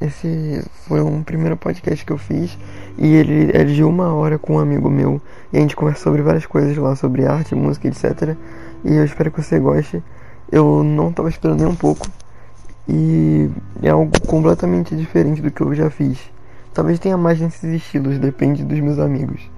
esse 0.00 0.64
foi 0.86 1.02
um 1.02 1.22
primeiro 1.22 1.56
podcast 1.56 2.04
que 2.04 2.12
eu 2.12 2.18
fiz 2.18 2.58
e 2.96 3.14
ele 3.14 3.50
é 3.52 3.64
de 3.64 3.84
uma 3.84 4.14
hora 4.14 4.38
com 4.38 4.54
um 4.54 4.58
amigo 4.58 4.88
meu 4.88 5.20
e 5.52 5.58
a 5.58 5.60
gente 5.60 5.76
conversa 5.76 6.02
sobre 6.02 6.22
várias 6.22 6.46
coisas 6.46 6.76
lá, 6.76 6.96
sobre 6.96 7.26
arte, 7.26 7.54
música, 7.54 7.86
etc. 7.86 8.36
E 8.84 8.94
eu 8.94 9.04
espero 9.04 9.30
que 9.30 9.42
você 9.42 9.58
goste. 9.58 10.02
Eu 10.50 10.82
não 10.82 11.10
estava 11.10 11.28
esperando 11.28 11.60
nem 11.60 11.68
um 11.68 11.76
pouco 11.76 12.06
e 12.88 13.50
é 13.82 13.90
algo 13.90 14.10
completamente 14.26 14.96
diferente 14.96 15.42
do 15.42 15.50
que 15.50 15.60
eu 15.60 15.74
já 15.74 15.90
fiz. 15.90 16.18
Talvez 16.72 16.98
tenha 16.98 17.16
mais 17.16 17.40
nesses 17.40 17.62
estilos, 17.62 18.18
depende 18.18 18.64
dos 18.64 18.80
meus 18.80 18.98
amigos. 18.98 19.50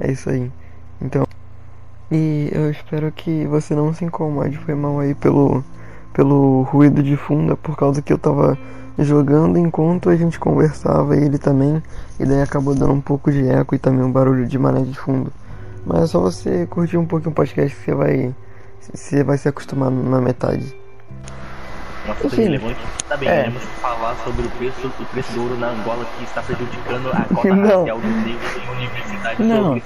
É 0.00 0.10
isso 0.10 0.30
aí. 0.30 0.50
Então, 1.00 1.24
e 2.10 2.50
eu 2.52 2.70
espero 2.70 3.12
que 3.12 3.46
você 3.46 3.74
não 3.74 3.92
se 3.92 4.04
incomode, 4.04 4.56
foi 4.58 4.74
mal 4.74 5.00
aí 5.00 5.14
pelo 5.14 5.62
pelo 6.12 6.62
ruído 6.62 7.02
de 7.02 7.16
fundo, 7.16 7.52
é 7.52 7.56
por 7.56 7.76
causa 7.76 8.02
que 8.02 8.12
eu 8.12 8.18
tava 8.18 8.58
jogando 8.98 9.58
enquanto 9.58 10.10
a 10.10 10.16
gente 10.16 10.38
conversava 10.38 11.16
e 11.16 11.24
ele 11.24 11.38
também, 11.38 11.82
e 12.20 12.24
daí 12.24 12.42
acabou 12.42 12.74
dando 12.74 12.92
um 12.92 13.00
pouco 13.00 13.30
de 13.32 13.48
eco 13.48 13.74
e 13.74 13.78
também 13.78 14.04
um 14.04 14.12
barulho 14.12 14.46
de 14.46 14.58
mané 14.58 14.82
de 14.82 14.98
fundo. 14.98 15.32
Mas 15.86 16.02
é 16.02 16.06
só 16.06 16.20
você 16.20 16.66
curtir 16.66 16.96
um 16.96 17.06
pouquinho 17.06 17.32
o 17.32 17.34
podcast 17.34 17.74
que 17.76 17.84
você 17.84 17.94
vai, 17.94 18.34
você 18.92 19.24
vai 19.24 19.38
se 19.38 19.48
acostumar 19.48 19.90
na 19.90 20.20
metade. 20.20 20.81
Nossa, 22.06 22.26
Enfim, 22.26 22.42
relevante. 22.42 22.80
Tá 23.08 23.16
bem, 23.16 23.28
é. 23.28 23.40
iremos 23.40 23.62
falar 23.80 24.16
sobre 24.24 24.46
o 24.46 24.50
preço, 24.50 24.92
o 24.98 25.04
preço 25.06 25.32
do 25.32 25.42
ouro 25.42 25.56
na 25.56 25.68
Angola 25.68 26.04
que 26.18 26.24
está 26.24 26.42
prejudicando 26.42 27.10
a 27.12 27.34
cota 27.34 27.54
não. 27.54 27.78
racial 27.78 28.00
dos 28.00 28.10
negros 28.10 28.56
em 28.56 28.70
universidades 28.76 29.46
não. 29.46 29.80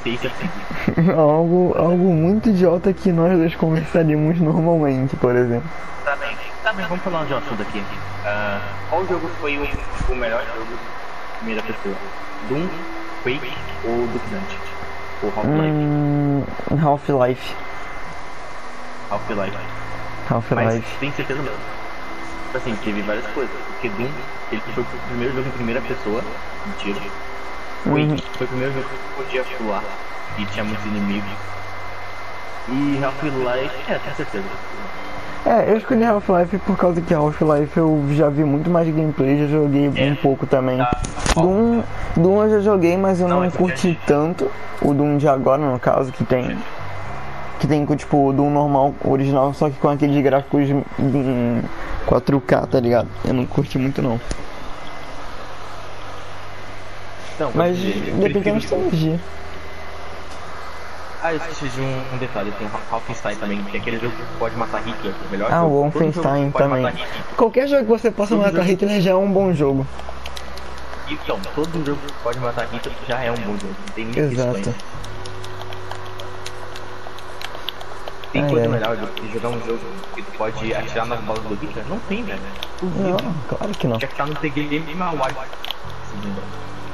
algo, 1.21 1.75
algo 1.77 2.15
muito 2.15 2.49
idiota 2.49 2.93
que 2.93 3.13
nós 3.13 3.37
dois 3.37 3.55
conversaríamos 3.55 4.41
normalmente, 4.41 5.15
por 5.17 5.37
exemplo. 5.37 5.69
Tá 6.05 6.17
bem, 6.17 6.37
tá 6.63 6.73
bem, 6.73 6.87
vamos 6.87 7.05
falar 7.05 7.25
de 7.27 7.35
um 7.35 7.39
assunto 7.39 7.63
aqui. 7.63 7.79
Uh, 7.79 8.61
qual 8.89 9.07
jogo 9.07 9.29
foi 9.41 9.59
o, 9.59 10.13
o 10.13 10.17
melhor 10.17 10.43
jogo 10.55 10.79
primeira 11.39 11.63
pessoa? 11.63 11.95
Doom, 12.49 12.67
Quake 13.23 13.53
ou 13.85 14.07
Duke 14.07 14.31
Dante? 14.31 14.59
Ou 15.23 15.33
Half-Life? 15.37 15.71
Hum, 15.71 16.45
Half-Life. 16.83 17.55
Half-Life. 19.11 19.59
Half-Life. 20.31 20.99
Tem 20.99 21.13
certeza 21.13 21.43
mesmo? 21.43 21.86
Assim, 22.55 22.75
teve 22.85 23.03
várias 23.03 23.27
coisas. 23.29 23.55
Porque 23.73 23.89
Doom, 23.89 24.09
ele 24.53 24.63
foi 24.75 24.83
o 24.83 24.87
primeiro 25.09 25.35
jogo 25.35 25.49
em 25.49 25.53
primeira 25.53 25.81
pessoa, 25.81 26.23
mentira. 26.67 27.01
Uhum. 27.87 28.17
foi 28.37 28.47
o 28.47 28.49
primeiro 28.49 28.73
jogo 28.75 28.87
que 28.89 29.23
podia 29.23 29.45
voar 29.61 29.83
e 30.39 30.45
tinha 30.47 30.65
muitos 30.65 30.85
inimigos. 30.87 31.31
E 32.69 33.05
Half-Life, 33.05 33.93
é, 33.93 33.99
com 33.99 34.15
certeza. 34.15 34.45
É, 35.45 35.71
eu 35.71 35.77
escolhi 35.77 36.05
Half-Life 36.05 36.59
por 36.59 36.77
causa 36.77 37.01
que 37.01 37.15
Half-Life 37.15 37.77
eu 37.77 38.05
já 38.11 38.29
vi 38.29 38.43
muito 38.43 38.69
mais 38.69 38.89
gameplay, 38.89 39.39
já 39.39 39.47
joguei 39.47 39.93
é. 39.95 40.11
um 40.11 40.17
pouco 40.17 40.45
também. 40.47 40.79
Tá. 40.79 41.01
Doom, 41.37 41.83
Doom 42.17 42.43
eu 42.45 42.51
já 42.51 42.61
joguei, 42.61 42.97
mas 42.97 43.21
eu 43.21 43.29
não, 43.29 43.43
não 43.43 43.51
curti 43.51 43.97
é. 44.03 44.07
tanto. 44.07 44.51
O 44.83 44.93
Doom 44.93 45.17
de 45.17 45.29
agora, 45.29 45.63
no 45.63 45.79
caso, 45.79 46.11
que 46.13 46.25
tem 46.25 46.59
que 47.59 47.67
tem 47.67 47.85
tipo 47.97 48.33
do 48.33 48.45
normal 48.45 48.95
original, 49.05 49.53
só 49.55 49.71
que 49.71 49.77
com 49.77 49.89
aqueles 49.89 50.23
gráficos 50.23 50.69
em 50.69 51.63
4K, 52.07 52.67
tá 52.67 52.81
ligado? 52.81 53.09
Eu 53.25 53.35
não 53.35 53.47
curti 53.47 53.79
muito 53.79 54.03
não. 54.03 54.21
não 57.41 57.51
Mas 57.55 57.79
depende 57.79 58.41
da 58.41 58.53
nostalgia. 58.55 59.21
Ah, 61.23 61.33
eu 61.33 61.39
esqueci 61.39 61.69
de 61.71 61.81
um, 61.81 62.15
um 62.15 62.19
detalhe, 62.19 62.53
tem 62.53 62.67
o 62.67 62.71
Wolfenstein 62.91 63.37
também, 63.37 63.63
que 63.65 63.77
é 63.77 63.81
aquele 63.81 63.99
jogo 63.99 64.15
que 64.15 64.39
pode 64.39 64.55
matar 64.55 64.81
Hitler, 64.83 65.13
melhor 65.31 65.51
Ah, 65.51 65.65
o 65.65 65.71
Wolfenstein 65.71 66.51
também. 66.51 66.87
Qualquer 67.37 67.67
jogo 67.67 67.83
que 67.83 67.89
você 67.89 68.11
possa 68.11 68.37
todo 68.37 68.45
matar 68.45 68.63
Hitler 68.63 69.01
já 69.01 69.11
é 69.11 69.15
um 69.15 69.33
bom 69.33 69.53
jogo. 69.53 69.87
Então, 71.11 71.39
todo 71.55 71.85
jogo 71.85 71.99
que 72.07 72.13
pode 72.23 72.39
matar 72.39 72.69
Hitler 72.71 72.95
já 73.09 73.21
é 73.23 73.33
um 73.33 73.37
bom 73.37 73.57
jogo, 73.59 73.75
não 73.87 73.95
tem 73.95 74.05
nem 74.05 74.19
Exato. 74.19 74.75
Tem 78.33 78.45
ah, 78.45 78.49
coisa 78.49 78.67
é. 78.67 78.69
melhor 78.69 78.97
que 78.97 79.33
jogar 79.33 79.49
um 79.49 79.61
jogo 79.65 79.81
que 80.15 80.23
tu 80.23 80.33
pode 80.37 80.75
atirar 80.75 81.07
nas 81.07 81.21
bolas 81.21 81.43
do 81.45 81.55
Hitler? 81.55 81.85
Não 81.89 81.99
tem, 82.01 82.23
velho. 82.23 82.41
Não, 82.83 83.35
claro 83.49 83.73
que 83.73 83.87
não. 83.87 83.99
Quer 83.99 84.09
ficar 84.09 84.27
no 84.27 84.35
The 84.35 84.49
Game 84.49 85.03
Award. 85.03 85.37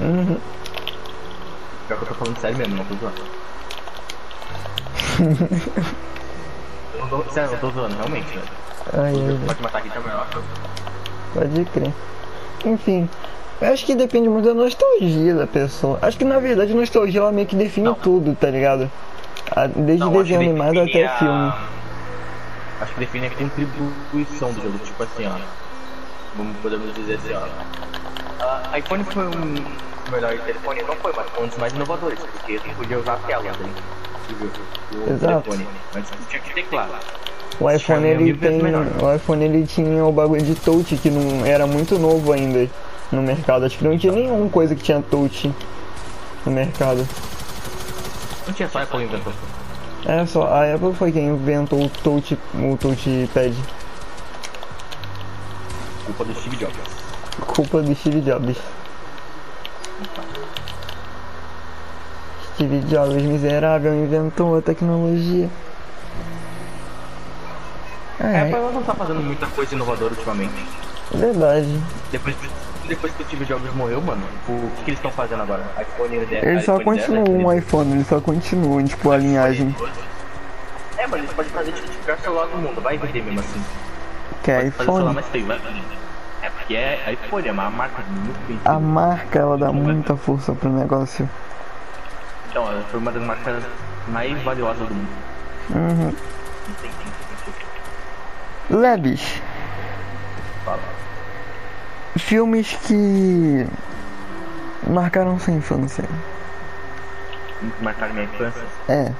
Uhum. 0.00 0.38
Pior 1.86 1.96
que 1.96 2.04
eu 2.04 2.08
tô 2.08 2.14
falando 2.14 2.38
sério 2.38 2.58
mesmo, 2.58 2.76
não 2.76 2.84
tô 2.84 2.94
zoando. 2.96 3.22
eu 6.94 7.00
não 7.00 7.08
tô, 7.08 7.30
sério, 7.30 7.52
eu 7.52 7.60
tô 7.60 7.70
zoando, 7.70 7.94
realmente, 7.96 8.28
velho. 8.28 8.62
Ai, 8.94 9.14
ai, 9.14 9.40
pode 9.46 9.62
matar 9.62 9.82
Hitler 9.82 10.04
melhor. 10.04 10.26
Pode 11.34 11.64
crer. 11.66 11.92
Enfim. 12.64 13.08
Eu 13.60 13.72
acho 13.72 13.86
que 13.86 13.94
depende 13.94 14.28
muito 14.28 14.46
da 14.46 14.54
nostalgia 14.54 15.34
da 15.34 15.46
pessoa. 15.46 15.98
Acho 16.02 16.18
que 16.18 16.24
na 16.24 16.40
verdade 16.40 16.72
a 16.72 16.74
nostalgia 16.74 17.20
ela 17.20 17.30
meio 17.30 17.46
que 17.46 17.54
define 17.54 17.86
não. 17.86 17.94
tudo, 17.94 18.34
tá 18.34 18.50
ligado? 18.50 18.90
Desde 19.76 20.04
não, 20.04 20.12
desenho 20.12 20.40
animado 20.40 20.80
até 20.80 21.06
a... 21.06 21.18
filme. 21.18 21.52
Acho 22.80 22.94
que 22.94 23.00
define 23.00 23.26
a 23.26 23.30
contribuição 23.30 24.52
do 24.52 24.62
jogo, 24.62 24.78
tipo 24.78 25.02
assim, 25.02 25.26
ó. 25.26 25.38
Vamos 26.36 26.56
podemos 26.58 26.94
dizer 26.94 27.14
assim, 27.14 27.34
ó. 27.34 28.72
A 28.72 28.78
iPhone 28.78 29.04
foi 29.04 29.26
um 29.26 30.10
melhor 30.10 30.36
telefone, 30.38 30.82
não 30.82 30.96
foi, 30.96 31.12
mas 31.16 31.28
foi 31.30 31.44
um 31.44 31.48
dos 31.48 31.58
mais 31.58 31.72
inovadores, 31.72 32.18
porque 32.18 32.58
você 32.58 32.68
podia 32.70 32.98
usar 32.98 33.14
a 33.14 33.16
tela 33.18 33.42
né, 33.42 33.52
do, 34.28 35.12
Exato. 35.12 35.42
telefone. 35.42 35.68
Mas 35.94 36.04
tinha 36.28 36.42
que 36.42 36.54
teclar. 36.54 36.88
O 37.60 37.70
iPhone 37.70 38.06
ele 38.06 38.34
tem, 38.34 38.60
o 38.60 39.14
iPhone 39.14 39.44
ele 39.44 39.66
tinha 39.66 40.04
o 40.04 40.10
bagulho 40.10 40.42
de 40.42 40.54
touch 40.54 40.96
que 40.96 41.10
não 41.10 41.46
era 41.46 41.66
muito 41.66 41.98
novo 41.98 42.32
ainda 42.32 42.68
no 43.12 43.22
mercado. 43.22 43.64
Acho 43.64 43.78
que 43.78 43.84
não 43.84 43.96
tinha 43.96 44.12
nenhuma 44.12 44.48
coisa 44.48 44.74
que 44.74 44.82
tinha 44.82 45.02
touch 45.02 45.52
no 46.44 46.52
mercado. 46.52 47.06
Não 48.46 48.54
tinha 48.54 48.68
só 48.68 48.78
a 48.80 48.82
Apple 48.82 49.04
inventou. 49.04 49.32
É 50.04 50.26
só, 50.26 50.48
a 50.48 50.74
Apple 50.74 50.94
foi 50.94 51.12
quem 51.12 51.28
inventou 51.28 51.84
o 51.84 51.88
touch, 51.88 52.36
o 52.54 52.76
touchpad. 52.76 53.54
Culpa 56.06 56.24
do 56.24 56.34
Steve 56.34 56.56
Jobs. 56.56 56.76
Culpa 57.46 57.82
do 57.82 57.94
Steve 57.94 58.20
Jobs. 58.20 58.56
Steve 62.54 62.80
Jobs, 62.80 63.22
miserável, 63.22 63.94
inventou 63.94 64.58
a 64.58 64.62
tecnologia. 64.62 65.48
É, 68.18 68.38
a 68.38 68.42
Apple 68.42 68.74
não 68.74 68.82
tá 68.82 68.94
fazendo 68.94 69.20
muita 69.20 69.46
coisa 69.46 69.74
inovadora 69.74 70.12
ultimamente. 70.12 70.66
Verdade. 71.12 71.80
Depois 72.10 72.36
depois 72.88 73.12
que 73.12 73.22
o 73.22 73.26
Steve 73.26 73.44
Jobs 73.44 73.72
morreu, 73.74 74.00
mano, 74.00 74.22
o 74.48 74.70
que, 74.76 74.84
que 74.84 74.90
eles 74.90 74.98
estão 74.98 75.10
fazendo 75.10 75.42
agora? 75.42 75.62
iPhone 75.80 76.16
Eles 76.16 76.64
só 76.64 76.80
continuam 76.80 77.24
um 77.24 77.52
iPhone, 77.52 77.92
eles 77.92 78.06
só 78.06 78.20
continuam, 78.20 78.84
tipo, 78.84 79.10
a 79.10 79.16
linhagem. 79.16 79.74
É, 80.98 81.06
mano, 81.06 81.22
eles 81.22 81.32
podem 81.32 81.50
fazer 81.52 81.72
tipo, 81.72 81.88
o 81.88 82.04
pior 82.04 82.18
celular 82.18 82.46
do 82.46 82.58
mundo, 82.58 82.80
vai 82.80 82.98
vender 82.98 83.22
mesmo 83.22 83.40
assim. 83.40 83.62
Que 84.42 84.50
é 84.50 84.66
iPhone. 84.66 85.14
mais 85.14 85.26
feio, 85.26 85.46
vai 85.46 85.60
É 86.42 86.50
porque 86.50 86.74
é 86.74 87.12
iPhone, 87.12 87.48
é 87.48 87.52
uma 87.52 87.70
marca 87.70 88.02
muito 88.08 88.46
bem 88.48 88.58
A 88.64 88.78
marca, 88.78 89.38
ela 89.38 89.56
dá 89.56 89.72
muita 89.72 90.16
força 90.16 90.52
pro 90.52 90.70
negócio. 90.70 91.28
Então, 92.50 92.68
ela 92.68 92.82
foi 92.90 93.00
uma 93.00 93.12
das 93.12 93.22
marcas 93.22 93.62
mais 94.08 94.42
valiosas 94.42 94.88
do 94.88 94.94
mundo. 94.94 95.08
Uhum. 95.70 96.14
Lebes. 98.70 99.40
Filmes 102.16 102.76
que 102.86 103.66
marcaram 104.86 105.38
sua 105.38 105.52
infância. 105.52 106.04
Marcaram 107.80 108.12
minha 108.12 108.24
infância? 108.24 108.62
É. 108.88 109.12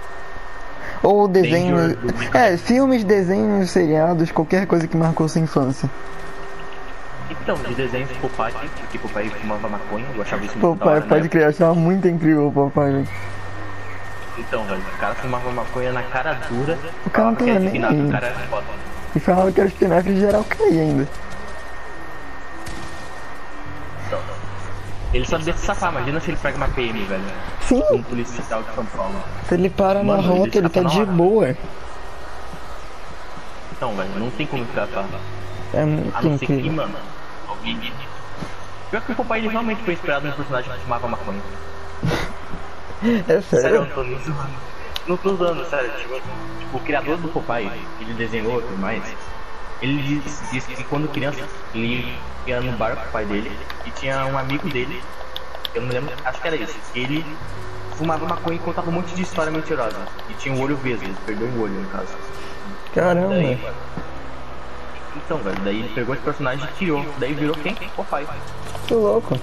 Ou 1.02 1.26
desenhos. 1.26 1.96
É, 2.34 2.56
filmes, 2.56 3.02
desenhos, 3.04 3.70
seriados, 3.70 4.30
qualquer 4.30 4.66
coisa 4.66 4.86
que 4.86 4.96
marcou 4.96 5.28
sua 5.28 5.40
infância. 5.40 5.88
Então, 7.30 7.56
de 7.56 7.74
desenhos 7.74 8.10
Popeye, 8.18 8.52
porque 8.80 8.98
Popeye 8.98 9.30
fumava 9.30 9.68
maconha, 9.68 10.06
eu 10.14 10.22
achava 10.22 10.44
isso 10.44 10.58
muito 10.58 10.78
Popeye, 10.78 11.02
pode 11.02 11.28
crer, 11.28 11.44
eu 11.44 11.48
achava 11.48 11.74
muito 11.74 12.06
incrível 12.06 12.48
o 12.48 12.52
Popeye. 12.52 13.08
Então, 14.38 14.64
velho, 14.64 14.80
o 14.80 14.98
cara 14.98 15.14
fumava 15.14 15.50
maconha 15.50 15.92
na 15.92 16.02
cara 16.02 16.34
dura. 16.48 16.78
O 17.06 17.10
cara 17.10 17.30
não 17.30 17.34
tem 17.36 17.58
nem. 17.58 17.82
E 19.14 19.20
falava 19.20 19.52
que 19.52 19.60
era 19.60 19.68
espinafre 19.68 20.18
geral 20.18 20.44
cair 20.44 20.80
ainda. 20.80 21.08
Ele 25.12 25.26
só 25.26 25.36
deve 25.36 25.58
safar, 25.58 25.90
imagina 25.92 26.20
se 26.20 26.30
ele 26.30 26.38
pega 26.38 26.56
uma 26.56 26.68
PM, 26.68 27.04
velho. 27.04 27.22
Sim. 27.60 27.82
Um 27.92 28.02
policial 28.02 28.62
de 28.62 28.74
São 28.74 28.84
Paulo. 28.86 29.22
Se 29.46 29.54
ele 29.54 29.68
para 29.68 30.02
Mano, 30.02 30.22
na 30.22 30.28
rota, 30.28 30.48
ele, 30.48 30.58
ele 30.58 30.68
tá 30.70 30.82
de 30.82 31.04
boa. 31.04 31.56
Não, 33.80 33.94
velho, 33.94 34.10
não 34.16 34.30
tem 34.30 34.46
como 34.46 34.64
escapar. 34.64 35.04
É 35.74 35.84
muito 35.84 36.16
A 36.16 36.22
não 36.22 36.38
ser 36.38 36.46
que, 36.46 36.70
mano, 36.70 36.94
alguém... 37.46 37.92
Pior 38.90 39.02
que 39.02 39.12
o 39.12 39.14
Popeye 39.14 39.48
realmente 39.48 39.82
foi 39.82 39.94
inspirado 39.94 40.26
no 40.26 40.32
personagem 40.34 40.72
que 40.72 40.80
fumava 40.80 41.08
maconha. 41.08 41.40
É 43.04 43.40
sério? 43.40 43.42
Sério, 43.42 43.76
eu 43.76 43.86
tô 43.86 44.04
Não 45.08 45.16
tô 45.16 45.32
usando, 45.32 45.68
sério. 45.68 45.90
Tipo, 45.98 46.14
tipo, 46.60 46.76
o 46.76 46.80
criador 46.80 47.16
do 47.16 47.26
Popeye, 47.28 47.68
ele 48.00 48.14
desenhou 48.14 48.60
e 48.60 48.62
tudo 48.62 48.78
mais. 48.78 49.02
Ele 49.82 50.20
disse, 50.24 50.44
disse 50.52 50.74
que 50.74 50.84
quando 50.84 51.08
criança 51.08 51.40
ele 51.74 52.16
ia 52.46 52.60
no 52.60 52.72
bar 52.72 52.96
com 52.96 53.08
o 53.08 53.12
pai 53.12 53.24
dele 53.24 53.50
e 53.84 53.90
tinha 53.90 54.24
um 54.26 54.38
amigo 54.38 54.68
dele, 54.70 55.02
eu 55.74 55.82
não 55.82 55.88
lembro, 55.88 56.14
acho 56.24 56.40
que 56.40 56.46
era 56.46 56.56
isso, 56.56 56.78
ele 56.94 57.24
fumava 57.96 58.24
maconha 58.26 58.56
e 58.56 58.60
contava 58.60 58.88
um 58.88 58.92
monte 58.92 59.14
de 59.14 59.22
história 59.22 59.50
mentirosa. 59.50 59.98
E 60.30 60.34
tinha 60.34 60.54
um 60.54 60.60
olho 60.60 60.76
vesgo, 60.76 61.04
ele 61.04 61.16
perdeu 61.26 61.48
um 61.48 61.62
olho 61.62 61.74
no 61.74 61.88
caso. 61.88 62.14
Caramba. 62.94 63.34
Daí, 63.34 63.58
então, 65.16 65.38
velho, 65.38 65.58
daí 65.64 65.78
ele 65.80 65.88
pegou 65.94 66.14
esse 66.14 66.24
personagem 66.24 66.64
e 66.64 66.72
criou. 66.76 67.04
Daí 67.18 67.34
virou 67.34 67.54
quem? 67.56 67.76
O 67.96 68.04
pai. 68.04 68.26
Que 68.86 68.94
louco. 68.94 69.38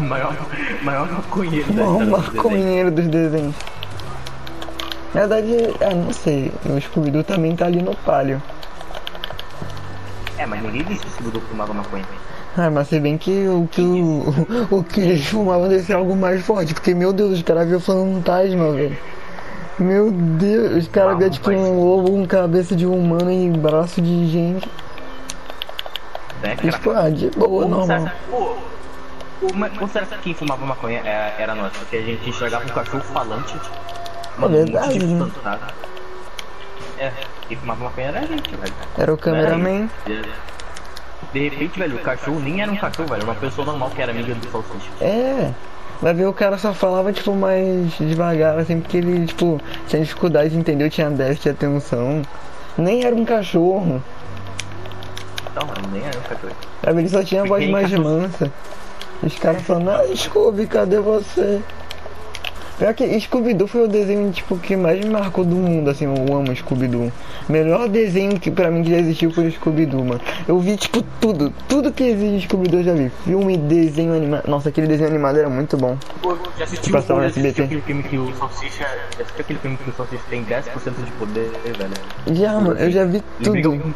Maior, 0.00 0.34
maior 0.82 1.10
maconheiro 1.10 1.72
da 1.72 1.84
desenhos. 1.84 2.08
maconheiro 2.08 2.90
dos 2.90 3.08
desenhos. 3.08 3.56
Na 5.12 5.26
verdade, 5.26 5.74
ah, 5.80 5.94
não 5.94 6.12
sei. 6.12 6.52
O 6.64 6.80
Scooby-Doo 6.80 7.24
também 7.24 7.56
tá 7.56 7.66
ali 7.66 7.82
no 7.82 7.94
palio. 7.96 8.40
É, 10.38 10.46
mas 10.46 10.62
ninguém 10.62 10.84
disse 10.84 11.00
que 11.00 11.06
o 11.08 11.10
Scooby-Doo 11.10 11.42
fumava 11.42 11.74
maconha. 11.74 12.04
Ah, 12.56 12.70
mas 12.70 12.88
se 12.88 12.98
bem 12.98 13.18
que 13.18 13.46
o 13.48 13.68
que, 13.70 13.82
o, 13.82 14.24
o 14.78 14.84
que 14.84 15.00
eles 15.00 15.26
fumavam 15.26 15.68
deve 15.68 15.82
ser 15.82 15.94
algo 15.94 16.16
mais 16.16 16.44
forte, 16.44 16.74
porque 16.74 16.94
meu 16.94 17.12
Deus, 17.12 17.32
os 17.32 17.42
caras 17.42 17.68
viam 17.68 17.80
fantasma, 17.80 18.72
velho. 18.72 18.96
Meu 19.78 20.10
Deus, 20.10 20.84
os 20.84 20.88
caras 20.88 21.14
Ah, 21.14 21.18
viam 21.18 21.30
tipo 21.30 21.50
um 21.50 21.84
lobo 21.84 22.10
com 22.10 22.26
cabeça 22.26 22.74
de 22.74 22.86
humano 22.86 23.30
e 23.30 23.50
braço 23.50 24.00
de 24.00 24.26
gente. 24.28 24.68
Né, 26.42 26.56
E, 26.62 26.70
tipo, 26.70 26.90
ah, 26.90 27.10
de 27.10 27.30
boa, 27.30 27.64
Ou 27.64 27.68
normal. 27.68 27.98
será, 28.00 28.14
ou, 28.32 28.58
que 29.40 30.16
quem 30.22 30.34
fumava 30.34 30.64
maconha 30.66 31.00
era, 31.04 31.34
era 31.42 31.54
nós? 31.54 31.72
Porque 31.76 31.96
a 31.96 32.02
gente 32.02 32.28
enxergava 32.28 32.64
um 32.64 32.68
cachorro 32.68 33.02
falante. 33.02 33.54
Mano, 34.36 34.54
É 34.54 34.64
verdade, 34.64 35.04
muito 35.04 35.40
né? 35.44 35.58
É, 36.98 37.12
quem 37.48 37.56
fumava 37.56 37.84
maconha 37.84 38.08
era 38.08 38.20
a 38.20 38.26
gente, 38.26 38.54
velho. 38.54 38.74
Era 38.96 39.14
o 39.14 39.16
cameraman. 39.16 39.88
De 41.32 41.48
repente, 41.48 41.78
velho, 41.78 41.96
o 41.96 42.00
cachorro 42.00 42.40
nem 42.40 42.60
era 42.60 42.70
um 42.70 42.76
cachorro, 42.76 43.08
velho. 43.08 43.22
Era 43.22 43.30
uma 43.30 43.34
pessoa 43.34 43.66
normal 43.66 43.90
que 43.90 44.02
era 44.02 44.12
amiga 44.12 44.34
do 44.34 44.50
salsicha. 44.50 44.90
É. 45.00 45.52
Vai 46.00 46.14
ver 46.14 46.26
o 46.26 46.32
cara 46.32 46.56
só 46.58 46.72
falava 46.72 47.12
tipo 47.12 47.34
mais 47.34 47.90
devagar, 47.98 48.56
assim, 48.58 48.80
porque 48.80 48.98
ele, 48.98 49.26
tipo, 49.26 49.60
tinha 49.88 50.00
dificuldade 50.00 50.50
de 50.50 50.56
entender, 50.56 50.88
tinha 50.90 51.10
déficit 51.10 51.42
de 51.42 51.50
atenção. 51.50 52.22
Nem 52.76 53.04
era 53.04 53.16
um 53.16 53.24
cachorro. 53.24 54.00
Então, 55.50 55.66
mano, 55.66 55.88
nem 55.92 56.02
era 56.02 56.16
um 56.16 56.22
cachorro. 56.22 56.52
Vai 56.82 56.94
ver, 56.94 57.00
ele 57.00 57.08
só 57.08 57.24
tinha 57.24 57.42
a 57.42 57.46
voz 57.46 57.68
mais 57.68 57.90
cachorro. 57.90 58.20
mansa. 58.20 58.52
Os 59.22 59.36
caras 59.38 59.62
falando, 59.62 59.90
ah, 59.90 60.04
Scooby, 60.14 60.66
cadê 60.68 61.00
você? 61.00 61.60
Pior 62.78 62.94
que 62.94 63.20
Scooby-Doo 63.20 63.66
foi 63.66 63.84
o 63.84 63.88
desenho 63.88 64.30
tipo, 64.30 64.56
que 64.56 64.76
mais 64.76 65.04
me 65.04 65.10
marcou 65.10 65.44
do 65.44 65.56
mundo, 65.56 65.90
assim, 65.90 66.04
eu 66.04 66.36
amo 66.36 66.54
Scooby-Doo. 66.54 67.12
Melhor 67.48 67.88
desenho 67.88 68.38
que 68.38 68.52
pra 68.52 68.70
mim 68.70 68.84
que 68.84 68.90
já 68.90 68.98
existiu 68.98 69.32
foi 69.32 69.48
o 69.48 69.52
Scooby-Doo, 69.52 70.04
mano. 70.04 70.20
Eu 70.46 70.60
vi 70.60 70.76
tipo 70.76 71.02
tudo, 71.20 71.52
tudo 71.68 71.92
que 71.92 72.04
existe 72.04 72.36
em 72.36 72.40
Scooby-Doo 72.48 72.78
eu 72.80 72.84
já 72.84 72.94
vi. 72.94 73.10
Filme, 73.24 73.56
desenho 73.56 74.14
animado. 74.14 74.46
Nossa, 74.46 74.68
aquele 74.68 74.86
desenho 74.86 75.08
animado 75.10 75.38
era 75.38 75.50
muito 75.50 75.76
bom. 75.76 75.98
Pô, 76.22 76.36
já 76.56 76.64
assistiu, 76.64 76.92
Passava 76.92 77.20
no 77.20 77.28
já 77.28 77.30
assistiu 77.30 77.48
SBT. 77.50 77.62
aquele 77.64 77.80
filme 77.82 78.02
que 78.04 78.16
o 78.16 78.32
salsicha... 78.36 78.84
Já 79.16 79.22
assistiu 79.24 79.40
aquele 79.40 79.58
filme 79.58 79.76
que 79.76 79.90
o 79.90 79.92
salsicha 79.94 80.22
tem 80.30 80.44
10% 80.44 81.04
de 81.04 81.10
poder, 81.18 81.50
velho? 81.76 82.36
Já, 82.38 82.52
mano, 82.60 82.78
eu 82.78 82.90
já 82.92 83.04
vi 83.04 83.22
tudo. 83.42 83.94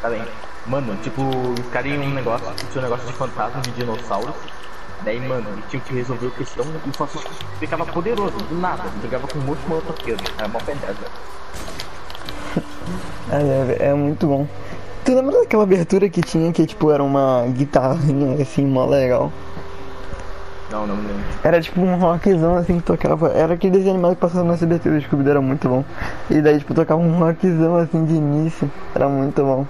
Tá 0.00 0.08
bem. 0.08 0.22
Mano, 0.66 0.96
tipo, 1.02 1.22
os 1.22 1.66
caras 1.72 1.92
iam 1.92 2.04
um 2.04 2.10
negócio, 2.10 2.46
tinha 2.70 2.80
um 2.80 2.84
negócio 2.84 3.06
de 3.06 3.12
fantasma 3.12 3.60
de 3.60 3.70
dinossauros. 3.72 4.34
Daí, 5.04 5.20
mano, 5.20 5.44
eles 5.50 5.64
tinham 5.68 5.82
que 5.84 5.94
resolver 5.94 6.28
a 6.28 6.30
questão 6.30 6.64
e 6.86 6.90
o 6.90 6.94
Salsicha 6.94 7.28
ficava 7.58 7.84
poderoso, 7.86 8.36
do 8.36 8.54
nada. 8.60 8.84
Ele 8.84 9.00
brigava 9.00 9.26
com 9.26 9.38
um 9.38 9.42
monte 9.42 9.60
de 9.60 9.68
motoqueiro. 9.68 10.22
Era 10.38 10.48
mó 10.48 10.58
pedra. 10.60 10.94
É, 13.30 13.88
é, 13.88 13.94
muito 13.94 14.26
bom. 14.26 14.46
Tu 15.04 15.14
lembra 15.14 15.40
daquela 15.40 15.62
abertura 15.62 16.06
que 16.10 16.20
tinha 16.20 16.52
que 16.52 16.66
tipo 16.66 16.90
era 16.90 17.02
uma 17.02 17.46
guitarrinha 17.46 18.42
assim, 18.42 18.66
mó 18.66 18.84
legal? 18.84 19.32
Não, 20.70 20.86
não 20.86 20.96
lembro. 20.96 21.24
Era 21.42 21.60
tipo 21.60 21.80
um 21.80 21.96
rockzão 21.96 22.56
assim 22.56 22.78
que 22.78 22.84
tocava. 22.84 23.28
Era 23.28 23.54
aquele 23.54 23.72
desenho 23.72 23.94
animado 23.94 24.16
que 24.16 24.20
passava 24.20 24.44
no 24.44 24.52
SBT 24.52 24.90
do 24.90 25.00
Scooby 25.00 25.30
era 25.30 25.40
muito 25.40 25.66
bom. 25.66 25.84
E 26.28 26.42
daí 26.42 26.58
tipo 26.58 26.74
tocava 26.74 27.00
um 27.00 27.18
rockzão 27.18 27.76
assim 27.76 28.04
de 28.04 28.14
início. 28.14 28.70
Era 28.94 29.08
muito 29.08 29.42
bom. 29.42 29.66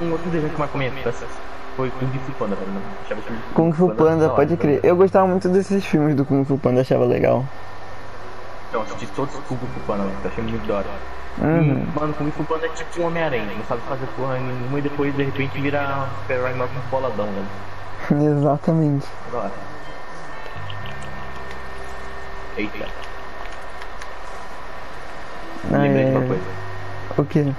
Um 0.00 0.12
outro 0.12 0.30
desenho 0.30 0.52
que 0.52 0.78
minha 0.78 0.90
infância 0.90 1.26
foi 1.76 1.90
Kung 1.90 2.18
Fu 2.18 2.32
Panda, 2.32 2.56
velho. 2.56 2.72
mano. 2.72 2.86
Achava 3.04 3.22
Kung 3.22 3.32
Fu 3.34 3.54
Kung 3.54 3.72
Fu 3.72 3.94
Panda, 3.94 4.16
da 4.16 4.26
hora, 4.26 4.34
pode 4.34 4.56
crer. 4.56 4.80
Eu 4.82 4.96
gostava 4.96 5.26
muito 5.26 5.48
desses 5.48 5.84
filmes 5.84 6.14
do 6.14 6.24
Kung 6.24 6.44
Fu 6.44 6.58
Panda, 6.58 6.80
achava 6.80 7.04
legal. 7.04 7.44
Então, 8.68 8.82
assisti 8.82 9.06
todos 9.14 9.34
os 9.34 9.44
Kung 9.44 9.56
Fu 9.56 9.80
Panda, 9.86 10.04
velho. 10.04 10.16
Achei 10.24 10.44
muito 10.44 10.66
da 10.66 10.74
hora. 10.76 10.86
Uhum. 11.38 11.86
Mano, 11.94 12.14
Kung 12.14 12.30
Fu 12.30 12.44
Panda 12.44 12.66
é 12.66 12.68
tipo 12.70 13.00
um 13.00 13.06
Homem-Aranha. 13.06 13.54
Não 13.56 13.64
sabe 13.64 13.80
fazer 13.88 14.06
porra 14.16 14.38
nenhuma 14.38 14.78
e 14.78 14.82
depois, 14.82 15.14
de 15.14 15.22
repente, 15.24 15.60
vira 15.60 16.08
super-herói 16.20 16.52
que 16.52 16.60
um 16.60 16.90
boladão, 16.90 17.26
velho. 17.26 18.22
Exatamente. 18.38 19.06
Da 19.30 19.38
hora. 19.38 19.52
Eita. 22.56 22.86
Ah, 25.72 25.78
Lembrei 25.78 26.04
de 26.04 26.10
uma 26.10 26.24
é... 26.24 26.26
coisa. 26.26 26.42
O 27.16 27.24
que? 27.24 27.54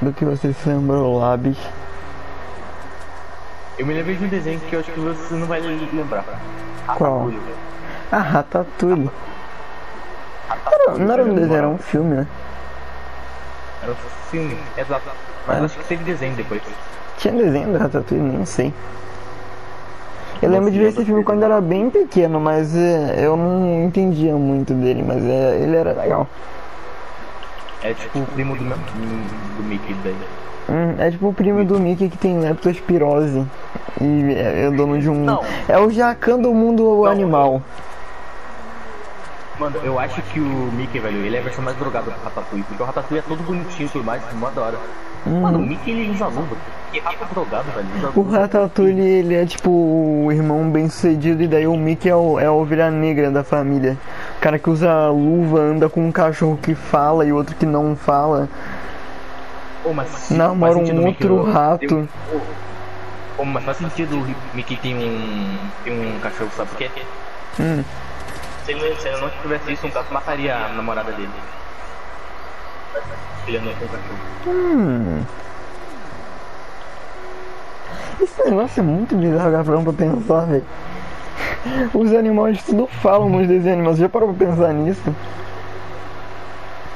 Do 0.00 0.12
que 0.12 0.24
você 0.24 0.52
se 0.52 0.68
lembrou, 0.68 1.18
Labs? 1.18 1.58
Eu 3.78 3.86
me 3.86 3.94
lembrei 3.94 4.16
de 4.16 4.24
um 4.24 4.28
desenho 4.28 4.60
que 4.60 4.74
eu 4.74 4.80
acho 4.80 4.90
que 4.92 5.00
você 5.00 5.34
não 5.34 5.46
vai 5.46 5.60
lembrar. 5.60 6.24
Qual? 6.96 7.18
Ratatouille, 7.28 7.38
velho. 7.38 7.56
Ah, 8.12 8.18
Ratatouille. 8.18 9.10
Não 10.98 11.12
era 11.14 11.24
um 11.24 11.34
desenho, 11.34 11.54
era 11.54 11.68
um 11.68 11.78
filme, 11.78 12.14
né? 12.16 12.26
Era 13.82 13.92
um 13.92 13.96
filme, 14.30 14.58
exato. 14.76 15.02
Mas 15.46 15.58
É. 15.58 15.64
acho 15.64 15.78
que 15.78 15.84
teve 15.84 16.04
desenho 16.04 16.34
depois. 16.34 16.62
Tinha 17.18 17.34
desenho 17.34 17.72
do 17.72 17.78
Ratatouille, 17.78 18.24
nem 18.24 18.44
sei. 18.46 18.72
Eu 20.42 20.48
Não 20.48 20.56
lembro 20.56 20.70
de 20.70 20.78
ver 20.78 20.88
esse 20.88 21.04
filme 21.04 21.22
quando 21.22 21.42
era 21.42 21.60
bem 21.60 21.90
pequeno, 21.90 22.40
mas 22.40 22.74
é, 22.74 23.14
eu 23.18 23.36
não 23.36 23.84
entendia 23.84 24.34
muito 24.34 24.72
dele, 24.72 25.02
mas 25.06 25.22
é, 25.22 25.58
ele 25.60 25.76
era 25.76 25.92
legal. 25.92 26.26
É 27.82 27.94
tipo 27.94 28.18
o 28.18 28.26
primo 28.26 28.56
do, 28.56 28.64
do 28.64 29.62
Mickey 29.64 29.94
daí. 30.04 30.14
Hum, 30.68 30.94
é 30.98 31.10
tipo 31.10 31.28
o 31.28 31.32
primo 31.32 31.64
do 31.64 31.80
Mickey 31.80 32.08
que 32.08 32.18
tem 32.18 32.38
leptospirose. 32.38 33.46
E 34.00 34.34
é, 34.34 34.66
é 34.66 34.70
dono 34.70 34.98
de 34.98 35.08
um. 35.08 35.24
Não. 35.24 35.42
É 35.68 35.78
o 35.78 35.90
Jacan 35.90 36.38
do 36.38 36.52
mundo 36.52 36.84
Não, 36.84 37.06
animal. 37.06 37.62
Mano, 39.58 39.76
eu 39.82 39.98
acho 39.98 40.22
que 40.22 40.40
o 40.40 40.72
Mickey, 40.72 40.98
velho, 40.98 41.18
ele 41.18 41.36
é 41.36 41.40
a 41.40 41.42
versão 41.42 41.62
mais 41.62 41.76
drogada 41.76 42.10
do 42.10 42.16
Ratatouille. 42.24 42.64
Porque 42.64 42.82
o 42.82 42.86
Ratatouille 42.86 43.18
é 43.18 43.28
todo 43.28 43.42
bonitinho 43.42 43.86
e 43.86 43.90
tudo 43.90 44.04
mais, 44.04 44.22
mó 44.34 44.48
da 44.50 44.62
hora. 44.62 44.78
Mano, 45.26 45.58
o 45.58 45.62
Mickey 45.62 45.90
ele 45.90 46.10
usa 46.10 46.26
luva. 46.28 46.56
Que 46.90 46.98
rato 46.98 47.26
drogado, 47.34 47.66
velho. 47.72 48.12
O. 48.16 48.22
Ratatouille, 48.22 49.02
ele 49.02 49.34
é 49.34 49.44
tipo 49.44 49.70
o 49.70 50.32
irmão 50.32 50.70
bem 50.70 50.88
sucedido, 50.88 51.42
e 51.42 51.48
daí 51.48 51.66
o 51.66 51.76
Mickey 51.76 52.08
é, 52.08 52.16
o, 52.16 52.40
é 52.40 52.46
a 52.46 52.52
ovelha 52.52 52.90
negra 52.90 53.30
da 53.30 53.44
família. 53.44 53.98
Cara 54.40 54.58
que 54.58 54.70
usa 54.70 55.08
luva, 55.10 55.60
anda 55.60 55.88
com 55.88 56.06
um 56.06 56.10
cachorro 56.12 56.58
que 56.62 56.74
fala 56.74 57.26
e 57.26 57.32
outro 57.32 57.54
que 57.54 57.66
não 57.66 57.94
fala. 57.94 58.48
Ô, 59.84 59.92
mas 59.92 60.30
namora 60.30 60.74
sentido 60.74 61.00
um 61.00 61.04
Mickey, 61.04 61.26
outro 61.28 61.46
eu- 61.48 61.52
rato. 61.52 62.08
eu- 62.32 62.40
Ô, 63.38 63.44
mas 63.44 63.64
faz 63.64 63.76
sentido 63.78 64.16
o 64.16 64.56
Mickey 64.56 64.76
tem 64.76 64.94
um, 64.96 65.58
tem 65.84 65.92
um 66.16 66.18
cachorro, 66.20 66.50
sabe 66.56 66.70
por 66.70 66.78
quê? 66.78 66.90
Hum. 67.58 67.84
Se 68.64 68.72
ele, 68.72 68.96
se 68.96 69.08
ele 69.08 69.20
não 69.20 69.30
tivesse 69.42 69.72
isso, 69.72 69.86
um 69.86 69.90
gato 69.90 70.12
mataria 70.12 70.56
a 70.56 70.68
namorada 70.68 71.12
dele. 71.12 71.30
Ele 73.46 73.56
anda 73.58 73.70
com 73.78 73.84
o 73.84 73.88
cachorro. 73.88 74.18
Hum. 74.46 75.22
Esse 78.20 78.44
negócio 78.44 78.80
é 78.80 78.82
muito 78.82 79.14
bizarro, 79.16 79.50
Gabriel, 79.52 79.82
pra 79.82 79.92
pensar, 79.92 80.40
velho. 80.46 80.64
Os 81.94 82.12
animais 82.14 82.62
tudo 82.62 82.86
falam 82.86 83.28
nos 83.28 83.46
desenhos 83.46 83.74
animados. 83.74 83.98
Já 83.98 84.08
parou 84.08 84.32
pra 84.32 84.46
pensar 84.46 84.72
nisso? 84.72 85.14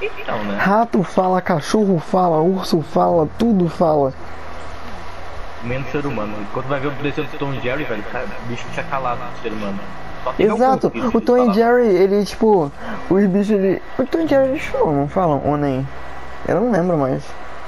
Então, 0.00 0.42
né? 0.44 0.58
Rato 0.58 1.02
fala, 1.02 1.40
cachorro 1.40 1.98
fala, 1.98 2.40
urso 2.40 2.82
fala, 2.82 3.28
tudo 3.38 3.68
fala. 3.68 4.12
Menos 5.62 5.88
ser 5.90 6.04
humano. 6.04 6.34
Quando 6.52 6.66
vai 6.66 6.80
ver 6.80 6.88
o 6.88 6.90
desenho 6.90 7.26
do 7.26 7.38
Tom 7.38 7.54
e 7.54 7.60
Jerry, 7.60 7.84
velho, 7.84 8.04
bicho 8.48 8.66
tinha 8.72 8.84
calado 8.84 9.20
o 9.22 9.42
ser 9.42 9.52
humano. 9.52 9.78
Exato, 10.38 10.92
o 11.12 11.20
Tom 11.20 11.50
e. 11.50 11.54
Jerry, 11.54 11.86
ele 11.86 12.24
tipo, 12.24 12.70
os 13.10 13.26
bichos 13.26 13.50
ele. 13.50 13.82
O 13.98 14.06
Tom 14.06 14.20
e 14.20 14.26
Jerry 14.26 14.48
eles 14.50 14.64
falam, 14.64 14.92
não 14.92 15.08
falam? 15.08 15.42
Ou 15.44 15.56
nem? 15.56 15.86
Eu 16.46 16.60
não 16.60 16.70
lembro 16.70 16.96
mais. 16.96 17.22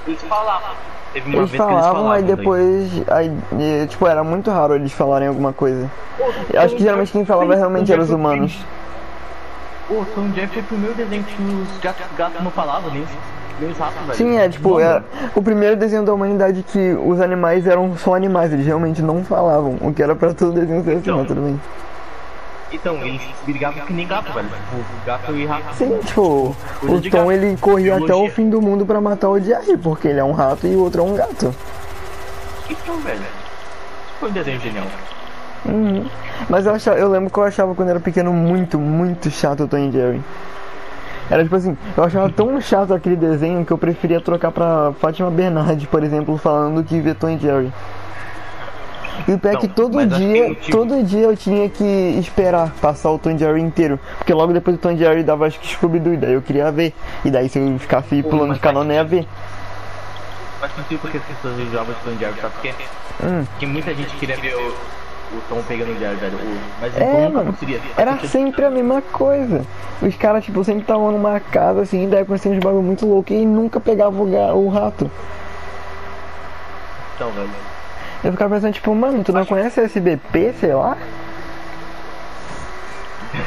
Eles 0.06 0.20
falavam. 0.22 0.74
Teve 1.16 1.30
uma 1.30 1.38
Eles 1.38 1.50
vez 1.50 1.62
que 1.62 1.68
eles 1.70 1.80
falavam, 1.80 1.92
falavam. 1.92 2.10
aí 2.12 2.22
depois. 2.22 2.90
Aí, 3.08 3.86
tipo, 3.88 4.06
era 4.06 4.22
muito 4.22 4.50
raro 4.50 4.74
eles 4.74 4.92
falarem 4.92 5.28
alguma 5.28 5.50
coisa. 5.50 5.90
Eu 6.52 6.60
acho 6.60 6.76
que 6.76 6.82
geralmente 6.82 7.10
quem 7.10 7.24
falava 7.24 7.54
realmente 7.54 7.90
eram 7.90 8.02
os 8.02 8.10
humanos. 8.10 8.58
O 9.88 10.04
Tom 10.14 10.30
Jerry 10.34 10.48
foi 10.48 10.60
o 10.60 10.64
primeiro 10.64 10.94
desenho 10.94 11.22
que 11.24 11.42
os 11.42 11.78
gatos, 11.80 12.04
gatos 12.18 12.42
não 12.44 12.50
falavam, 12.50 12.90
nem 12.92 13.02
ratos. 13.02 14.16
Sim, 14.16 14.36
é 14.36 14.46
tipo, 14.46 14.78
era 14.78 15.02
o 15.34 15.40
primeiro 15.40 15.76
desenho 15.76 16.02
da 16.04 16.12
humanidade 16.12 16.62
que 16.62 16.92
os 17.02 17.18
animais 17.18 17.66
eram 17.66 17.96
só 17.96 18.14
animais, 18.14 18.52
eles 18.52 18.66
realmente 18.66 19.00
não 19.00 19.24
falavam. 19.24 19.78
O 19.80 19.94
que 19.94 20.02
era 20.02 20.14
pra 20.14 20.34
todo 20.34 20.52
desenho 20.52 20.84
ser 20.84 20.90
assim, 20.90 20.98
Então. 21.00 21.16
mas 21.16 21.26
tudo 21.28 21.40
bem. 21.40 21.58
Então, 22.72 22.96
eles 22.96 23.22
brigavam 23.44 23.86
que 23.86 23.92
nem 23.92 24.06
gato, 24.06 24.32
velho. 24.32 24.48
Tipo, 24.48 25.06
gato 25.06 25.36
e 25.36 25.46
rato. 25.46 25.74
Sim, 25.76 25.98
tipo, 26.04 26.56
o 26.82 27.10
Tom 27.10 27.30
ele 27.30 27.56
corria 27.58 27.96
até 27.96 28.14
o 28.14 28.28
fim 28.28 28.50
do 28.50 28.60
mundo 28.60 28.84
pra 28.84 29.00
matar 29.00 29.28
o 29.28 29.38
Jerry, 29.38 29.76
porque 29.76 30.08
ele 30.08 30.18
é 30.18 30.24
um 30.24 30.32
rato 30.32 30.66
e 30.66 30.74
o 30.74 30.80
outro 30.80 31.02
é 31.02 31.04
um 31.04 31.14
gato. 31.14 31.54
Então, 32.68 32.96
velho. 32.98 33.22
Foi 34.18 34.30
um 34.30 34.32
desenho 34.32 34.60
genial. 34.60 34.86
Uhum. 35.64 36.08
Mas 36.48 36.66
eu, 36.66 36.74
achava, 36.74 36.98
eu 36.98 37.08
lembro 37.08 37.30
que 37.30 37.38
eu 37.38 37.44
achava 37.44 37.74
quando 37.74 37.88
era 37.88 38.00
pequeno 38.00 38.32
muito, 38.32 38.78
muito 38.78 39.30
chato 39.30 39.64
o 39.64 39.68
Tom 39.68 39.78
e 39.78 39.92
Jerry. 39.92 40.22
Era 41.28 41.42
tipo 41.42 41.56
assim, 41.56 41.76
eu 41.96 42.04
achava 42.04 42.30
tão 42.30 42.60
chato 42.60 42.94
aquele 42.94 43.16
desenho 43.16 43.64
que 43.64 43.72
eu 43.72 43.78
preferia 43.78 44.20
trocar 44.20 44.52
pra 44.52 44.92
Fátima 45.00 45.30
Bernardes, 45.30 45.86
por 45.86 46.04
exemplo, 46.04 46.38
falando 46.38 46.84
que 46.84 47.00
vê 47.00 47.14
Tom 47.14 47.30
e 47.30 47.38
Jerry. 47.38 47.72
E 49.26 49.32
o 49.32 49.38
pé 49.38 49.50
é 49.50 49.52
Não, 49.52 49.60
que 49.60 49.68
todo 49.68 49.94
mas 49.94 50.12
que 50.12 50.18
dia, 50.18 50.44
o 50.44 50.48
motivo- 50.50 50.70
todo 50.78 51.02
dia 51.04 51.26
eu 51.26 51.36
tinha 51.36 51.68
que 51.68 51.84
esperar 52.18 52.70
passar 52.80 53.10
o 53.10 53.18
Tom 53.18 53.36
Jerry 53.36 53.60
inteiro. 53.60 53.98
Porque 54.18 54.32
logo 54.32 54.52
depois 54.52 54.76
do 54.76 54.80
Tom 54.80 54.96
Jerry 54.96 55.22
dava 55.22 55.46
acho 55.46 55.58
que 55.60 55.66
Scooby-Doo, 55.68 56.16
daí 56.16 56.32
eu 56.34 56.42
queria 56.42 56.70
ver. 56.70 56.92
E 57.24 57.30
daí 57.30 57.48
se 57.48 57.58
eu 57.58 57.78
ficasse 57.78 58.22
Pô, 58.22 58.30
pulando 58.30 58.48
mas 58.48 58.56
de 58.58 58.62
canal, 58.62 58.84
não 58.84 58.94
ia 58.94 59.04
ver. 59.04 59.26
Faz 60.60 60.72
sentido 60.74 61.00
porque 61.00 61.18
as 61.18 61.24
pessoas 61.24 61.58
enjoavam 61.58 61.94
de 61.94 62.00
Tom 62.00 62.18
Jerry, 62.18 62.40
sabe 62.40 62.52
por 62.54 62.62
quê? 62.62 62.74
Hum. 63.22 63.44
Porque 63.44 63.66
muita 63.66 63.94
gente 63.94 64.14
queria 64.16 64.36
ver 64.36 64.54
o, 64.54 64.68
o 64.68 65.40
Tom 65.48 65.62
pegando 65.66 65.92
o 65.92 65.98
Jerry, 65.98 66.16
velho. 66.16 66.36
O, 66.36 66.58
mas 66.80 66.94
o 66.94 66.98
É, 66.98 67.28
nunca 67.28 67.30
mano. 67.30 67.58
Era 67.96 68.18
sempre 68.20 68.64
a 68.64 68.70
mesma 68.70 69.02
coisa. 69.02 69.64
Os 70.02 70.14
caras, 70.16 70.44
tipo, 70.44 70.62
sempre 70.64 70.82
estavam 70.82 71.10
numa 71.12 71.40
casa 71.40 71.82
assim, 71.82 72.08
daí 72.08 72.20
acontecia 72.22 72.50
uns 72.52 72.58
bagulho 72.62 72.82
muito 72.82 73.06
louco 73.06 73.32
e 73.32 73.44
nunca 73.44 73.80
pegava 73.80 74.16
o, 74.22 74.64
o 74.66 74.68
rato. 74.68 75.10
Então, 77.14 77.30
velho. 77.32 77.48
Eu 78.24 78.32
ficava 78.32 78.54
pensando, 78.54 78.72
tipo, 78.72 78.94
mano, 78.94 79.22
tu 79.22 79.32
não 79.32 79.44
conhece 79.44 79.80
SBP, 79.80 80.54
sei 80.58 80.74
lá? 80.74 80.96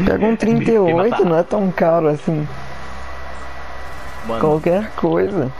Pega 0.05 0.25
um 0.25 0.35
38, 0.37 1.25
não 1.25 1.37
é 1.37 1.43
tão 1.43 1.71
caro 1.71 2.07
assim. 2.07 2.47
Mano, 4.27 4.39
Qualquer 4.39 4.91
coisa. 4.95 5.51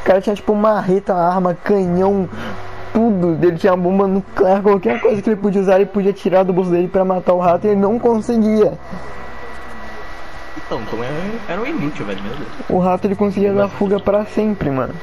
O 0.00 0.04
cara 0.04 0.20
tinha 0.20 0.34
tipo 0.34 0.54
marreta, 0.54 1.14
arma, 1.14 1.54
canhão, 1.54 2.28
tudo. 2.92 3.38
Ele 3.46 3.56
tinha 3.56 3.76
bomba 3.76 4.06
nuclear, 4.08 4.62
qualquer 4.62 5.00
coisa 5.00 5.20
que 5.20 5.28
ele 5.28 5.36
podia 5.36 5.60
usar, 5.60 5.76
ele 5.76 5.86
podia 5.86 6.12
tirar 6.12 6.42
do 6.42 6.52
bolso 6.52 6.70
dele 6.70 6.88
pra 6.88 7.04
matar 7.04 7.34
o 7.34 7.38
rato 7.38 7.66
e 7.66 7.70
ele 7.70 7.80
não 7.80 7.98
conseguia. 7.98 8.72
então, 10.64 10.82
Tom 10.90 11.04
era, 11.04 11.14
era 11.48 11.60
um 11.60 11.66
inútil, 11.66 12.06
velho. 12.06 12.22
Meu 12.22 12.34
Deus. 12.34 12.48
O 12.70 12.78
rato 12.78 13.06
ele 13.06 13.14
conseguia 13.14 13.52
dar 13.52 13.68
fuga 13.68 14.00
pra 14.00 14.24
sempre, 14.24 14.70
mano. 14.70 14.94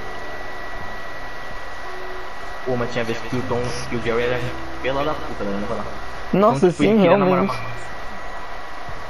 Pô, 2.65 2.75
mas 2.77 2.91
tinha 2.91 3.03
vez 3.03 3.17
que 3.17 3.35
o 3.35 3.41
Tom 3.43 3.61
e 3.91 3.95
o 3.95 4.01
Jerry 4.01 4.23
era 4.23 4.39
pela 4.81 5.03
da 5.03 5.13
puta, 5.13 5.43
lá. 5.43 5.83
Nossa, 6.33 6.57
Então, 6.57 6.69
tipo, 6.71 6.83
sim, 6.83 7.01
realmente. 7.01 7.51
uma- 7.51 7.83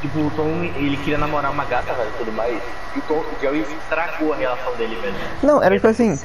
Tipo, 0.01 0.19
o 0.19 0.31
Tom, 0.36 0.50
ele 0.75 0.98
queria 0.98 1.17
namorar 1.17 1.50
uma 1.50 1.63
gata, 1.63 1.93
velho, 1.93 2.10
e 2.13 2.17
tudo 2.17 2.33
mais. 2.33 2.62
E 2.93 3.00
o 3.00 3.01
Tom, 3.03 3.13
o 3.19 3.39
Jerry 3.39 3.62
estragou 3.62 4.33
a 4.33 4.36
relação 4.36 4.74
dele, 4.75 4.98
velho. 5.01 5.13
Não, 5.41 5.63
era 5.63 5.75
tipo 5.75 5.88
assim, 5.88 6.19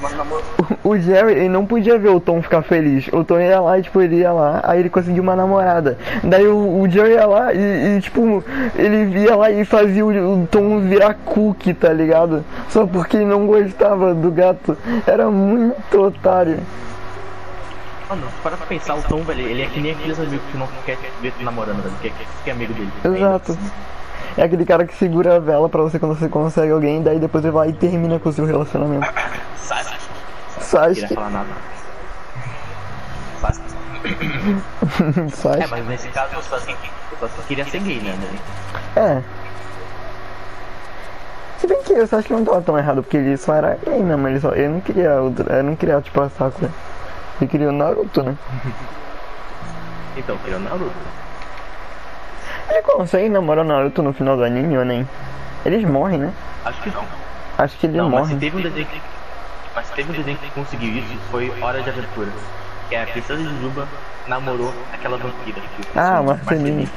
o 0.82 0.88
o 0.88 0.98
Jerry, 0.98 1.32
ele 1.34 1.48
não 1.48 1.64
podia 1.64 1.96
ver 1.96 2.08
o 2.08 2.18
Tom 2.18 2.42
ficar 2.42 2.62
feliz. 2.62 3.06
O 3.12 3.22
Tom 3.22 3.38
ia 3.38 3.60
lá 3.60 3.78
e, 3.78 3.82
tipo, 3.82 4.02
ele 4.02 4.16
ia 4.16 4.32
lá, 4.32 4.60
aí 4.64 4.80
ele 4.80 4.90
conseguiu 4.90 5.22
uma 5.22 5.36
namorada. 5.36 5.96
Daí 6.24 6.48
o, 6.48 6.80
o 6.80 6.90
Jerry 6.90 7.12
ia 7.12 7.26
lá 7.26 7.52
e, 7.54 7.98
e, 7.98 8.00
tipo, 8.00 8.42
ele 8.74 9.16
ia 9.20 9.36
lá 9.36 9.48
e 9.48 9.64
fazia 9.64 10.04
o, 10.04 10.42
o 10.42 10.46
Tom 10.50 10.80
virar 10.80 11.14
cookie, 11.14 11.72
tá 11.72 11.92
ligado? 11.92 12.44
Só 12.70 12.84
porque 12.84 13.16
ele 13.18 13.26
não 13.26 13.46
gostava 13.46 14.12
do 14.12 14.32
gato. 14.32 14.76
Era 15.06 15.30
muito 15.30 16.00
otário. 16.02 16.58
Mano, 18.08 18.26
para 18.42 18.56
pra 18.56 18.66
pensar, 18.66 18.94
o 18.94 19.02
Tom, 19.02 19.22
velho, 19.22 19.46
ele 19.46 19.62
é 19.62 19.66
que 19.66 19.80
nem 19.80 19.92
aqueles 19.92 20.18
amigos 20.18 20.44
que 20.50 20.56
não 20.56 20.66
quer 20.86 20.96
ver 21.20 21.32
tu 21.32 21.44
namorando, 21.44 21.82
velho. 21.82 21.94
Que, 22.00 22.10
que 22.44 22.50
é 22.50 22.52
amigo 22.52 22.72
dele. 22.72 22.90
Exato. 23.04 23.58
É 24.36 24.42
aquele 24.44 24.64
cara 24.64 24.86
que 24.86 24.94
segura 24.96 25.36
a 25.36 25.38
vela 25.38 25.68
pra 25.68 25.82
você 25.82 25.98
quando 25.98 26.18
você 26.18 26.28
consegue 26.28 26.72
alguém, 26.72 27.02
daí 27.02 27.18
depois 27.18 27.44
ele 27.44 27.52
vai 27.52 27.68
e 27.68 27.72
termina 27.72 28.18
com 28.18 28.28
o 28.28 28.32
seu 28.32 28.46
relacionamento. 28.46 29.06
Sasuke. 29.56 29.96
Não 30.56 30.62
Sasuke. 30.62 31.00
queria 31.00 31.16
falar 31.16 31.30
nada. 31.30 31.48
Sasuke. 33.40 33.74
É, 35.24 35.28
Sasuke. 35.28 35.66
mas 35.70 35.86
nesse 35.86 36.08
caso 36.08 36.38
o 36.38 36.42
Sasuke, 36.42 36.90
o 37.12 37.16
Sasuke 37.18 37.48
queria 37.48 37.64
ser 37.66 37.80
gay, 37.80 38.00
né? 38.00 38.16
É. 38.96 39.22
Se 41.58 41.66
bem 41.66 41.82
que 41.82 41.92
eu 41.92 42.04
acho 42.04 42.22
que 42.22 42.32
não 42.32 42.44
tava 42.44 42.62
tão 42.62 42.78
errado, 42.78 43.02
porque 43.02 43.16
ele 43.16 43.36
só 43.36 43.54
era 43.54 43.76
gay, 43.84 43.98
né? 43.98 44.16
Mas 44.16 44.30
ele, 44.30 44.40
só, 44.40 44.52
ele 44.54 44.68
não 44.68 44.80
queria 44.80 45.20
outro, 45.20 45.52
ele 45.52 45.62
não 45.62 45.76
queria 45.76 46.00
tipo 46.00 46.20
a 46.20 46.30
Sakura. 46.30 46.70
Ele 47.40 47.48
queria 47.50 47.68
o 47.68 47.72
Naruto, 47.72 48.22
né? 48.22 48.36
Então, 50.16 50.36
queria 50.38 50.56
o 50.56 50.60
Naruto. 50.60 50.96
Ele 52.70 52.82
consegue 52.82 53.28
namorar 53.28 53.64
o 53.64 53.68
Naruto 53.68 54.02
no 54.02 54.12
final 54.12 54.36
do 54.36 54.42
anime 54.42 54.76
ou 54.76 54.84
nem? 54.84 55.06
Eles 55.64 55.84
morrem, 55.84 56.18
né? 56.18 56.34
Acho 56.64 56.82
que 56.82 56.90
não. 56.90 57.06
Acho 57.56 57.78
que 57.78 57.86
ele 57.86 57.98
Não, 57.98 58.08
mas 58.10 58.20
morre. 58.22 58.34
se 58.34 58.40
teve 58.40 58.56
um 58.56 58.60
desenho 58.62 58.86
que. 58.86 59.00
Mas 59.76 59.90
teve 59.90 60.10
um 60.10 60.14
desenho 60.14 60.36
que 60.38 60.50
conseguiu 60.50 60.92
isso, 60.98 61.18
foi 61.30 61.54
Hora 61.62 61.80
de 61.82 61.90
Aventura. 61.90 62.32
Que 62.88 62.96
é 62.96 63.02
a 63.02 63.06
Princesa 63.06 63.42
de 63.44 63.60
Juba 63.60 63.86
namorou 64.26 64.74
aquela 64.92 65.16
vampira. 65.18 65.60
que- 65.60 65.86
Ah, 65.94 66.18
sim, 66.18 66.24
Marceline. 66.44 66.90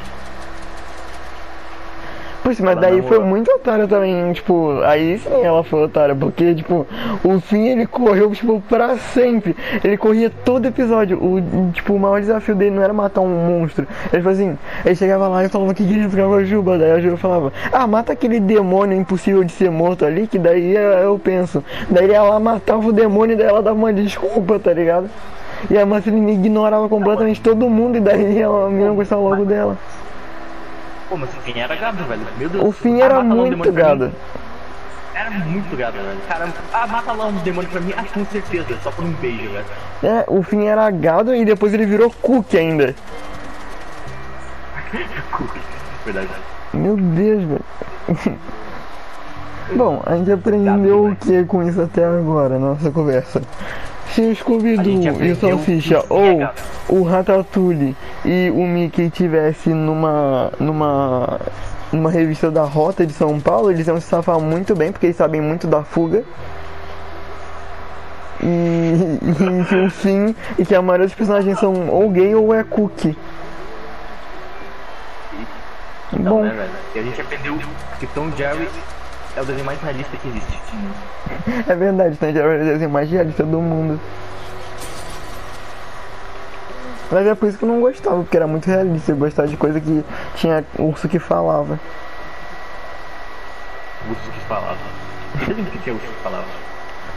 Puxa, 2.44 2.64
mas 2.64 2.72
Ela 2.74 2.82
daí 2.82 2.98
namorou. 2.98 3.18
foi 3.20 3.26
muito 3.26 3.52
otária 3.52 3.88
também, 3.88 4.34
tipo, 4.34 4.82
aí 4.84 5.20
sim 5.20 5.44
ela 5.44 5.64
foi 5.64 5.84
otária, 5.84 6.16
porque, 6.16 6.56
tipo, 6.56 6.88
o 7.24 7.40
fim 7.40 7.68
ele 7.68 7.86
correu, 7.86 8.32
tipo, 8.32 8.62
pra 8.68 8.98
sempre. 8.98 9.56
Ele 9.84 9.96
corria 9.96 10.32
todo 10.44 10.66
episódio. 10.66 11.18
O, 11.18 11.72
tipo, 11.72 11.94
o 11.94 12.00
maior 12.00 12.20
desafio 12.20 12.56
dele 12.56 12.72
não 12.72 12.84
era 12.84 12.94
matar 12.94 13.22
um 13.22 13.28
monstro. 13.30 13.88
Ele 14.12 14.24
falou 14.24 14.34
assim, 14.34 14.58
ele 14.84 14.96
chegava 14.96 15.28
lá 15.28 15.46
e 15.46 15.50
falava 15.50 15.74
que 15.74 15.86
queria 15.86 16.10
ficar 16.10 16.24
com 16.24 16.34
a 16.34 16.44
Juba. 16.44 16.78
Daí 16.78 16.92
a 16.92 17.00
Juba 17.00 17.18
falava, 17.18 17.54
ah, 17.72 17.86
mata 17.86 18.14
aquele 18.14 18.40
demônio 18.40 18.98
impossível 18.98 19.44
de 19.44 19.52
ser 19.52 19.70
morto 19.70 20.04
ali, 20.04 20.26
que 20.26 20.40
daí 20.40 20.76
eu, 20.76 20.82
eu 20.82 21.20
penso. 21.20 21.64
Daí 21.90 22.08
lá, 22.08 22.40
matava 22.40 22.88
o 22.88 22.92
demônio 22.92 23.34
e 23.34 23.38
daí 23.38 23.48
ela 23.48 23.62
dava 23.62 23.78
uma 23.78 23.94
desculpa, 23.94 24.58
tá 24.58 24.74
ligado? 24.74 25.10
E 25.70 25.78
a 25.78 25.86
Marceline 25.86 26.34
ignorava 26.34 26.90
completamente 26.90 27.40
todo 27.40 27.70
mundo 27.70 27.98
e 27.98 28.00
daí 28.00 28.40
ela, 28.40 28.66
a 28.66 28.70
menina 28.70 28.92
gostava 28.94 29.22
logo 29.22 29.46
dela. 29.46 29.78
Pô, 31.12 31.18
mas 31.18 31.30
o 31.30 31.42
fim 31.42 31.60
era 31.60 31.76
gado, 31.76 32.06
velho. 32.06 32.22
Meu 32.38 32.48
Deus. 32.48 32.64
O 32.64 32.72
fim 32.72 33.02
Ah, 33.02 33.06
era 33.06 33.22
muito 33.22 33.70
gado. 33.74 34.14
Era 35.14 35.30
muito 35.30 35.76
gado, 35.76 35.98
velho. 35.98 36.18
Cara, 36.26 36.48
ah, 36.72 36.88
mata 36.88 37.12
lá 37.12 37.26
um 37.26 37.34
demônio 37.40 37.70
pra 37.70 37.82
mim. 37.82 37.94
Ah, 37.98 38.06
com 38.14 38.24
certeza. 38.28 38.78
Só 38.82 38.92
por 38.92 39.04
um 39.04 39.12
beijo, 39.16 39.50
velho. 39.50 39.66
É, 40.02 40.24
o 40.30 40.42
fim 40.42 40.68
era 40.68 40.90
gado 40.90 41.36
e 41.36 41.44
depois 41.44 41.74
ele 41.74 41.86
virou 41.86 42.10
cookie 42.22 42.58
ainda. 42.58 42.96
Verdade. 46.06 46.30
Meu 46.74 46.96
Deus, 46.96 47.44
velho. 47.44 47.66
Bom, 49.76 50.02
a 50.06 50.16
gente 50.16 50.32
aprendeu 50.32 51.08
o 51.08 51.16
que 51.18 51.44
com 51.44 51.62
isso 51.62 51.82
até 51.82 52.06
agora, 52.06 52.58
nossa 52.58 52.90
conversa. 52.90 53.42
Se 54.14 54.22
o 54.22 54.36
Scooby-Doo 54.36 55.24
e 55.24 55.32
o 55.32 55.36
Salsicha 55.36 56.04
que 56.04 56.14
o 56.14 56.42
é 56.42 56.54
ou 56.90 57.00
o 57.00 57.04
Ratatouille 57.04 57.96
e 58.26 58.52
o 58.52 58.68
Mickey 58.68 59.10
tivesse 59.10 59.70
numa 59.70 60.52
numa 60.60 61.40
numa 61.92 62.12
revista 62.12 62.50
da 62.52 62.64
Rota 62.64 63.06
de 63.06 63.14
São 63.14 63.40
Paulo, 63.40 63.72
eles 63.72 63.88
iam 63.88 64.00
se 64.00 64.08
safar 64.08 64.40
muito 64.40 64.76
bem, 64.76 64.92
porque 64.92 65.08
eles 65.08 65.16
sabem 65.16 65.42
muito 65.42 65.68
da 65.68 65.84
fuga. 65.84 66.24
E, 68.42 69.20
e 69.62 69.66
que 69.66 69.76
o 69.76 69.90
fim 69.90 70.36
e 70.58 70.66
que 70.66 70.76
a 70.76 70.82
maioria 70.82 71.08
dos 71.08 71.16
personagens 71.16 71.60
são 71.60 71.90
ou 71.90 72.10
gay 72.10 72.34
ou 72.36 72.54
é 72.54 72.64
cookie. 72.64 73.18
Então, 76.14 76.38
Bom. 76.38 76.44
né, 76.44 76.50
velho? 76.50 76.70
E 76.96 77.00
a 77.00 77.04
gente 77.04 77.22
aprendeu 77.22 77.58
que 78.00 78.08
Tom 78.08 78.30
Jerry 78.36 78.68
é 79.36 79.42
o 79.42 79.46
desenho 79.46 79.66
mais 79.66 79.82
realista 79.82 80.18
que 80.18 80.28
existe. 80.28 80.60
É 81.68 81.76
verdade, 81.76 82.18
e 82.22 82.34
Jerry 82.34 82.60
é 82.60 82.62
o 82.62 82.66
desenho 82.66 82.90
mais 82.90 83.10
realista 83.10 83.44
do 83.44 83.62
mundo. 83.62 84.00
Mas 87.12 87.28
é 87.28 87.36
por 87.36 87.50
isso 87.50 87.58
que 87.58 87.66
eu 87.66 87.70
não 87.70 87.82
gostava, 87.82 88.18
porque 88.18 88.38
era 88.38 88.48
muito 88.48 88.68
realista. 88.68 89.12
Eu 89.12 89.18
gostava 89.18 89.48
de 89.48 89.58
coisa 89.58 89.82
que 89.82 90.04
tinha 90.36 90.64
urso 90.80 91.10
que 91.10 91.20
falava. 91.20 91.80
Urso 94.10 94.32
que 94.32 94.40
falava. 94.48 94.78
Você 95.36 95.54
lembra 95.54 95.72
que 95.72 95.80
tinha 95.80 95.96
urso 95.96 96.08
que 96.08 96.24
falava? 96.24 96.46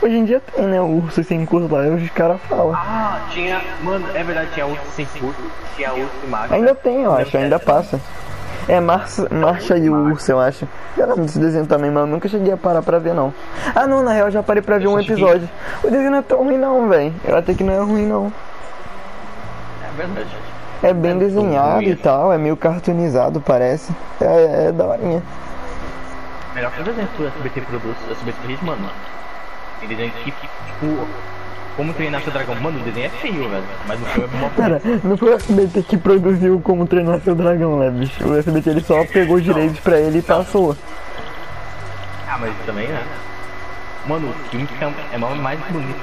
Hoje 0.03 0.17
em 0.17 0.25
dia 0.25 0.41
tem, 0.41 0.67
né? 0.67 0.81
Urso 0.81 1.23
sem 1.23 1.47
curso 1.47 1.73
lá, 1.73 1.83
os 1.87 2.11
caras 2.11 2.41
falam. 2.49 2.75
Ah, 2.75 3.21
tinha. 3.31 3.63
Mano, 3.83 4.07
é 4.15 4.23
verdade, 4.23 4.51
tinha 4.53 4.67
urso 4.67 4.85
sem 4.91 5.07
curso, 5.07 5.41
tinha 5.77 5.95
urso 5.95 6.13
e 6.25 6.27
macho. 6.27 6.53
Ainda 6.53 6.75
tem, 6.75 7.03
eu 7.03 7.15
acho, 7.15 7.37
ainda 7.37 7.59
passa. 7.59 8.01
É 8.67 8.81
Marça, 8.81 9.29
Marcha 9.31 9.77
e 9.77 9.91
o 9.91 9.95
Urso, 9.95 10.33
eu 10.33 10.41
acho. 10.41 10.67
Eu 10.97 11.07
lembro 11.07 11.23
desse 11.23 11.39
desenho 11.39 11.67
também, 11.67 11.91
mas 11.91 12.01
eu 12.03 12.07
nunca 12.07 12.29
cheguei 12.29 12.53
a 12.53 12.57
parar 12.57 12.83
pra 12.83 12.99
ver, 12.99 13.13
não. 13.15 13.33
Ah, 13.75 13.87
não, 13.87 14.03
na 14.03 14.13
real, 14.13 14.29
eu 14.29 14.33
já 14.33 14.43
parei 14.43 14.63
pra 14.63 14.79
ver 14.79 14.87
um 14.87 14.99
episódio. 14.99 15.49
O 15.83 15.91
desenho 15.91 16.11
não 16.11 16.19
é 16.19 16.23
tão 16.23 16.39
ruim, 16.45 16.57
não, 16.57 16.89
velho. 16.89 17.13
Eu 17.25 17.37
até 17.37 17.53
que 17.53 17.63
não 17.63 17.75
é 17.75 17.79
ruim, 17.79 18.07
não. 18.07 18.33
É 19.83 19.97
verdade. 19.97 20.37
É 20.83 20.93
bem 20.93 21.13
É, 21.13 21.15
desenhado 21.15 21.83
e 21.83 21.97
tal, 21.97 22.33
é 22.33 22.39
meio 22.39 22.57
cartoonizado, 22.57 23.41
parece. 23.41 23.93
É, 24.21 24.69
é 24.69 24.73
daorinha. 24.73 25.23
Melhor 26.55 26.71
que 26.73 26.81
o 26.81 26.85
desenho 26.85 27.09
que 27.09 27.23
o 27.23 27.27
SBT 27.27 27.61
produz, 27.63 27.97
o 28.09 28.13
SBT 28.13 28.39
fez, 28.47 28.63
mano. 28.63 28.89
Tem 29.81 29.89
desenho 29.89 30.11
que, 30.11 30.31
tipo, 30.31 31.07
Como 31.77 31.93
treinar 31.93 32.23
seu 32.23 32.33
dragão. 32.33 32.55
Mano, 32.57 32.81
o 32.81 32.83
desenho 32.83 33.07
é 33.07 33.09
feio, 33.09 33.49
velho. 33.49 33.65
Mas 33.87 34.01
o 34.01 34.05
filme 34.05 34.29
é 34.33 34.41
mó 34.41 34.49
Pera, 34.51 34.81
não 35.03 35.17
foi 35.17 35.31
o 35.31 35.35
SBT 35.35 35.83
que 35.83 35.97
produziu 35.97 36.61
como 36.61 36.87
treinar 36.87 37.21
seu 37.21 37.35
dragão, 37.35 37.79
né, 37.79 37.91
bicho? 37.91 38.27
O 38.27 38.37
SBT 38.37 38.71
ele 38.71 38.81
só 38.81 39.05
pegou 39.05 39.37
os 39.37 39.43
direitos 39.43 39.81
pra 39.81 39.99
ele 39.99 40.19
e 40.19 40.23
passou. 40.23 40.77
Ah, 42.29 42.39
mas 42.39 42.53
também, 42.65 42.89
né? 42.89 43.03
Mano, 44.07 44.29
o 44.29 44.49
filme 44.49 44.69
é 45.13 45.19
mais 45.19 45.41
mais 45.41 45.61
bonito. 45.71 46.01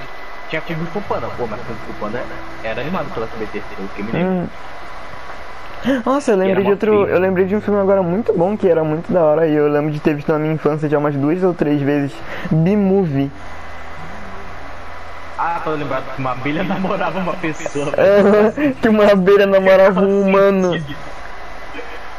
Tinha 0.50 0.62
Kung 0.62 0.86
Fu 0.88 1.02
Panda, 1.02 1.28
pô, 1.38 1.48
mas 1.48 1.62
Kung 1.62 1.76
Fu 1.88 1.94
Panda 2.00 2.22
era 2.64 2.82
animado 2.82 3.14
pela 3.14 3.26
SBT, 3.26 3.62
pelo 3.76 3.88
que 3.90 4.04
me 4.04 4.12
lembro. 4.12 4.32
Hum. 4.32 4.48
Nossa, 6.06 6.32
eu 6.32 6.38
lembrei 6.38 6.64
de 6.64 6.72
outro. 6.72 7.08
Eu 7.08 7.20
lembrei 7.20 7.46
de 7.46 7.56
um 7.56 7.62
filme 7.62 7.80
agora 7.80 8.04
muito 8.04 8.34
bom, 8.34 8.58
que 8.58 8.68
era 8.68 8.84
muito 8.84 9.12
da 9.12 9.24
hora, 9.24 9.48
e 9.48 9.56
eu 9.56 9.68
lembro 9.70 9.92
de 9.92 10.00
ter 10.00 10.14
visto 10.14 10.32
na 10.32 10.38
minha 10.38 10.54
infância 10.54 10.90
já 10.90 10.98
umas 10.98 11.16
duas 11.16 11.42
ou 11.44 11.54
três 11.54 11.82
vezes. 11.82 12.12
B-Movie. 12.52 13.32
Ah, 15.44 15.60
tô 15.64 15.72
lembrado 15.72 16.04
que 16.14 16.20
uma 16.20 16.34
abelha 16.34 16.62
namorava 16.64 17.18
uma 17.18 17.34
pessoa. 17.34 17.92
É, 17.98 18.74
que 18.80 18.88
uma 18.88 19.12
abelha 19.12 19.48
namorava 19.48 20.00
um 20.02 20.22
humano. 20.22 20.80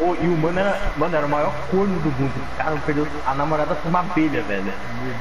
Ô, 0.00 0.16
e 0.20 0.26
o 0.26 0.36
mano 0.36 0.58
era, 0.58 0.76
mano, 0.96 1.16
era 1.16 1.24
o 1.24 1.28
maior 1.28 1.54
corno 1.70 2.00
do 2.00 2.10
mundo. 2.10 2.32
O 2.34 2.56
cara 2.56 2.76
perdeu 2.84 3.06
a 3.24 3.32
namorada 3.36 3.76
com 3.76 3.88
uma 3.88 4.00
abelha, 4.00 4.42
velho. 4.42 4.72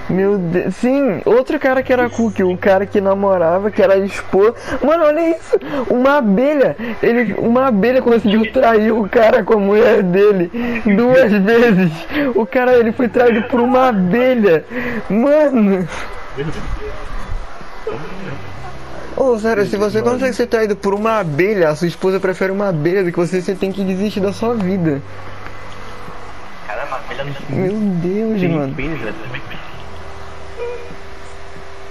Meu 0.10 0.40
Deus. 0.40 0.76
Sim, 0.78 1.22
outro 1.26 1.60
cara 1.60 1.84
que 1.84 1.94
era 1.94 2.10
cookie, 2.10 2.44
o 2.44 2.58
cara 2.58 2.88
que 2.88 3.00
namorava, 3.00 3.70
que 3.70 3.84
era 3.84 3.96
esposa. 4.00 4.56
Mano, 4.84 5.04
olha 5.04 5.38
isso! 5.38 5.60
Uma 5.88 6.18
abelha! 6.18 6.76
Ele, 7.04 7.36
uma 7.36 7.68
abelha 7.68 8.02
conseguiu 8.02 8.52
trair 8.52 8.92
o 8.92 9.08
cara 9.08 9.44
com 9.44 9.54
a 9.54 9.58
mulher 9.58 10.02
dele 10.02 10.50
duas 10.84 11.32
vezes. 11.32 11.92
O 12.34 12.48
cara 12.48 12.74
ele 12.74 12.92
foi 12.92 13.08
traído 13.08 13.44
por 13.44 13.60
uma 13.60 13.90
abelha. 13.90 14.66
Mano! 15.08 15.88
Ô, 19.16 19.38
sério, 19.38 19.66
se 19.66 19.76
você 19.78 20.02
consegue 20.02 20.34
ser 20.34 20.48
traído 20.48 20.76
por 20.76 20.94
uma 20.94 21.20
abelha, 21.20 21.70
a 21.70 21.76
sua 21.76 21.88
esposa 21.88 22.20
prefere 22.20 22.52
uma 22.52 22.70
abelha 22.70 23.04
do 23.04 23.12
que 23.12 23.18
você, 23.18 23.42
você 23.42 23.54
tem 23.54 23.72
que 23.72 23.84
desistir 23.84 24.20
da 24.20 24.32
sua 24.32 24.56
vida. 24.56 25.02
Caramba, 26.66 26.96
abelha 26.96 27.26
não 27.26 27.58
Meu 27.58 27.74
Deus, 27.74 28.40
tem 28.40 28.50
mano. 28.50 28.76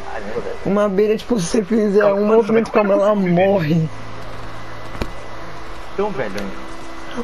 Caramba, 0.05 0.41
velho. 0.41 0.57
Uma 0.65 0.85
abelha, 0.87 1.17
tipo, 1.17 1.39
se 1.39 1.47
você 1.47 1.63
fizer 1.63 2.05
um 2.07 2.27
movimento 2.27 2.71
com 2.71 2.79
ela 2.79 3.15
morre. 3.15 3.89
Então, 5.95 6.11
velho. 6.11 6.33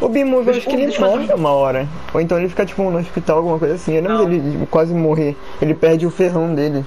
O 0.01 0.09
Bimove, 0.09 0.51
eu 0.51 0.57
acho 0.57 0.69
que 0.69 0.75
ele 0.75 0.99
morre 0.99 1.33
uma 1.33 1.51
hora. 1.51 1.89
Ou 2.13 2.21
então 2.21 2.39
ele 2.39 2.49
fica, 2.49 2.67
tipo, 2.67 2.83
no 2.91 2.99
hospital, 2.99 3.39
alguma 3.39 3.59
coisa 3.59 3.75
assim. 3.75 3.95
Eu 3.95 4.03
Não. 4.03 4.25
dele 4.25 4.53
tipo, 4.53 4.67
quase 4.67 4.93
morrer. 4.93 5.37
Ele 5.61 5.75
perde 5.75 6.07
o 6.07 6.11
ferrão 6.11 6.55
dele. 6.55 6.85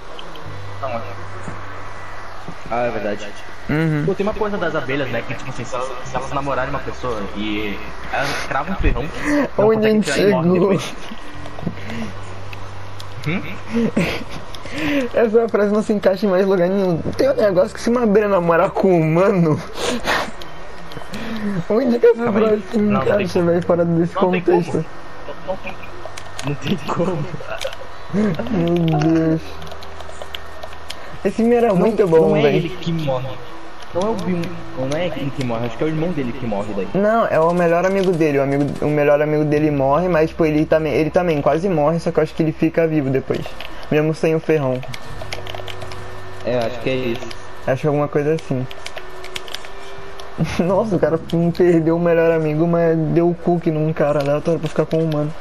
Não, 0.81 0.89
acho. 0.89 1.19
Ah, 2.72 2.86
é 2.86 2.92
verdade. 2.92 3.28
Uhum. 3.70 4.04
Pô, 4.06 4.16
tem 4.16 4.26
uma 4.26 4.34
coisa 4.34 4.58
das 4.58 4.76
abelhas, 4.76 5.10
né? 5.10 5.24
Que, 5.28 5.34
tipo 5.34 5.50
assim, 5.50 5.64
se 5.64 5.76
elas, 5.76 5.90
se 6.06 6.16
elas 6.16 6.32
namorarem 6.32 6.70
uma 6.70 6.80
pessoa 6.80 7.22
e 7.36 7.78
elas 8.12 8.30
cravam 8.48 8.74
um 8.74 8.78
ferrão. 8.78 9.06
não 9.58 9.68
Onde 9.68 9.88
a 9.88 9.90
gente 9.90 10.12
chegou? 10.12 10.74
Hum? 13.28 13.42
Essa 15.14 15.48
frase 15.50 15.74
não 15.74 15.82
se 15.82 15.94
encaixa 15.94 16.26
em 16.26 16.30
mais 16.30 16.46
lugar 16.46 16.70
nenhum. 16.70 16.98
Tem 17.18 17.30
um 17.30 17.36
negócio 17.36 17.74
que 17.74 17.82
se 17.82 17.90
uma 17.90 18.04
abelha 18.04 18.28
namorar 18.28 18.70
com 18.72 18.92
um 18.92 19.02
humano. 19.02 19.60
Onde 21.70 22.00
que 22.00 22.06
essa 22.06 22.24
Calma 22.24 22.40
frase 22.40 22.64
se 22.72 22.78
Não, 22.78 22.92
não 22.92 23.02
tem 23.02 23.14
encaixa, 23.14 23.42
velho, 23.44 23.62
fora 23.64 23.86
desse 23.86 24.16
Não 24.16 24.32
tem 24.32 24.42
contexto? 24.42 24.86
como. 25.46 25.60
Não 26.46 26.56
tem 26.56 26.78
como. 26.88 27.26
Meu 28.14 29.00
Deus. 29.00 29.42
Esse 31.30 31.38
filme 31.38 31.54
era 31.54 31.72
muito 31.76 32.02
não, 32.02 32.08
bom, 32.10 32.30
Não 32.30 32.38
é 32.38 32.42
velho. 32.42 32.58
ele 32.58 32.70
que 32.70 32.92
morre. 32.92 33.28
Não 33.94 34.02
é 34.02 34.06
o 34.06 34.14
Bill, 34.16 34.42
não 34.90 34.98
é 34.98 35.06
ele 35.06 35.32
que 35.36 35.44
morre, 35.44 35.66
acho 35.68 35.78
que 35.78 35.84
é 35.84 35.88
o 35.88 35.90
irmão 35.90 36.12
dele 36.12 36.32
que 36.32 36.46
morre 36.46 36.74
daí. 36.76 36.88
Não, 36.96 37.28
é 37.28 37.40
o 37.40 37.54
melhor 37.54 37.86
amigo 37.86 38.12
dele. 38.12 38.40
O, 38.40 38.42
amigo, 38.44 38.66
o 38.82 38.90
melhor 38.90 39.22
amigo 39.22 39.46
dele 39.46 39.70
morre, 39.70 40.08
mas 40.08 40.30
tipo, 40.30 40.44
ele 40.44 40.66
também, 40.66 40.94
ele 40.94 41.12
também 41.12 41.40
quase 41.40 41.70
morre, 41.70 42.00
só 42.00 42.12
que 42.12 42.20
eu 42.20 42.24
acho 42.24 42.34
que 42.34 42.42
ele 42.42 42.52
fica 42.52 42.88
vivo 42.88 43.12
depois. 43.12 43.42
Mesmo 43.92 44.13
sem 44.13 44.34
o 44.34 44.39
ferrão. 44.39 44.80
É, 46.46 46.58
acho 46.58 46.80
que 46.80 46.89
é 46.89 46.96
isso. 46.96 47.28
Acho 47.68 47.88
alguma 47.88 48.08
coisa 48.08 48.34
assim. 48.34 48.65
Nossa, 50.65 50.96
o 50.96 51.00
cara 51.00 51.20
perdeu 51.56 51.96
o 51.96 52.00
melhor 52.00 52.32
amigo, 52.32 52.65
mas 52.68 52.98
deu 52.98 53.30
o 53.30 53.36
cookie 53.36 53.70
num 53.70 53.94
cara 53.94 54.20
aleatório 54.20 54.60
pra 54.60 54.70
ficar 54.70 54.86
com 54.86 54.98
o 54.98 55.04
humano. 55.04 55.34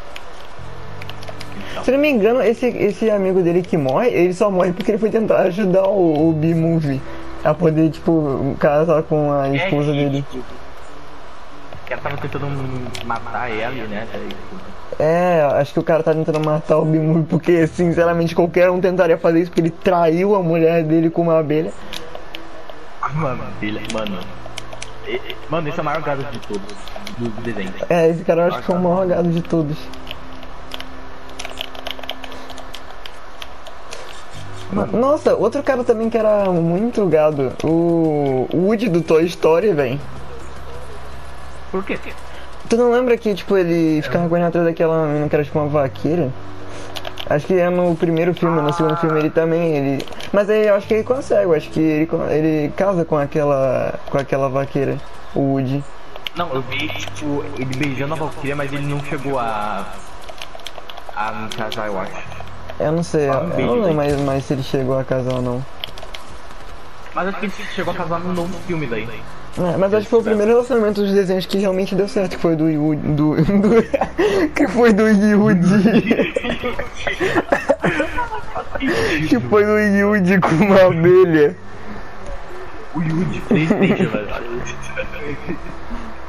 Se 1.88 1.92
não 1.92 2.00
me 2.00 2.10
engano, 2.10 2.42
esse, 2.42 2.66
esse 2.66 3.10
amigo 3.10 3.40
dele 3.40 3.62
que 3.62 3.74
morre, 3.74 4.10
ele 4.10 4.34
só 4.34 4.50
morre 4.50 4.74
porque 4.74 4.90
ele 4.90 4.98
foi 4.98 5.08
tentar 5.08 5.38
ajudar 5.44 5.84
o, 5.88 6.28
o 6.28 6.32
B-Movie 6.34 7.00
a 7.42 7.54
poder, 7.54 7.90
tipo, 7.90 8.54
casar 8.60 9.02
com 9.04 9.32
a 9.32 9.48
esposa 9.56 9.92
dele. 9.92 10.22
Que 11.86 11.94
ela 11.94 12.02
tava 12.02 12.18
tentando 12.18 12.46
matar 13.06 13.50
ela, 13.50 13.86
né? 13.86 14.06
tipo, 14.12 15.02
É, 15.02 15.40
acho 15.54 15.72
que 15.72 15.80
o 15.80 15.82
cara 15.82 16.02
tá 16.02 16.12
tentando 16.12 16.44
matar 16.44 16.76
o 16.76 16.84
B-Movie 16.84 17.24
porque, 17.24 17.66
sinceramente, 17.66 18.34
qualquer 18.34 18.68
um 18.68 18.82
tentaria 18.82 19.16
fazer 19.16 19.40
isso 19.40 19.50
porque 19.50 19.62
ele 19.62 19.70
traiu 19.70 20.34
a 20.34 20.42
mulher 20.42 20.84
dele 20.84 21.08
com 21.08 21.22
uma 21.22 21.38
abelha. 21.38 21.72
Uma 23.14 23.32
abelha, 23.32 23.80
mano. 23.94 24.18
Mano, 25.48 25.68
esse 25.70 25.78
é 25.78 25.80
o 25.80 25.84
maior 25.86 26.02
gado 26.02 26.22
de 26.22 26.38
todos 26.40 26.76
do 27.16 27.30
desenho. 27.40 27.72
É, 27.88 28.10
esse 28.10 28.22
cara 28.24 28.42
eu 28.42 28.46
acho 28.48 28.58
que 28.58 28.64
foi 28.64 28.76
o 28.76 28.78
maior 28.78 29.06
gado 29.06 29.30
de 29.30 29.40
todos. 29.40 29.78
Nossa, 34.72 35.34
outro 35.34 35.62
cara 35.62 35.82
também 35.82 36.10
que 36.10 36.18
era 36.18 36.50
muito 36.50 37.06
gado, 37.06 37.52
o 37.64 38.46
Woody 38.52 38.88
do 38.88 39.00
Toy 39.00 39.24
Story, 39.24 39.72
velho. 39.72 39.98
Por 41.70 41.84
quê? 41.84 41.98
Tu 42.68 42.76
não 42.76 42.92
lembra 42.92 43.16
que, 43.16 43.34
tipo, 43.34 43.56
ele 43.56 44.02
ficava 44.02 44.28
correndo 44.28 44.48
atrás 44.48 44.66
daquela 44.66 45.06
menina 45.06 45.28
que 45.28 45.34
era 45.34 45.44
tipo 45.44 45.58
uma 45.58 45.68
vaqueira? 45.68 46.30
Acho 47.30 47.46
que 47.46 47.54
é 47.54 47.68
no 47.68 47.94
primeiro 47.94 48.34
filme, 48.34 48.60
no 48.60 48.72
segundo 48.72 48.96
filme 48.96 49.18
ele 49.18 49.30
também, 49.30 49.76
ele... 49.76 50.06
Mas 50.32 50.48
aí 50.48 50.66
eu 50.66 50.74
acho 50.74 50.86
que 50.86 50.94
ele 50.94 51.04
consegue, 51.04 51.54
acho 51.54 51.70
que 51.70 51.80
ele, 51.80 52.08
ele 52.30 52.72
casa 52.74 53.04
com 53.04 53.16
aquela, 53.16 53.98
com 54.10 54.18
aquela 54.18 54.48
vaqueira, 54.48 54.98
o 55.34 55.40
Woody. 55.40 55.84
Não, 56.36 56.48
eu 56.54 56.62
vi, 56.62 56.88
tipo, 56.88 57.44
ele 57.58 57.76
beijando 57.76 58.14
a 58.14 58.16
Valkyria, 58.16 58.54
mas 58.54 58.72
ele 58.72 58.86
não 58.86 59.02
chegou 59.04 59.38
a. 59.38 59.84
a 61.16 61.48
casar, 61.56 61.88
eu 61.88 61.98
acho. 61.98 62.47
Eu 62.80 62.92
não 62.92 63.02
sei, 63.02 63.28
Ah, 63.28 63.32
eu, 63.34 63.40
um 63.40 63.42
eu 63.50 63.56
beijo, 63.56 63.66
não 63.68 63.80
lembro 63.80 63.94
mais, 63.94 64.20
mais 64.20 64.44
se 64.44 64.52
ele 64.54 64.62
chegou 64.62 64.98
a 64.98 65.04
casar 65.04 65.34
ou 65.34 65.42
não. 65.42 65.64
Mas 67.14 67.28
acho 67.28 67.38
que 67.40 67.46
ele 67.46 67.52
chegou 67.74 67.92
a 67.92 67.96
casar 67.96 68.20
no 68.20 68.32
novo 68.32 68.54
filme 68.66 68.86
daí. 68.86 69.08
É, 69.58 69.76
mas 69.76 69.92
acho 69.92 70.04
que 70.04 70.10
foi 70.10 70.20
o 70.20 70.22
primeiro 70.22 70.52
relacionamento 70.52 71.02
dos 71.02 71.10
desenhos 71.12 71.44
que 71.44 71.58
realmente 71.58 71.94
deu 71.96 72.06
certo, 72.06 72.36
que 72.36 72.42
foi 72.42 72.54
do 72.54 72.68
Yudi. 72.70 73.02
Do, 73.08 73.34
do- 73.42 74.50
que 74.54 74.68
foi 74.68 74.92
do 74.92 75.08
Yudi. 75.08 75.66
que 79.28 79.40
foi 79.40 79.64
do 79.64 79.78
Yudi 79.78 80.38
com 80.40 80.48
uma 80.64 80.86
abelha. 80.86 81.56
O 82.94 83.00
Yuji, 83.02 83.40
Playstation, 83.48 84.10
velho. 84.10 84.28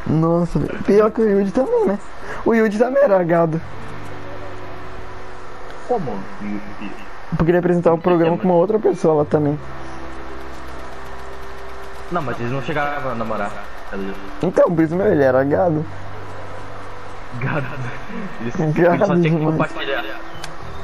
Nossa, 0.07 0.59
pior 0.85 1.11
que 1.11 1.21
o 1.21 1.29
Yudi 1.29 1.51
também, 1.51 1.85
né? 1.85 1.99
O 2.43 2.53
Yudi 2.55 2.79
também 2.79 3.03
era 3.03 3.23
gado. 3.23 3.61
Como? 5.89 6.19
Porque 7.35 7.49
ele 7.49 7.57
apresentava 7.57 7.95
o 7.95 7.99
programa 7.99 8.37
com 8.37 8.43
uma 8.43 8.53
outra 8.53 8.77
pessoa 8.77 9.15
lá 9.15 9.25
também. 9.25 9.59
Não, 12.11 12.21
mas 12.21 12.39
eles 12.39 12.51
não 12.51 12.61
chegaram 12.61 13.09
a 13.09 13.15
namorar. 13.15 13.51
Então, 14.43 14.65
isso 14.83 14.95
meu, 14.95 15.07
ele 15.07 15.23
era 15.23 15.43
gado. 15.43 15.83
Gado. 17.39 17.65
Eles, 18.39 18.55
Gado 18.75 19.05
só 19.07 19.15
tinha 19.15 19.35
que 19.35 19.45
compartilhar. 19.45 20.05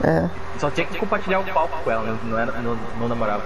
É, 0.04 0.30
Só 0.60 0.72
tinha 0.72 0.88
que 0.88 0.98
compartilhar 0.98 1.40
o 1.40 1.44
palco 1.46 1.84
com 1.84 1.92
ela, 1.92 2.04
não, 2.04 2.30
não, 2.30 2.40
era, 2.40 2.52
não, 2.62 2.78
não 3.00 3.08
namorava. 3.08 3.44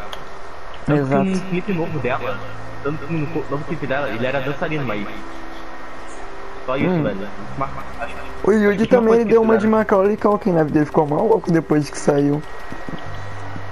Tanto 0.86 1.00
exato. 1.02 1.24
que 1.26 1.30
no 1.30 1.39
clipe 1.41 1.74
novo 1.74 2.00
dela, 2.00 2.39
tanto 2.84 3.06
que 3.06 3.13
no 3.13 3.50
novo 3.50 3.63
clipe 3.65 3.86
dela, 3.86 4.10
ele 4.10 4.26
era 4.26 4.39
dançarino, 4.39 4.86
mas. 4.86 5.06
Só 6.69 6.77
isso, 6.77 6.88
Hum. 6.88 7.01
velho. 7.03 7.27
O 8.43 8.51
Última 8.51 8.88
também 8.88 9.25
deu 9.25 9.41
uma 9.41 9.58
de. 9.58 9.67
Macaulay 9.67 10.15
Culkin 10.15 10.51
na 10.51 10.63
vida. 10.63 10.77
Ele 10.79 10.86
ficou 10.86 11.08
mal 11.08 11.25
louco 11.27 11.51
depois 11.51 11.89
que 11.89 11.97
saiu. 11.97 12.41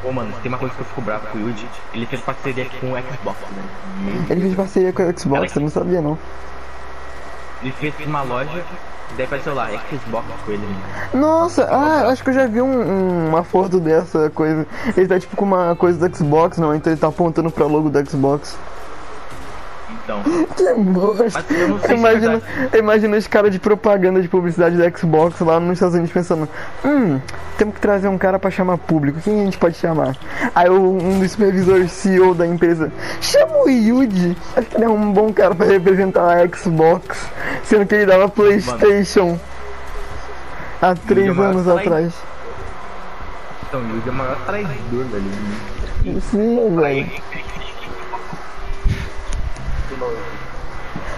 Pô, 0.01 0.11
mano, 0.11 0.33
tem 0.41 0.49
uma 0.51 0.57
coisa 0.57 0.73
que 0.73 0.81
eu 0.81 0.85
fico 0.85 1.01
bravo 1.01 1.27
com 1.27 1.37
o 1.37 1.41
Yuji. 1.41 1.67
Ele 1.93 2.05
fez 2.07 2.21
parceria 2.23 2.65
com 2.79 2.91
o 2.93 2.97
Xbox, 2.97 3.37
né? 3.55 4.25
Ele 4.31 4.41
fez 4.41 4.55
parceria 4.55 4.91
com 4.93 5.03
o 5.03 5.19
Xbox, 5.19 5.55
eu 5.55 5.61
não 5.61 5.69
sabia 5.69 6.01
não. 6.01 6.17
Ele 7.61 7.71
fez 7.71 7.93
uma 8.07 8.21
loja, 8.23 8.63
daí 9.15 9.25
apareceu 9.25 9.53
lá, 9.53 9.67
Xbox 9.89 10.25
com 10.45 10.51
ele. 10.51 10.65
né? 10.65 11.09
Nossa, 11.13 11.65
ah, 11.65 12.07
acho 12.09 12.23
que 12.23 12.29
eu 12.31 12.33
já 12.33 12.47
vi 12.47 12.61
um- 12.61 12.81
um- 12.81 13.29
uma 13.29 13.43
foto 13.43 13.79
dessa 13.79 14.29
coisa. 14.31 14.65
Ele 14.95 15.07
tá 15.07 15.19
tipo 15.19 15.35
com 15.35 15.45
uma 15.45 15.75
coisa 15.75 16.07
do 16.09 16.15
Xbox, 16.17 16.57
não? 16.57 16.73
Então 16.73 16.91
ele 16.91 16.99
tá 16.99 17.07
apontando 17.09 17.51
pra 17.51 17.65
logo 17.67 17.89
do 17.91 18.09
Xbox. 18.09 18.57
Então. 20.07 20.23
Que 20.55 20.73
bosta. 20.73 21.43
Imagina, 21.93 22.35
é 22.35 22.37
verdade. 22.39 22.77
imagina 22.77 23.17
os 23.17 23.27
caras 23.27 23.51
de 23.51 23.59
propaganda 23.59 24.21
de 24.21 24.29
publicidade 24.29 24.77
da 24.77 24.89
Xbox 24.89 25.37
lá 25.41 25.59
nos 25.59 25.73
Estados 25.73 25.95
Unidos 25.95 26.13
pensando: 26.13 26.47
hum, 26.85 27.19
temos 27.57 27.75
que 27.75 27.81
trazer 27.81 28.07
um 28.07 28.17
cara 28.17 28.39
pra 28.39 28.49
chamar 28.49 28.77
público. 28.77 29.19
Quem 29.19 29.41
a 29.41 29.43
gente 29.43 29.57
pode 29.57 29.75
chamar? 29.75 30.15
Aí 30.55 30.69
um 30.69 31.19
dos 31.19 31.31
supervisores 31.31 31.91
CEO 31.91 32.33
da 32.33 32.47
empresa 32.47 32.89
chama 33.19 33.63
o 33.65 33.69
Yuji. 33.69 34.37
Acho 34.55 34.67
que 34.69 34.77
ele 34.77 34.85
é 34.85 34.89
um 34.89 35.11
bom 35.11 35.33
cara 35.33 35.53
pra 35.53 35.65
representar 35.65 36.37
a 36.37 36.47
Xbox, 36.47 37.27
sendo 37.65 37.85
que 37.85 37.95
ele 37.95 38.05
dava 38.05 38.29
PlayStation 38.29 39.37
há 40.81 40.95
três 40.95 41.35
maior 41.35 41.49
anos 41.51 41.63
trai- 41.65 41.77
atrás. 41.85 42.13
Então, 43.67 43.81
o 43.81 43.83
Yugi 43.97 44.07
é 44.07 44.11
o 44.11 44.15
maior 44.15 44.37
traidor, 44.45 45.03
velho. 45.11 46.21
Sim, 46.31 46.75
velho. 46.77 47.11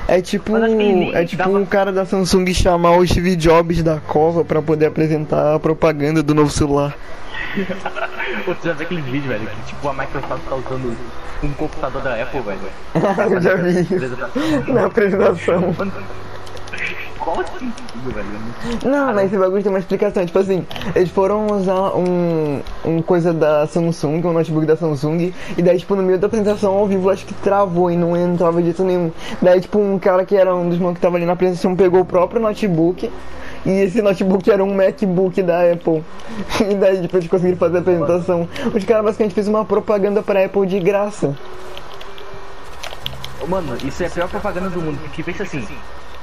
É 0.07 0.21
tipo, 0.21 0.57
nem 0.57 1.15
é 1.15 1.23
tipo 1.23 1.47
o 1.49 1.65
cara 1.67 1.91
da 1.91 2.03
Samsung 2.03 2.51
chamar 2.51 2.97
o 2.97 3.05
Steve 3.05 3.35
Jobs 3.35 3.83
da 3.83 3.99
cova 3.99 4.43
pra 4.43 4.59
poder 4.61 4.87
apresentar 4.87 5.55
a 5.55 5.59
propaganda 5.59 6.23
do 6.23 6.33
novo 6.33 6.49
celular. 6.49 6.95
Pô, 8.45 8.55
tu 8.55 8.65
já 8.65 8.73
viu 8.73 8.85
aquele 8.85 9.01
vídeo, 9.01 9.29
velho? 9.29 9.47
Que 9.47 9.61
tipo 9.67 9.87
a 9.87 9.93
Microsoft 9.93 10.41
tá 10.49 10.55
usando 10.55 10.97
um 11.43 11.51
computador 11.53 12.01
da 12.01 12.21
Apple, 12.21 12.41
velho. 12.41 12.59
Eu 13.31 13.41
já 13.41 13.55
vi 13.55 14.71
na 14.71 14.85
apresentação. 14.85 15.75
Não, 18.85 19.13
mas 19.13 19.25
esse 19.25 19.37
bagulho 19.37 19.61
tem 19.61 19.71
uma 19.71 19.79
explicação. 19.79 20.25
Tipo 20.25 20.39
assim, 20.39 20.65
eles 20.95 21.09
foram 21.09 21.47
usar 21.47 21.95
um, 21.95 22.61
um 22.85 23.01
coisa 23.01 23.33
da 23.33 23.67
Samsung, 23.67 24.21
um 24.25 24.33
notebook 24.33 24.65
da 24.65 24.75
Samsung, 24.75 25.33
e 25.57 25.61
daí, 25.61 25.77
tipo, 25.77 25.95
no 25.95 26.03
meio 26.03 26.17
da 26.17 26.27
apresentação 26.27 26.73
ao 26.73 26.87
vivo, 26.87 27.09
acho 27.09 27.25
que 27.25 27.33
travou 27.33 27.91
e 27.91 27.97
não 27.97 28.15
entrava 28.15 28.61
disso 28.61 28.83
nenhum. 28.83 29.11
Daí, 29.41 29.59
tipo, 29.61 29.79
um 29.79 29.99
cara 29.99 30.25
que 30.25 30.35
era 30.35 30.55
um 30.55 30.69
dos 30.69 30.79
manos 30.79 30.95
que 30.95 31.01
tava 31.01 31.17
ali 31.17 31.25
na 31.25 31.33
apresentação 31.33 31.75
pegou 31.75 32.01
o 32.01 32.05
próprio 32.05 32.41
notebook. 32.41 33.11
E 33.65 33.71
esse 33.71 34.01
notebook 34.01 34.49
era 34.49 34.63
um 34.63 34.73
MacBook 34.73 35.41
da 35.43 35.71
Apple. 35.71 36.03
E 36.69 36.75
daí, 36.75 37.01
tipo, 37.01 37.17
eles 37.17 37.27
conseguiram 37.27 37.57
fazer 37.57 37.77
a 37.77 37.79
apresentação. 37.81 38.47
Os 38.73 38.83
caras 38.83 39.03
basicamente 39.03 39.33
fez 39.33 39.47
uma 39.47 39.65
propaganda 39.65 40.21
pra 40.21 40.45
Apple 40.45 40.65
de 40.65 40.79
graça. 40.79 41.35
Mano, 43.47 43.75
isso 43.83 44.03
é 44.03 44.05
a 44.05 44.09
pior 44.09 44.29
propaganda 44.29 44.69
do 44.69 44.79
mundo, 44.79 44.99
porque 45.01 45.23
pensa 45.23 45.41
assim, 45.41 45.65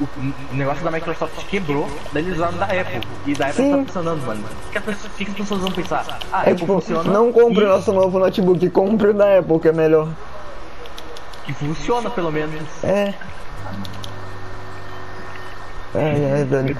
o, 0.01 0.55
negócio 0.55 0.85
da 0.85 0.91
Microsoft 0.91 1.33
quebrou, 1.49 1.89
daí 2.13 2.23
eles 2.25 2.37
usaram 2.37 2.59
da 2.59 2.67
Apple, 2.67 3.01
e 3.27 3.35
da 3.35 3.47
Apple 3.47 3.65
Sim. 3.65 3.71
tá 3.71 3.85
funcionando, 3.87 4.27
mano. 4.27 4.45
O 4.69 4.71
que, 4.73 4.81
pessoa- 4.81 5.11
que 5.17 5.25
as 5.25 5.35
pessoas 5.35 5.61
vão 5.63 5.71
pensar? 5.73 6.05
Ah, 6.33 6.39
a 6.39 6.39
É 6.39 6.41
Apple 6.43 6.55
tipo, 6.57 6.73
funciona. 6.75 7.11
não 7.11 7.33
compre 7.33 7.65
o 7.65 7.69
nosso 7.69 7.93
novo 7.93 8.19
notebook, 8.19 8.69
compre 8.71 9.09
o 9.09 9.15
da 9.15 9.39
Apple, 9.39 9.59
que 9.61 9.69
é 9.69 9.73
melhor. 9.73 10.09
Que 11.45 11.53
funciona, 11.55 12.11
pelo 12.11 12.31
menos. 12.33 12.63
É. 12.85 13.15
É, 15.95 16.41
é, 16.41 16.45
velho. 16.45 16.77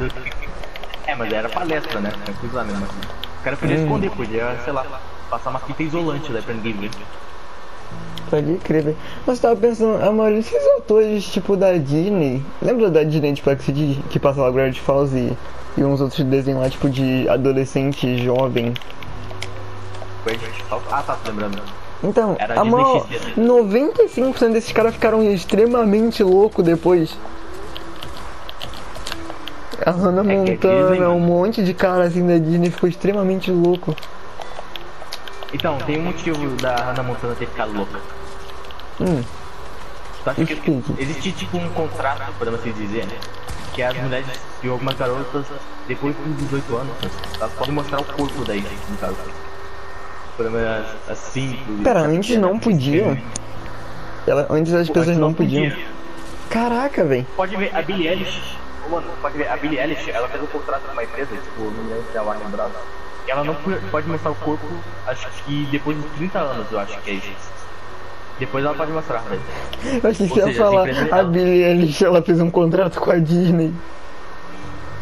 É, 1.07 1.15
mas 1.15 1.33
era 1.33 1.49
palestra, 1.49 2.01
né? 2.01 2.13
Tem 2.25 2.35
que 2.35 2.47
usar 2.47 2.65
mesmo 2.65 2.85
assim. 2.85 2.99
O 3.41 3.45
cara 3.45 3.57
podia 3.57 3.77
Hum. 3.77 3.83
esconder, 3.85 4.11
podia, 4.11 4.59
sei 4.65 4.73
lá, 4.73 4.85
passar 5.31 5.51
uma 5.51 5.61
fita 5.61 5.83
isolante 5.85 6.33
daí 6.33 6.43
pra 6.43 6.53
ninguém 6.55 6.73
ver. 6.75 6.91
Pode 8.29 8.55
crer, 8.59 8.83
velho. 8.83 8.97
Mas 9.27 9.39
tava 9.39 9.55
pensando, 9.57 10.03
a 10.03 10.11
maioria 10.11 10.39
desses 10.39 10.67
atores, 10.79 11.25
tipo, 11.25 11.57
da 11.57 11.73
Disney. 11.75 12.43
Lembra 12.61 12.91
da 12.91 13.03
Disney, 13.05 13.35
tipo, 13.35 13.55
que, 13.57 14.03
que 14.11 14.19
passava 14.19 14.51
Gravity 14.51 14.81
Falls 14.81 15.15
e, 15.15 15.33
e 15.77 15.85
uns 15.85 16.01
outros 16.01 16.25
desenhos 16.25 16.61
lá, 16.61 16.69
tipo, 16.69 16.89
de 16.89 17.29
adolescente 17.29 18.19
jovem? 18.19 18.75
Ah, 20.91 21.03
tá, 21.03 21.17
lembrando. 21.25 21.63
Então, 22.03 22.37
Era 22.39 22.61
a 22.61 22.65
maior, 22.65 23.07
XD. 23.09 23.41
95% 23.41 24.53
desses 24.53 24.73
caras 24.73 24.95
ficaram 24.95 25.23
extremamente 25.23 26.23
loucos 26.23 26.65
depois. 26.65 27.17
A 29.85 29.91
Hannah 29.91 30.23
É 30.31 30.35
é 30.35 30.39
Montana, 30.39 30.91
Disney, 30.91 31.07
um 31.07 31.21
monte 31.21 31.63
de 31.63 31.73
cara 31.75 32.05
assim 32.05 32.27
da 32.27 32.39
Disney 32.39 32.71
ficou 32.71 32.89
extremamente 32.89 33.51
louco. 33.51 33.95
Então, 35.53 35.79
tem 35.79 35.99
um 35.99 36.05
motivo 36.05 36.57
da 36.57 36.75
Hannah 36.77 37.03
Montana 37.03 37.35
ter 37.35 37.47
ficado 37.47 37.73
louca. 37.73 37.99
Hum, 39.01 39.23
acha 40.25 40.45
que 40.45 40.53
Explique. 40.53 40.95
existe 40.99 41.33
tipo 41.33 41.57
um 41.57 41.69
contrato, 41.71 42.33
podemos 42.39 42.61
assim 42.61 42.73
dizer, 42.73 43.07
né? 43.07 43.17
Que 43.73 43.83
as 43.83 43.97
mulheres 43.97 44.27
e 44.63 44.69
algumas 44.69 44.97
garotas, 44.97 45.47
depois 45.87 46.17
dos 46.17 46.37
18 46.37 46.77
anos, 46.77 46.95
elas 47.39 47.53
podem 47.53 47.75
mostrar 47.75 48.01
o 48.01 48.05
corpo 48.05 48.45
daí, 48.45 48.65
no 48.89 48.97
caso. 48.97 49.17
Podemos 50.37 50.61
assim. 51.09 51.59
Pera, 51.85 52.01
antes 52.01 52.37
não 52.39 52.59
podia? 52.59 53.23
Ela, 54.27 54.47
antes 54.51 54.73
as 54.73 54.89
pessoas 54.89 55.17
não 55.17 55.33
podiam. 55.33 55.77
Caraca, 56.51 57.05
velho. 57.05 57.27
Pode 57.37 57.57
ver, 57.57 57.75
a 57.75 57.83
Billie 57.83 58.09
Eilish, 58.09 58.57
mano, 58.91 59.07
pode 59.21 59.37
ver, 59.37 59.49
a 59.49 59.57
Billie 59.57 59.79
Eilish, 59.79 60.11
ela 60.11 60.29
fez 60.29 60.43
um 60.43 60.47
contrato 60.47 60.83
com 60.83 60.93
uma 60.93 61.05
empresa, 61.05 61.35
tipo, 61.35 61.63
não 61.63 61.89
lembro 61.89 62.05
se 62.11 62.17
é 62.17 62.21
a 62.21 62.23
Warner 62.23 62.49
Bros. 62.49 62.71
E 62.71 63.06
ela 63.29 63.45
não 63.45 63.55
pode 63.91 64.09
mostrar 64.09 64.31
o 64.31 64.35
corpo, 64.37 64.67
acho 65.07 65.27
que 65.45 65.67
depois 65.71 65.97
dos 65.97 66.11
30 66.13 66.39
anos, 66.39 66.67
eu 66.71 66.79
acho 66.81 66.99
que 67.01 67.11
é 67.11 67.15
isso. 67.15 67.57
Depois 68.39 68.65
ela 68.65 68.75
pode 68.75 68.93
mostrar, 68.93 69.19
velho. 69.21 69.41
Eu 70.03 70.11
achei 70.11 70.29
que 70.29 70.39
ia 70.39 70.55
falar, 70.55 70.89
empresas- 70.89 71.13
a 71.13 71.23
Billie 71.23 71.63
Eilish, 71.65 72.05
ela 72.05 72.21
fez 72.23 72.41
um 72.41 72.51
contrato 72.51 73.01
com 73.01 73.11
a 73.11 73.17
Disney. 73.19 73.73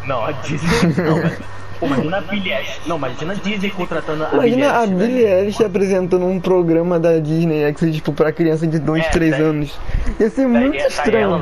Não, 0.05 0.23
a 0.23 0.31
Disney 0.31 0.93
não, 1.03 1.15
velho. 1.21 1.37
Pô, 1.77 1.85
imagina 1.87 2.17
a 2.17 2.21
Billie 2.21 2.53
Eilish. 2.53 2.79
Não, 2.87 2.95
imagina 2.95 3.33
a 3.33 3.35
Disney 3.35 3.69
contratando 3.71 4.23
a 4.23 4.29
Imagina 4.31 4.71
a 4.81 4.87
Billie. 4.87 5.25
Eilish 5.25 5.61
apresentando 5.65 6.25
um 6.25 6.39
programa 6.39 6.97
da 6.97 7.19
Disney, 7.19 7.73
que 7.73 7.91
tipo, 7.91 8.13
pra 8.13 8.31
criança 8.31 8.65
de 8.65 8.79
2, 8.79 9.03
É, 9.05 9.09
3 9.09 9.31
daí- 9.31 9.41
anos. 9.41 9.77
Ia 10.17 10.29
ser 10.29 10.47
muito 10.47 10.77
tá 10.77 10.87
estranho. 10.87 11.35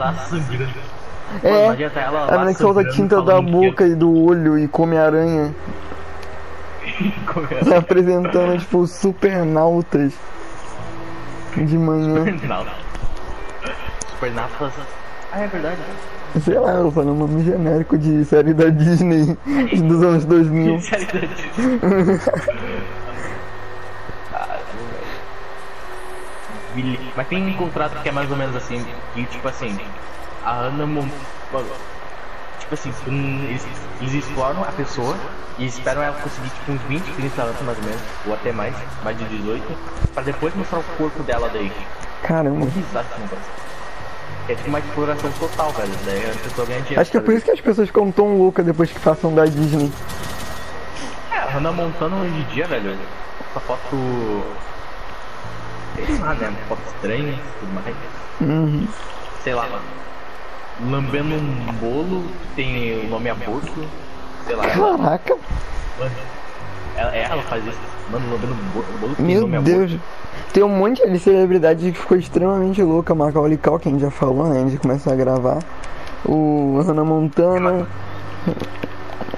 É, 1.43 1.89
tá 1.89 2.07
a 2.29 2.31
menina 2.37 2.53
que 2.53 2.59
solta 2.59 2.83
tinta 2.89 3.21
da 3.21 3.41
boca 3.41 3.85
e 3.87 3.93
do 3.95 4.15
olho 4.23 4.57
e 4.57 4.67
come 4.67 4.97
aranha. 4.97 5.53
Como 7.33 7.47
é? 7.73 7.77
apresentando, 7.77 8.59
tipo, 8.59 8.85
supernautas. 8.87 10.13
De 11.55 11.77
manhã. 11.77 12.25
Não. 12.47 12.65
Supernautas. 14.09 14.73
Ah, 15.31 15.39
é 15.41 15.47
verdade. 15.47 15.77
Sei 16.43 16.57
lá, 16.57 16.71
eu 16.71 16.91
falei 16.91 17.09
um 17.11 17.15
nome 17.15 17.43
genérico 17.43 17.95
de 17.97 18.25
série 18.25 18.53
da 18.55 18.69
Disney 18.69 19.37
dos 19.87 20.01
anos 20.03 20.25
2000. 20.25 20.79
Série 20.81 21.05
da 21.05 21.19
Disney. 21.19 21.79
Caramba, 24.31 24.63
velho. 24.73 25.03
Billie- 26.75 26.99
Mas 27.15 27.27
tem 27.27 27.45
um 27.47 27.53
contrato 27.53 28.01
que 28.01 28.09
é 28.09 28.11
mais 28.11 28.29
ou 28.31 28.37
menos 28.37 28.55
assim, 28.55 28.83
que 29.13 29.25
tipo 29.25 29.47
assim, 29.47 29.77
a 30.43 30.51
Ana 30.53 30.85
Mon... 30.87 31.07
Tipo 32.63 32.75
assim, 32.75 32.93
eles, 33.49 33.67
eles 33.99 34.13
exploram 34.13 34.63
a 34.63 34.71
pessoa 34.71 35.17
e 35.59 35.65
esperam 35.65 36.01
ela 36.01 36.15
conseguir 36.19 36.49
tipo 36.49 36.71
uns 36.71 36.81
20, 36.83 37.03
30 37.03 37.41
anos 37.41 37.61
mais 37.61 37.77
ou 37.77 37.83
menos, 37.83 38.01
ou 38.25 38.33
até 38.33 38.51
mais, 38.53 38.73
mais 39.03 39.17
de 39.17 39.25
18, 39.25 39.77
pra 40.13 40.23
depois 40.23 40.55
mostrar 40.55 40.79
o 40.79 40.83
corpo 40.97 41.21
dela 41.23 41.49
daí. 41.51 41.71
Caramba. 42.23 42.67
É 44.47 44.55
tipo 44.55 44.69
uma 44.69 44.79
exploração 44.79 45.31
total, 45.33 45.71
velho. 45.71 45.91
Daí 46.05 46.31
a 46.31 46.43
pessoa 46.43 46.65
ganha 46.65 46.79
dinheiro. 46.81 47.01
Acho 47.01 47.11
que 47.11 47.17
é 47.17 47.21
por 47.21 47.33
isso 47.33 47.45
que 47.45 47.51
as 47.51 47.61
pessoas 47.61 47.87
ficam 47.87 48.11
tão 48.11 48.37
loucas 48.37 48.65
depois 48.65 48.91
que 48.91 48.99
passam 48.99 49.35
da 49.35 49.45
Disney. 49.45 49.91
É, 51.31 51.37
a 51.37 51.45
Hannah 51.45 51.71
Montana 51.71 52.15
hoje 52.15 52.33
em 52.33 52.43
dia, 52.53 52.65
velho, 52.65 52.97
essa 53.51 53.59
foto. 53.59 54.43
Sei 55.95 56.17
lá, 56.17 56.33
né? 56.33 56.53
Foto 56.67 56.81
estranha 56.87 57.33
e 57.33 57.59
tudo 57.59 57.73
mais. 57.73 57.95
Uhum. 58.41 58.87
Sei 59.43 59.53
lá, 59.53 59.63
mano. 59.63 59.83
Lambendo 60.81 61.35
um 61.35 61.73
bolo 61.79 62.23
que 62.23 62.55
tem 62.55 63.05
o 63.05 63.09
nome 63.09 63.29
aborto. 63.29 63.71
Sei 64.45 64.55
lá, 64.55 64.67
Caraca, 64.67 65.37
ela, 66.95 67.15
ela 67.15 67.41
faz 67.43 67.65
isso. 67.65 67.77
Mano, 68.11 68.31
lambendo 68.31 68.53
um 68.53 68.69
bolo, 68.73 68.85
bolo 68.99 69.15
tem 69.15 69.25
meu 69.25 69.41
nome 69.41 69.59
Deus. 69.61 69.91
aborto. 69.93 70.01
Tem 70.51 70.63
um 70.63 70.69
monte 70.69 71.07
de 71.09 71.19
celebridade 71.19 71.91
que 71.91 71.97
ficou 71.97 72.17
extremamente 72.17 72.81
louca. 72.83 73.15
Macaulay 73.15 73.57
Culkin 73.57 73.97
já 73.99 74.11
falou, 74.11 74.47
né? 74.49 74.59
Antes 74.59 74.73
de 74.73 74.77
começar 74.77 75.13
a 75.13 75.15
gravar. 75.15 75.59
O 76.25 76.79
Hannah 76.85 77.03
Montana. 77.03 77.87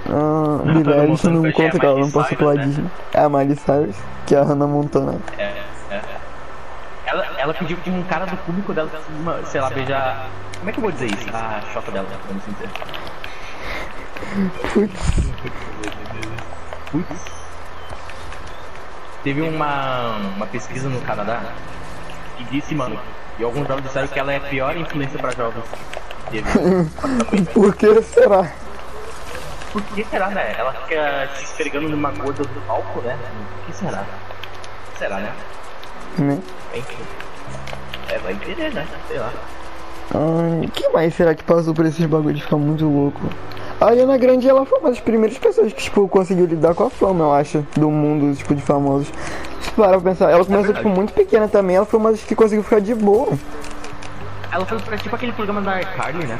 Ah, 0.09 0.59
Billie 0.63 0.93
Eilish 0.93 1.23
não 1.27 1.45
é 1.45 1.51
conta 1.51 1.79
que 1.79 1.85
ela 1.85 1.99
não 1.99 2.11
passou 2.11 2.23
Cyrus, 2.29 2.37
pela 2.37 2.53
né? 2.55 2.63
Disney. 2.65 2.85
É 3.13 3.19
a 3.21 3.29
Miley 3.29 3.55
Cyrus, 3.55 3.95
que 4.25 4.35
é 4.35 4.39
a 4.39 4.43
Hannah 4.43 4.67
Montana. 4.67 5.15
É, 5.37 5.43
é. 5.91 6.01
Ela, 7.07 7.25
ela 7.37 7.53
pediu 7.53 7.77
que 7.77 7.89
um 7.89 8.03
cara 8.03 8.25
do 8.25 8.37
público 8.37 8.73
dela, 8.73 8.89
sei 9.45 9.61
lá, 9.61 9.69
beijar. 9.69 10.27
Como 10.65 10.71
é 10.71 10.73
que 10.73 10.79
eu 10.79 10.81
vou 10.81 10.91
dizer 10.91 11.05
isso? 11.05 11.29
A 11.31 11.61
chota 11.71 11.91
dela, 11.91 12.07
vamos 12.27 12.43
dizer. 12.43 12.69
Putz, 14.73 14.99
Putz. 16.91 17.21
Teve 19.23 19.41
uma, 19.43 20.17
uma 20.35 20.47
pesquisa 20.47 20.89
no 20.89 20.99
Canadá 21.01 21.53
que 22.35 22.45
disse, 22.45 22.73
mano, 22.73 22.99
e 23.37 23.43
alguns 23.43 23.67
dados 23.67 23.83
disseram 23.83 24.07
que 24.07 24.17
ela 24.17 24.33
é 24.33 24.37
a 24.37 24.39
pior 24.39 24.75
influência 24.75 25.19
para 25.19 25.35
jovens. 25.35 25.63
por 27.53 27.75
que 27.75 28.01
será? 28.01 28.51
Por 29.71 29.83
que 29.83 30.03
será, 30.05 30.29
né? 30.29 30.55
Ela 30.57 30.73
fica 30.73 31.29
se 31.35 31.43
esfregando 31.43 31.89
numa 31.89 32.09
gorda 32.09 32.43
do 32.43 32.61
palco, 32.65 33.01
né? 33.01 33.15
Por 33.57 33.65
que 33.67 33.73
será? 33.73 34.03
Será, 34.97 35.17
né? 35.17 35.31
Enfim. 36.73 37.03
É, 38.09 38.17
vai 38.17 38.33
entender, 38.33 38.73
né? 38.73 38.87
Sei 39.07 39.19
lá. 39.19 39.31
Ai, 40.13 40.69
que 40.73 40.87
mais 40.89 41.13
será 41.13 41.33
que 41.33 41.43
passou 41.43 41.73
por 41.73 41.85
esses 41.85 42.05
bagulhos 42.05 42.37
de 42.37 42.43
ficar 42.43 42.57
muito 42.57 42.85
louco? 42.85 43.19
A 43.79 43.87
Ariana 43.87 44.17
Grande, 44.17 44.47
ela 44.47 44.65
foi 44.65 44.79
uma 44.79 44.89
das 44.89 44.99
primeiras 44.99 45.37
pessoas 45.37 45.73
que, 45.73 45.83
tipo, 45.83 46.07
conseguiu 46.07 46.45
lidar 46.45 46.73
com 46.73 46.85
a 46.85 46.89
fama, 46.89 47.25
eu 47.25 47.33
acho, 47.33 47.65
do 47.75 47.91
mundo, 47.91 48.35
tipo, 48.35 48.55
de 48.55 48.61
famosos. 48.61 49.11
Se 49.61 49.71
parar 49.71 49.99
pra 49.99 50.11
pensar, 50.11 50.31
ela 50.31 50.45
começou, 50.45 50.73
tipo, 50.73 50.89
muito 50.89 51.13
pequena 51.13 51.47
também, 51.47 51.75
ela 51.75 51.85
foi 51.85 51.99
uma 51.99 52.11
das 52.11 52.21
que 52.21 52.35
conseguiu 52.35 52.63
ficar 52.63 52.79
de 52.79 52.95
boa. 52.95 53.33
Ela 54.55 54.65
foi 54.65 54.79
pra 54.79 54.97
tipo 54.97 55.13
aquele 55.13 55.33
programa 55.33 55.59
da 55.59 55.81
iCarly, 55.81 56.25
né? 56.25 56.37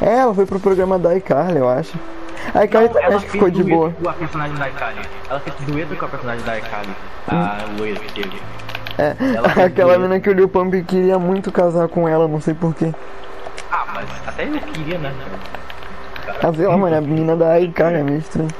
É, 0.00 0.16
ela 0.16 0.34
foi 0.34 0.44
pro 0.44 0.58
programa 0.58 0.98
da 0.98 1.14
iCarly, 1.14 1.58
eu 1.58 1.68
acho. 1.68 1.96
A 2.52 2.64
iCarly 2.64 2.88
Não, 2.88 2.94
também 2.94 3.16
acho 3.16 3.24
que 3.26 3.30
ficou 3.30 3.50
de 3.50 3.62
boa. 3.62 3.92
Com 4.02 4.08
a 4.08 4.12
personagem 4.14 4.56
da 4.56 4.68
iCarly. 4.68 5.00
Ela 5.30 5.38
fez 5.38 5.56
dueto 5.60 5.94
com 5.94 6.04
a 6.04 6.08
personagem 6.08 6.44
da 6.44 6.58
iCarly. 6.58 6.92
A 7.28 7.58
loira 7.78 8.00
que 8.00 8.12
teve. 8.14 8.42
É, 8.98 9.16
Ela 9.36 9.66
aquela 9.66 9.96
menina 9.96 10.20
que 10.20 10.28
o 10.28 10.32
Lil 10.32 10.48
Pump 10.48 10.82
queria 10.82 11.18
muito 11.18 11.50
casar 11.50 11.88
com 11.88 12.08
ela, 12.08 12.28
não 12.28 12.40
sei 12.40 12.54
porquê. 12.54 12.92
Ah, 13.70 13.84
mas 13.94 14.08
até 14.26 14.44
eu 14.46 14.60
queria, 14.72 14.98
né? 14.98 15.12
Ah, 16.42 16.52
sei 16.52 16.66
lá, 16.66 16.76
mano, 16.76 16.96
a 16.96 17.00
menina 17.00 17.36
da 17.36 17.58
iCarly 17.60 17.98
é 17.98 18.02
meio 18.02 18.18
estranho. 18.18 18.50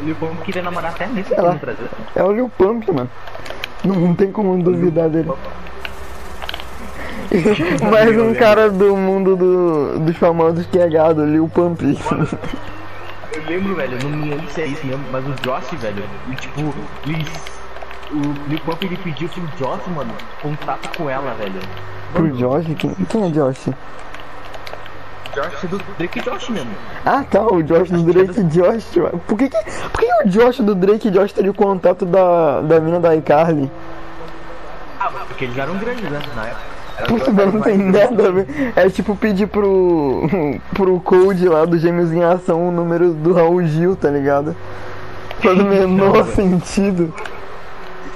O 0.00 0.04
Lil 0.04 0.14
Pump 0.16 0.42
queria 0.44 0.62
namorar 0.62 0.92
até 0.92 1.06
nesse 1.06 1.28
Sei 1.28 1.38
aqui 1.38 1.58
Brasil. 1.58 1.86
É 2.14 2.22
o 2.22 2.32
Lil 2.32 2.50
Pump, 2.56 2.90
mano. 2.92 3.10
Não, 3.84 3.94
não 3.94 4.14
tem 4.14 4.30
como 4.30 4.62
duvidar 4.62 5.08
dele. 5.08 5.30
Mais 7.90 8.18
um 8.18 8.34
cara 8.34 8.68
do 8.70 8.96
mundo 8.96 9.36
do, 9.36 9.98
dos 10.00 10.16
famosos 10.16 10.66
que 10.66 10.78
é 10.78 10.88
gado, 10.88 11.24
Lil 11.24 11.48
Pump. 11.48 11.80
Eu 13.32 13.44
lembro, 13.46 13.74
velho, 13.76 13.96
eu 13.96 14.10
não 14.10 14.18
me 14.18 14.30
lembro 14.30 14.50
se 14.50 14.60
é 14.62 14.66
isso 14.66 14.84
mesmo, 14.86 15.04
mas 15.12 15.24
o 15.24 15.32
Josh, 15.42 15.70
velho, 15.80 16.02
e, 16.30 16.34
tipo, 16.34 16.74
eles. 17.06 17.59
O 18.12 18.48
Lil 18.48 18.60
Pump 18.60 18.84
ele 18.84 18.96
pediu 18.96 19.28
pro 19.28 19.42
Josh, 19.56 19.86
mano, 19.94 20.12
contato 20.42 20.96
com 20.96 21.08
ela, 21.08 21.34
velho. 21.34 21.60
Pro 22.12 22.28
Josh? 22.32 22.66
Quem, 22.76 22.94
quem 23.08 23.26
é 23.26 23.30
Josh? 23.30 23.70
Josh 25.34 25.70
do 25.70 25.78
Drake 25.96 26.18
e 26.18 26.22
Josh 26.22 26.48
mesmo. 26.48 26.70
Ah 27.06 27.22
tá, 27.22 27.46
o 27.46 27.62
Josh 27.62 27.90
do 27.90 28.02
Drake 28.02 28.40
e 28.40 28.44
Josh. 28.44 28.96
mano. 28.96 29.20
Por 29.26 29.38
que, 29.38 29.48
que, 29.48 29.58
por 29.92 30.00
que 30.00 30.06
o 30.24 30.28
Josh 30.28 30.58
do 30.58 30.74
Drake 30.74 31.08
e 31.08 31.10
Josh 31.10 31.32
teria 31.32 31.50
o 31.50 31.54
contato 31.54 32.04
da, 32.04 32.60
da 32.62 32.80
mina 32.80 32.98
da 32.98 33.14
iCarly? 33.14 33.70
Ah, 34.98 35.10
mas 35.12 35.22
porque 35.28 35.44
eles 35.44 35.56
eram 35.56 35.78
grandes, 35.78 36.10
né? 36.10 36.20
Na 36.34 36.46
época. 36.46 36.80
Puta, 37.06 37.32
mas 37.32 37.54
não 37.54 37.60
tem 37.62 37.78
nada 37.78 38.28
a 38.28 38.30
ver. 38.32 38.72
É 38.76 38.90
tipo 38.90 39.16
pedir 39.16 39.46
pro. 39.46 40.28
pro 40.74 41.00
Code 41.00 41.48
lá 41.48 41.64
do 41.64 41.78
Gêmeos 41.78 42.12
em 42.12 42.22
Ação 42.22 42.68
o 42.68 42.72
número 42.72 43.12
do 43.12 43.32
Raul 43.32 43.62
Gil, 43.64 43.96
tá 43.96 44.10
ligado? 44.10 44.54
Faz 45.40 45.58
o 45.58 45.64
menor 45.64 46.26
sentido. 46.26 47.14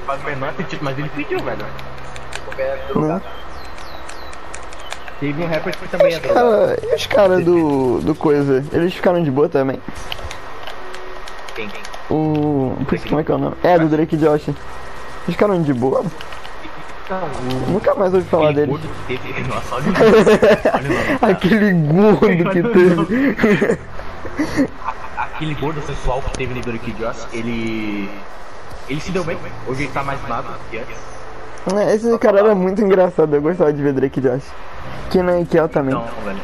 Faz 0.07 0.23
o 0.23 0.27
menor 0.27 0.53
sentido, 0.55 0.81
mas 0.83 0.99
ele 0.99 1.09
pediu, 1.11 1.39
velho. 1.41 1.65
Né? 2.97 3.21
Teve 5.21 5.43
um 5.43 5.47
rapper 5.47 5.77
que 5.77 5.89
também 5.89 6.15
é. 6.15 6.21
Cara, 6.21 6.79
e 6.83 6.95
os 6.95 7.07
caras 7.07 7.45
do. 7.45 8.01
do 8.01 8.15
coisa? 8.15 8.65
Eles 8.73 8.95
ficaram 8.95 9.23
de 9.23 9.31
boa 9.31 9.49
também? 9.49 9.81
Quem? 11.55 11.69
O. 12.11 12.77
Putz, 12.87 13.05
como 13.05 13.21
é 13.21 13.25
que 13.25 13.33
é 13.33 13.35
o 13.35 13.39
nome? 13.39 13.57
É, 13.63 13.79
do 13.79 13.89
Drake 13.89 14.17
Josh. 14.17 14.49
Eles 14.49 14.57
ficaram 15.27 15.63
de 15.63 15.73
boa? 15.73 16.05
Não, 17.09 17.19
o. 17.19 17.71
Nunca 17.73 17.95
mais 17.95 18.13
ouvi 18.13 18.27
falar 18.29 18.51
aquele 18.51 18.67
deles. 18.67 18.81
gordo 18.83 19.07
que 19.07 19.19
teve. 19.19 19.49
Nossa, 19.49 19.75
olha 19.77 19.87
o 19.87 21.25
o. 21.25 21.31
Aquele 21.31 21.73
gordo 21.73 22.51
que 22.51 22.63
teve. 22.63 23.79
Aquele 25.17 25.55
gordo 25.55 25.81
sensual 25.87 26.21
que 26.23 26.33
teve 26.33 26.55
no 26.55 26.61
Drake 26.61 26.93
Josh, 26.93 27.27
ele. 27.33 28.11
Ele 28.89 29.01
se 29.01 29.11
deu 29.13 29.25
bem. 29.25 29.37
Hoje 29.67 29.85
ele 29.85 29.93
tá 29.93 30.03
mais 30.03 30.21
magro 30.29 30.53
que 30.71 30.79
antes. 30.79 30.97
É, 31.75 31.95
Esse 31.95 32.19
cara 32.19 32.41
era 32.41 32.55
muito 32.55 32.83
engraçado, 32.83 33.35
eu 33.35 33.41
gostava 33.41 33.73
de 33.73 33.83
ver 33.83 33.93
Drake 33.95 34.21
Josh. 34.21 34.45
Kenan 35.11 35.41
e 35.41 35.47
Kel 35.47 35.69
também. 35.69 35.95
Então, 35.95 36.07
velho. 36.25 36.39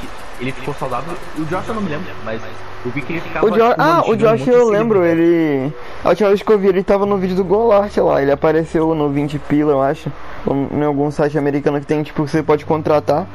Que- 0.00 0.08
ele 0.40 0.52
ficou 0.52 0.72
saudável. 0.74 1.14
O 1.36 1.44
Josh 1.44 1.66
eu 1.68 1.74
não 1.74 1.82
me 1.82 1.88
lembro, 1.88 2.06
mas 2.24 2.40
eu 2.84 2.90
vi 2.92 3.02
que 3.02 3.12
ele 3.14 3.20
ficava. 3.20 3.46
O 3.46 3.50
Josh, 3.50 3.68
tipo, 3.70 3.80
ah, 3.82 4.02
o 4.06 4.16
Josh 4.16 4.46
eu 4.46 4.68
lembro, 4.68 5.04
ele. 5.04 5.72
A 6.04 6.10
última 6.10 6.28
vez 6.28 6.42
que 6.42 6.52
eu 6.52 6.58
vi 6.58 6.68
ele 6.68 6.84
tava 6.84 7.06
no 7.06 7.16
vídeo 7.18 7.34
do 7.34 7.42
Golart 7.44 7.96
lá, 7.96 8.22
ele 8.22 8.30
apareceu 8.30 8.94
no 8.94 9.08
20 9.08 9.38
pila, 9.38 9.72
eu 9.72 9.82
acho. 9.82 10.12
Ou 10.46 10.54
em 10.70 10.84
algum 10.84 11.10
site 11.10 11.36
americano 11.38 11.80
que 11.80 11.86
tem, 11.86 12.02
tipo, 12.02 12.26
você 12.26 12.42
pode 12.42 12.64
contratar. 12.64 13.26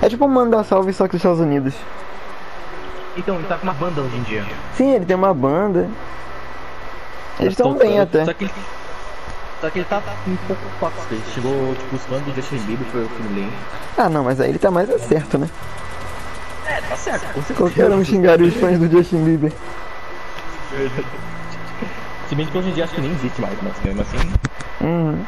É 0.00 0.08
tipo 0.08 0.24
um 0.24 0.28
manda 0.28 0.62
salve 0.62 0.92
só 0.92 1.04
que 1.06 1.12
dos 1.12 1.20
Estados 1.20 1.40
Unidos. 1.40 1.74
Então, 3.16 3.36
ele 3.36 3.46
tá 3.46 3.56
com 3.56 3.64
uma 3.64 3.74
banda 3.74 4.00
hoje 4.00 4.16
em 4.16 4.22
dia. 4.22 4.44
Sim, 4.74 4.92
ele 4.92 5.04
tem 5.04 5.16
uma 5.16 5.34
banda. 5.34 5.88
Eles 7.38 7.52
estão 7.52 7.74
bem 7.74 8.00
até. 8.00 8.24
Só 8.24 8.32
que, 8.32 8.44
ele, 8.44 8.52
só 9.60 9.70
que 9.70 9.78
ele 9.80 9.86
tá 9.86 10.02
um 10.26 10.36
pouco 10.46 10.62
tóxico. 10.80 11.14
Ele 11.14 11.22
chegou, 11.34 11.74
tipo, 11.74 11.96
os 11.96 12.02
fãs 12.02 12.22
do 12.22 12.34
Justin 12.34 12.58
Bieber 12.58 12.86
foi 12.88 13.04
o 13.04 13.08
que 13.08 13.22
me 13.22 13.40
lembro. 13.40 13.56
Ah 13.96 14.08
não, 14.08 14.24
mas 14.24 14.40
aí 14.40 14.50
ele 14.50 14.58
tá 14.58 14.70
mais 14.70 14.88
acerto, 14.90 15.38
né? 15.38 15.48
É, 16.66 16.80
tá 16.80 16.96
certo, 16.96 17.32
com. 17.32 17.54
Qualquer 17.54 17.90
um 17.90 18.04
xingaria 18.04 18.46
os 18.46 18.54
fãs 18.54 18.78
do 18.78 18.88
Justin 18.90 19.24
Bieber. 19.24 19.52
Se 22.28 22.34
bem 22.34 22.46
que 22.46 22.56
hoje 22.56 22.70
em 22.70 22.72
dia 22.72 22.84
acho 22.84 22.94
que 22.94 23.00
nem 23.00 23.12
existe 23.12 23.40
mais, 23.40 23.58
mas 23.62 23.72
mesmo 23.84 24.02
assim. 24.02 24.16
Uhum. 24.80 25.24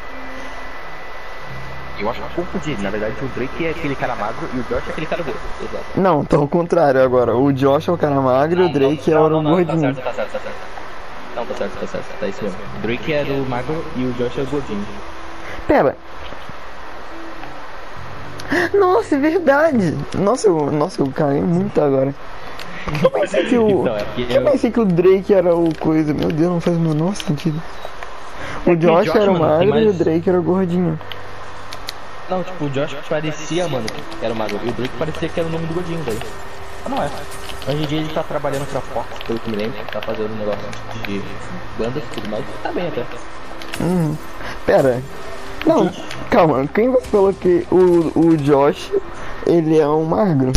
Eu 1.99 2.11
acho 2.11 2.21
que 2.21 2.39
eu 2.39 2.45
confundi. 2.45 2.83
Na 2.83 2.91
verdade, 2.91 3.15
o 3.23 3.29
Drake 3.29 3.67
é 3.67 3.71
aquele 3.71 3.95
cara 3.95 4.17
magro 4.17 4.49
e 4.53 4.59
o 4.59 4.63
Josh 4.65 4.83
é 4.89 4.91
aquele 4.91 5.07
cara 5.07 5.23
gordo. 5.23 5.39
Exato. 5.63 5.85
Não, 6.01 6.25
tá 6.25 6.37
ao 6.37 6.49
contrário 6.49 7.03
agora. 7.03 7.37
O 7.37 7.53
Josh 7.53 7.89
é 7.89 7.93
o 7.93 7.97
cara 7.99 8.21
magro 8.21 8.63
e 8.63 8.67
o 8.67 8.73
Drake 8.73 9.13
é 9.13 9.19
o 9.19 9.29
não, 9.29 9.43
não, 9.43 9.51
gordinho. 9.53 9.95
Tá 9.95 10.03
certo, 10.03 10.05
tá 10.05 10.13
certo, 10.13 10.33
tá 10.33 10.39
certo. 10.41 10.57
Não, 11.37 11.47
tá 11.47 11.55
certo, 11.55 11.81
tá 11.81 11.87
certo. 11.87 12.19
Tá 12.21 12.27
isso 12.27 12.43
mesmo. 12.43 12.59
O 12.77 12.81
Drake 12.83 13.13
é 13.13 13.25
do 13.25 13.49
magro 13.49 13.85
e 13.97 14.03
o 14.05 14.13
Josh 14.15 14.39
é 14.39 14.43
o 14.43 14.47
gordinho. 14.47 14.85
Pera. 15.69 15.97
Nossa, 18.75 19.15
é 19.15 19.19
verdade. 19.19 19.97
Nossa, 20.19 20.49
eu, 20.49 20.71
nossa, 20.71 21.01
eu 21.01 21.07
caí 21.15 21.41
muito 21.41 21.81
agora. 21.81 22.15
Eu 23.03 23.11
pensei 23.11 23.45
que 23.47 23.57
o. 23.57 23.69
Então, 23.83 23.97
é 23.97 24.05
que 24.15 24.23
Eu 24.23 24.43
eu- 24.43 24.51
pensei 24.51 24.71
que 24.71 24.81
o 24.81 24.85
Drake 24.85 25.33
era 25.33 25.55
o 25.55 25.71
coisa. 25.79 26.13
Meu 26.13 26.29
Deus, 26.29 26.51
não 26.51 26.61
faz 26.61 26.77
o 26.77 26.81
menor 26.81 27.15
sentido. 27.15 27.61
O 28.67 28.71
É 28.71 28.73
o 28.73 28.77
Josh 28.77 29.05
Josh, 29.07 29.17
era 29.17 29.31
o 29.33 29.39
magro 29.39 29.79
e 29.79 29.89
o 29.89 29.93
Drake 29.93 30.29
era 30.29 30.39
o 30.39 30.43
gordinho. 30.43 30.99
Não, 32.29 32.43
tipo, 32.43 32.65
o 32.65 32.71
Josh 32.71 32.97
parecia, 33.09 33.69
mano, 33.69 33.87
que 33.87 34.25
era 34.25 34.33
o 34.33 34.37
magro. 34.37 34.59
E 34.65 34.69
o 34.69 34.73
Drake 34.73 34.97
parecia 34.99 35.29
que 35.29 35.41
era 35.41 35.49
o 35.49 35.53
nome 35.53 35.67
do 35.67 35.75
gordinho, 35.75 36.03
velho. 36.03 36.21
Mas 36.85 36.93
não 36.93 37.03
é. 37.03 37.11
Hoje 37.67 37.83
em 37.83 37.87
dia 37.87 37.99
ele 37.99 38.13
tá 38.13 38.23
trabalhando 38.23 38.67
pra 38.71 38.81
Fox, 38.81 39.09
pelo 39.27 39.39
que 39.39 39.51
me 39.51 39.57
lembro. 39.57 39.79
Tá 39.93 40.01
fazendo 40.01 40.33
um 40.33 40.37
negócio 40.37 40.61
de 41.07 41.23
bandas 41.79 42.03
e 42.03 42.15
tudo 42.15 42.29
mais. 42.29 42.45
Tá 42.63 42.73
bem 42.73 42.89
até. 42.89 43.05
Uhum. 43.81 44.17
Pera. 44.67 45.03
Não, 45.67 45.91
calma. 46.31 46.67
Quem 46.69 46.91
você 46.91 47.07
falou 47.07 47.33
que 47.33 47.67
o, 47.71 48.13
o 48.19 48.37
Josh, 48.37 48.93
ele 49.47 49.79
é 49.79 49.89
um 49.89 50.05
magro? 50.05 50.53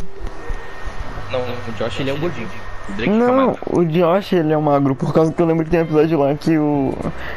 Não, 1.32 1.42
o 1.42 1.72
Josh 1.78 2.00
ele 2.00 2.10
é 2.10 2.14
o 2.14 2.18
gordinho. 2.18 2.50
Drake 2.96 3.10
Não, 3.12 3.48
magro. 3.48 3.60
o 3.68 3.86
Josh 3.86 4.34
ele 4.34 4.54
é 4.54 4.58
magro, 4.58 4.96
por 4.96 5.14
causa 5.14 5.32
que 5.34 5.42
eu 5.42 5.46
lembro 5.46 5.66
que 5.66 5.72
tem 5.72 5.82
um 5.82 5.84
episódio 5.84 6.20
lá 6.20 6.34
que 6.36 6.58
o. 6.58 6.94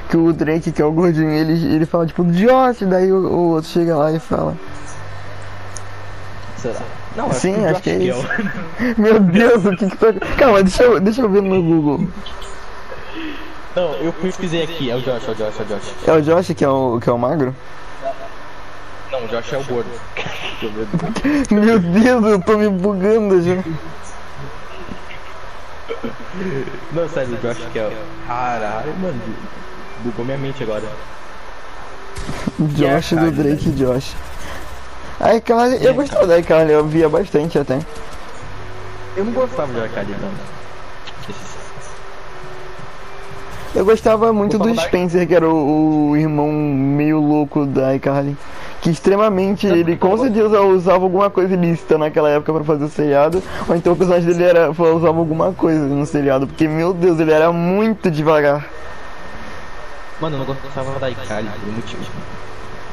que 0.09 0.17
o 0.17 0.33
Drake, 0.33 0.71
que 0.73 0.81
é 0.81 0.85
o 0.85 0.93
gordinho, 0.93 1.31
ele, 1.31 1.53
ele 1.75 1.85
fala 1.87 2.07
tipo, 2.07 2.25
Josh, 2.25 2.83
daí 2.83 3.13
o, 3.13 3.17
o 3.17 3.49
outro 3.55 3.69
chega 3.69 3.97
lá 3.97 4.13
e 4.13 4.19
fala. 4.21 4.57
Será? 6.57 6.79
Não, 7.17 7.27
acho 7.27 7.41
Sim, 7.41 7.55
que 7.55 7.65
acho 7.65 7.73
Josh 7.75 7.81
que 7.83 7.91
é 7.91 7.95
é 7.95 7.99
isso. 8.05 8.21
o- 8.27 8.95
Meu 9.01 9.19
Deus, 9.21 9.65
o 9.65 9.77
que 9.77 9.91
que 9.91 9.97
tá. 9.97 10.13
Calma, 10.39 10.63
deixa 10.63 10.83
eu, 10.85 11.01
deixa 11.01 11.23
eu 11.23 11.29
ver 11.29 11.43
no 11.43 11.63
Google. 11.63 12.07
Não, 13.75 13.93
eu 13.95 14.13
pesquisei 14.13 14.63
aqui. 14.63 14.91
É 14.91 14.97
o 14.97 15.01
Josh, 15.01 15.29
é 15.29 15.31
o 15.31 15.35
Josh, 15.35 15.59
é 15.59 15.63
o 15.63 15.67
Josh. 15.67 15.95
É 16.07 16.13
o 16.13 16.23
Josh 16.23 16.55
que 16.55 16.65
é 16.65 16.69
o, 16.69 16.99
que 17.01 17.09
é 17.09 17.13
o 17.13 17.19
magro? 17.19 17.55
Não, 19.11 19.25
o 19.25 19.29
Josh 19.29 19.53
é 19.53 19.59
o 19.59 19.65
gordo. 19.65 19.91
Meu 21.51 21.79
Deus, 21.81 22.25
eu 22.25 22.41
tô 22.41 22.57
me 22.57 22.69
bugando 22.69 23.43
já. 23.43 23.57
Não, 26.93 27.09
sério, 27.09 27.35
o 27.35 27.37
Josh 27.39 27.59
que 27.73 27.79
é 27.79 27.87
o. 27.87 28.27
Caralho, 28.27 28.95
mano. 28.99 29.21
Bugou 30.01 30.25
minha 30.25 30.39
mente 30.39 30.63
agora. 30.63 30.85
Josh 32.59 33.13
do 33.13 33.31
Drake 33.31 33.71
Josh. 33.71 34.15
A 35.19 35.35
iCarly, 35.35 35.85
eu 35.85 35.95
gostava 35.95 36.27
da 36.27 36.39
iCarly, 36.39 36.73
eu 36.73 36.87
via 36.87 37.09
bastante 37.09 37.59
até. 37.59 37.81
Eu 39.17 39.25
não 39.25 39.33
gostava 39.33 39.73
de 39.73 39.81
Arcade, 39.81 40.15
não. 40.21 40.31
Eu 43.75 43.85
gostava 43.85 44.33
muito 44.33 44.59
do 44.59 44.75
Spencer, 44.81 45.29
que 45.29 45.35
era 45.35 45.49
o, 45.49 46.11
o 46.11 46.17
irmão 46.17 46.51
meio 46.51 47.21
louco 47.21 47.67
da 47.67 47.95
iCarly. 47.95 48.37
Que 48.81 48.91
extremamente, 48.91 49.67
ele 49.67 49.95
com 49.95 50.17
certeza 50.17 50.63
usava 50.63 51.05
alguma 51.05 51.29
coisa 51.29 51.53
ilícita 51.53 51.99
naquela 51.99 52.31
época 52.31 52.53
pra 52.53 52.65
fazer 52.65 52.85
o 52.85 52.89
seriado. 52.89 53.43
Ou 53.69 53.77
então 53.77 53.93
o 53.93 53.97
personagem 53.97 54.27
dele 54.27 54.45
era, 54.45 54.71
usava 54.71 55.19
alguma 55.19 55.53
coisa 55.53 55.85
no 55.85 56.07
seriado. 56.07 56.47
Porque, 56.47 56.67
meu 56.67 56.95
Deus, 56.95 57.21
ele 57.21 57.31
era 57.31 57.53
muito 57.53 58.11
devagar. 58.11 58.67
Mano, 60.21 60.37
eu 60.37 60.39
não 60.39 60.47
gostava 60.47 60.99
da 60.99 61.11
Ikali 61.11 61.49
por 61.49 61.69
um 61.69 61.73
motivo. 61.73 62.03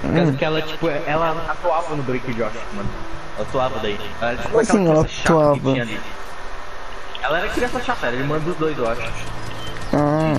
Por 0.01 0.13
causa 0.13 0.31
que 0.33 0.45
ela, 0.45 0.61
tipo, 0.61 0.89
ela 0.89 1.45
atuava 1.49 1.95
no 1.95 2.03
Drake 2.03 2.33
Josh, 2.33 2.53
mano. 2.73 2.89
Ela 3.37 3.47
atuava 3.47 3.79
daí. 3.79 3.97
Ela 4.21 4.31
era, 4.31 4.37
tipo, 4.37 4.49
Como 4.49 4.61
assim 4.61 4.87
ela 4.87 5.01
atuava? 5.01 5.77
Ela 7.23 7.39
era 7.39 7.47
criança 7.49 7.81
chata, 7.81 8.07
era 8.07 8.15
irmã 8.15 8.39
dos 8.39 8.55
dois, 8.57 8.77
eu 8.77 8.89
acho. 8.89 9.01
Ah. 9.93 10.35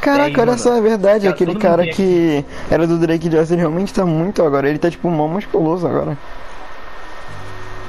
Caraca, 0.00 0.40
olha 0.40 0.56
só, 0.56 0.76
é 0.76 0.80
verdade, 0.80 1.24
cara, 1.24 1.34
aquele 1.34 1.54
cara 1.56 1.86
que 1.86 2.44
era 2.70 2.86
do 2.86 2.98
Drake 2.98 3.28
Josh, 3.28 3.50
ele 3.50 3.60
realmente 3.60 3.92
tá 3.92 4.06
muito 4.06 4.42
agora. 4.42 4.68
Ele 4.68 4.78
tá 4.78 4.90
tipo 4.90 5.10
mó 5.10 5.28
musculoso 5.28 5.86
agora. 5.86 6.16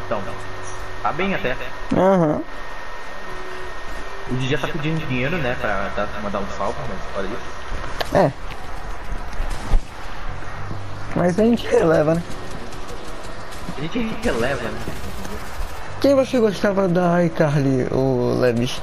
Então, 0.06 0.22
tá 1.02 1.12
bem 1.14 1.34
até. 1.34 1.56
Aham. 1.96 2.42
O 4.30 4.34
DJ 4.36 4.58
tá 4.58 4.68
pedindo 4.68 5.06
dinheiro, 5.08 5.38
né, 5.38 5.56
pra 5.60 5.90
dar, 5.96 6.08
mandar 6.22 6.40
um 6.40 6.48
salve, 6.58 6.78
mas 6.88 7.00
olha 7.18 7.28
isso. 7.28 8.18
É. 8.18 8.32
Mas 11.16 11.40
a 11.40 11.44
gente 11.44 11.68
releva, 11.68 12.16
né? 12.16 12.24
A 13.78 13.82
gente 13.82 14.00
releva, 14.24 14.64
né? 14.64 14.80
Quem 16.02 16.16
você 16.16 16.40
gostava 16.40 16.88
da 16.88 17.24
iCarly, 17.26 17.88
o 17.92 18.38
Levis? 18.40 18.82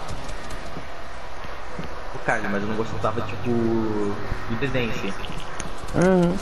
Mas 2.51 2.63
eu 2.63 2.69
não 2.69 2.77
gostava, 2.77 3.21
tipo, 3.23 3.49
do 3.49 4.61
desenho, 4.61 4.91
assim. 4.91 5.13
Uhum. 5.95 6.35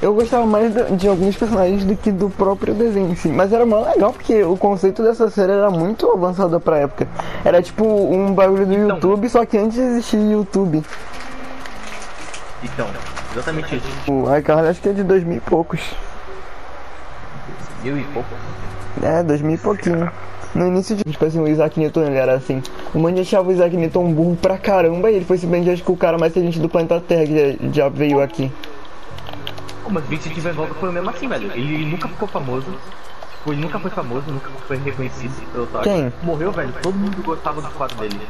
Eu 0.00 0.14
gostava 0.14 0.46
mais 0.46 0.72
de, 0.72 0.96
de 0.96 1.08
alguns 1.08 1.36
personagens 1.36 1.84
do 1.84 1.96
que 1.96 2.12
do 2.12 2.30
próprio 2.30 2.72
desenho, 2.72 3.14
sim. 3.16 3.32
Mas 3.32 3.52
era 3.52 3.66
mó 3.66 3.80
legal 3.80 4.12
porque 4.12 4.42
o 4.44 4.56
conceito 4.56 5.02
dessa 5.02 5.28
série 5.28 5.52
era 5.52 5.70
muito 5.70 6.10
avançado 6.10 6.58
pra 6.60 6.78
época. 6.78 7.08
Era 7.44 7.60
tipo 7.60 7.84
um 7.84 8.32
bagulho 8.32 8.64
do 8.64 8.74
Então. 8.74 8.88
YouTube, 8.96 9.28
só 9.28 9.44
que 9.44 9.58
antes 9.58 9.76
existia 9.76 10.20
YouTube. 10.20 10.84
Então, 12.62 12.86
exatamente 13.32 13.76
isso. 13.76 14.12
O 14.12 14.36
iCarly 14.36 14.68
acho 14.68 14.80
que 14.80 14.88
é 14.88 14.92
de 14.92 15.02
2000 15.02 15.36
e 15.36 15.40
poucos. 15.40 15.80
Mil 17.82 17.98
e 17.98 18.04
pouco. 18.04 18.28
É, 19.02 19.22
2000 19.22 19.54
e 19.54 19.58
pouquinho. 19.58 20.10
No 20.54 20.66
início, 20.66 20.96
de- 20.96 21.04
tipo 21.04 21.24
assim, 21.24 21.40
o 21.40 21.46
Isaac 21.46 21.78
Newton 21.78 22.02
ele 22.04 22.16
era 22.16 22.34
assim. 22.34 22.62
O 22.94 22.98
Mandy 22.98 23.20
achava 23.20 23.48
o 23.48 23.52
Isaac 23.52 23.76
Newton 23.76 24.04
um 24.06 24.12
burro 24.12 24.36
pra 24.36 24.56
caramba 24.58 25.10
e 25.10 25.16
ele 25.16 25.24
foi 25.24 25.36
simplesmente 25.38 25.70
acho 25.70 25.84
que 25.84 25.92
o 25.92 25.96
cara 25.96 26.16
mais 26.18 26.32
inteligente 26.32 26.60
do 26.60 26.68
planeta 26.68 27.00
Terra 27.00 27.26
que 27.26 27.34
já, 27.70 27.84
já 27.84 27.88
veio 27.88 28.20
aqui. 28.20 28.50
Mas 29.90 30.04
Vincent 30.04 30.36
Van 30.38 30.52
Gogh 30.52 30.74
foi 30.80 30.88
o 30.88 30.92
mesmo 30.92 31.08
assim, 31.10 31.28
velho. 31.28 31.50
Ele 31.52 31.86
nunca 31.86 32.08
ficou 32.08 32.28
famoso. 32.28 32.66
Tipo, 33.38 33.52
ele 33.52 33.62
nunca 33.62 33.78
foi 33.78 33.90
famoso, 33.90 34.24
nunca 34.28 34.50
foi 34.66 34.76
reconhecido 34.78 35.32
pelo 35.52 35.66
tal. 35.66 35.82
Quem? 35.82 36.12
Morreu, 36.22 36.52
velho. 36.52 36.72
Todo 36.82 36.94
mundo 36.94 37.22
gostava 37.22 37.62
do 37.62 37.68
quadro 37.70 37.96
dele. 37.98 38.20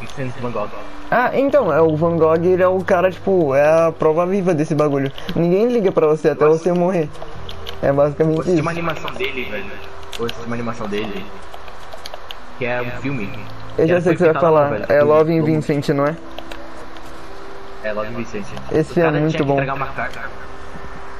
Vincent 0.00 0.32
Van 0.40 0.50
Gogh. 0.50 0.68
Ah, 1.10 1.30
então, 1.34 1.72
é 1.72 1.80
o 1.80 1.96
Van 1.96 2.16
Gogh, 2.16 2.44
ele 2.44 2.62
é 2.62 2.68
o 2.68 2.78
cara, 2.84 3.10
tipo, 3.10 3.54
é 3.54 3.86
a 3.86 3.92
prova 3.92 4.24
viva 4.26 4.54
desse 4.54 4.74
bagulho. 4.74 5.10
Ninguém 5.34 5.66
liga 5.68 5.90
pra 5.90 6.06
você 6.06 6.28
até 6.30 6.46
você 6.46 6.72
morrer. 6.72 7.08
É 7.82 7.90
basicamente 7.92 8.42
de 8.44 8.60
uma 8.60 8.60
isso. 8.60 8.68
animação 8.68 9.10
dele, 9.14 9.44
velho. 9.50 9.64
De 10.12 10.46
uma 10.46 10.54
animação 10.54 10.86
dele. 10.86 11.24
Que 12.60 12.66
é 12.66 12.82
um 12.82 12.90
filme. 13.00 13.26
Eu 13.78 13.88
já 13.88 14.02
sei 14.02 14.12
o 14.12 14.14
que 14.14 14.22
você 14.22 14.32
vai 14.34 14.40
falar. 14.42 14.68
velho. 14.68 14.84
É 14.90 15.02
Love 15.02 15.32
in 15.32 15.40
Vincent, 15.42 15.88
não 15.88 16.06
é? 16.06 16.14
É, 17.82 17.90
Love 17.90 18.10
in 18.12 18.16
Vincent. 18.16 18.44
Esse 18.70 19.00
é 19.00 19.10
muito 19.10 19.30
tinha 19.30 19.38
que 19.40 19.42
bom. 19.46 19.54
entregar 19.54 19.72
uma 19.72 19.86
carta. 19.86 20.20
Tinha 20.20 20.28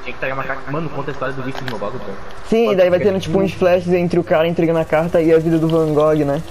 que 0.03 0.09
entregar 0.11 0.35
uma 0.35 0.43
carta. 0.43 0.71
Mano, 0.71 0.87
conta 0.91 1.09
a 1.09 1.13
história 1.13 1.33
do 1.33 1.41
Vincent 1.41 1.67
Van 1.67 1.79
Gogh, 1.79 1.89
velho. 1.93 2.13
Sim, 2.47 2.71
e 2.73 2.75
daí 2.75 2.91
vai 2.91 2.99
tendo, 2.99 3.19
tipo, 3.19 3.39
uns 3.39 3.53
flashes 3.53 3.91
entre 3.91 4.19
o 4.19 4.23
cara 4.23 4.47
entregando 4.47 4.77
a 4.77 4.85
carta 4.85 5.19
e 5.19 5.33
a 5.33 5.39
vida 5.39 5.57
do 5.57 5.67
Van 5.67 5.91
Gogh, 5.95 6.23
né? 6.23 6.43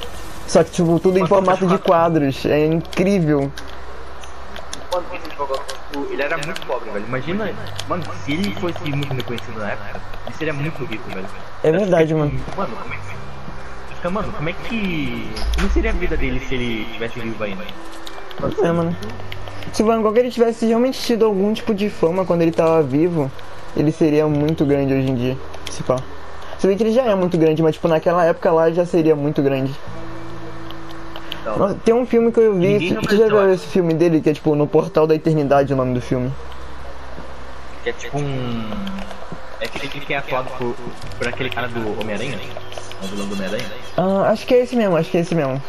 Só 0.48 0.64
que, 0.64 0.72
tipo, 0.72 0.98
tudo 0.98 1.20
em 1.20 1.26
formato 1.29 1.64
de 1.68 1.79
quadros. 1.79 2.44
É 2.44 2.66
incrível. 2.66 3.53
Mano, 4.92 5.07
o 5.09 5.12
Vincent 5.12 5.37
Van 5.38 5.46
Gogh, 5.46 5.62
tipo, 5.92 6.12
ele 6.12 6.22
era 6.22 6.37
muito 6.37 6.66
pobre, 6.66 6.90
velho. 6.90 7.05
Imagina, 7.07 7.53
mano, 7.88 8.03
se 8.24 8.33
ele 8.33 8.53
fosse 8.57 8.90
muito 8.90 9.14
reconhecido 9.14 9.61
na 9.61 9.70
época, 9.70 10.00
ele 10.26 10.35
seria 10.35 10.53
muito 10.53 10.85
rico, 10.85 11.09
velho. 11.11 11.26
É 11.62 11.70
verdade, 11.70 12.12
mano. 12.12 12.33
Mano, 12.57 12.74
como 12.76 12.92
é 12.92 12.96
que. 12.96 13.20
Fica, 14.00 14.08
mano, 14.08 14.32
como 14.32 14.48
é 14.48 14.54
que. 14.54 15.30
Como 15.56 15.70
seria 15.70 15.90
a 15.90 15.92
vida 15.92 16.16
dele 16.16 16.40
se 16.40 16.54
ele 16.54 16.86
tivesse 16.90 17.20
vivo 17.20 17.44
ainda? 17.44 17.62
É, 18.62 18.72
mano. 18.72 18.96
Se 19.74 19.82
o 19.82 19.86
Van 19.86 20.00
Gogh 20.00 20.16
ele 20.16 20.30
tivesse 20.30 20.64
realmente 20.64 20.98
tido 20.98 21.26
algum 21.26 21.52
tipo 21.52 21.74
de 21.74 21.90
fama 21.90 22.24
quando 22.24 22.40
ele 22.40 22.50
tava 22.50 22.82
vivo, 22.82 23.30
ele 23.76 23.92
seria 23.92 24.26
muito 24.26 24.64
grande 24.64 24.94
hoje 24.94 25.10
em 25.10 25.14
dia. 25.14 25.36
Se 25.70 25.82
pá. 25.82 25.98
Se 26.58 26.66
bem 26.66 26.78
que 26.78 26.82
ele 26.82 26.92
já 26.92 27.02
é 27.02 27.14
muito 27.14 27.36
grande, 27.36 27.62
mas 27.62 27.74
tipo, 27.74 27.88
naquela 27.88 28.24
época 28.24 28.50
lá 28.50 28.68
ele 28.68 28.76
já 28.76 28.86
seria 28.86 29.14
muito 29.14 29.42
grande. 29.42 29.74
Então, 31.42 31.58
Nossa, 31.58 31.74
Tem 31.84 31.94
um 31.94 32.06
filme 32.06 32.32
que 32.32 32.40
eu 32.40 32.54
vi, 32.54 32.68
Ninguém 32.68 32.88
tu 32.88 32.94
já 32.94 33.00
representou, 33.00 33.42
viu 33.42 33.52
esse 33.52 33.66
filme 33.66 33.92
dele, 33.92 34.22
que 34.22 34.30
é 34.30 34.32
tipo 34.32 34.54
No 34.54 34.66
Portal 34.66 35.06
da 35.06 35.14
Eternidade 35.14 35.74
o 35.74 35.76
nome 35.76 35.92
do 35.92 36.00
filme. 36.00 36.32
que 37.84 37.90
é 37.90 37.92
tipo 37.92 38.16
um. 38.18 38.64
É 39.60 39.64
aquele 39.66 39.88
que 39.88 40.14
é 40.14 40.16
atuado 40.18 40.48
por, 40.56 40.74
por 41.18 41.28
aquele 41.28 41.50
cara 41.50 41.68
do 41.68 42.00
Homem-Aranha? 42.00 42.38
O 43.02 43.06
vilão 43.06 43.26
do 43.28 43.34
Homem-Aranha? 43.34 43.64
Ah, 43.96 44.30
acho 44.30 44.46
que 44.46 44.54
é 44.54 44.60
esse 44.62 44.74
mesmo, 44.76 44.96
acho 44.96 45.10
que 45.10 45.18
é 45.18 45.20
esse 45.20 45.34
mesmo. 45.34 45.62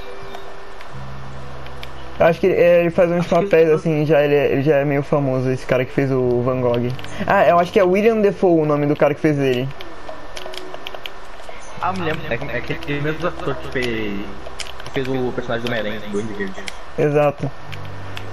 Eu 2.20 2.26
acho 2.28 2.40
que 2.40 2.48
ele, 2.48 2.56
é, 2.56 2.82
ele 2.82 2.92
faz 2.92 3.10
uns 3.12 3.26
papéis 3.28 3.70
assim, 3.70 4.06
já 4.06 4.22
ele, 4.22 4.36
é- 4.36 4.52
ele 4.52 4.62
já 4.62 4.76
é 4.78 4.86
meio 4.86 5.02
famoso, 5.02 5.50
esse 5.50 5.66
cara 5.66 5.84
que 5.84 5.92
fez 5.92 6.12
o 6.12 6.42
Van 6.42 6.62
Gogh. 6.62 6.92
Ah, 7.26 7.46
eu 7.48 7.58
acho 7.60 7.72
que 7.72 7.80
é 7.80 7.84
William 7.84 8.22
Defoe 8.22 8.62
o 8.62 8.66
nome 8.66 8.86
do 8.86 8.96
cara 8.96 9.14
que 9.14 9.20
fez 9.22 9.38
ele. 9.40 9.68
Ah, 11.82 11.92
me 11.94 12.02
lembro. 12.02 12.22
É, 12.30 12.36
é 12.54 12.58
aquele 12.58 13.02
mesmo 13.02 13.28
ator 13.28 13.56
que 13.56 13.68
fez. 13.72 14.20
que 14.86 14.92
fez 14.92 15.08
o 15.08 15.32
personagem 15.32 15.66
do 15.66 15.70
Homem-Aranha, 15.72 16.00
do. 16.12 17.02
Exato. 17.02 17.52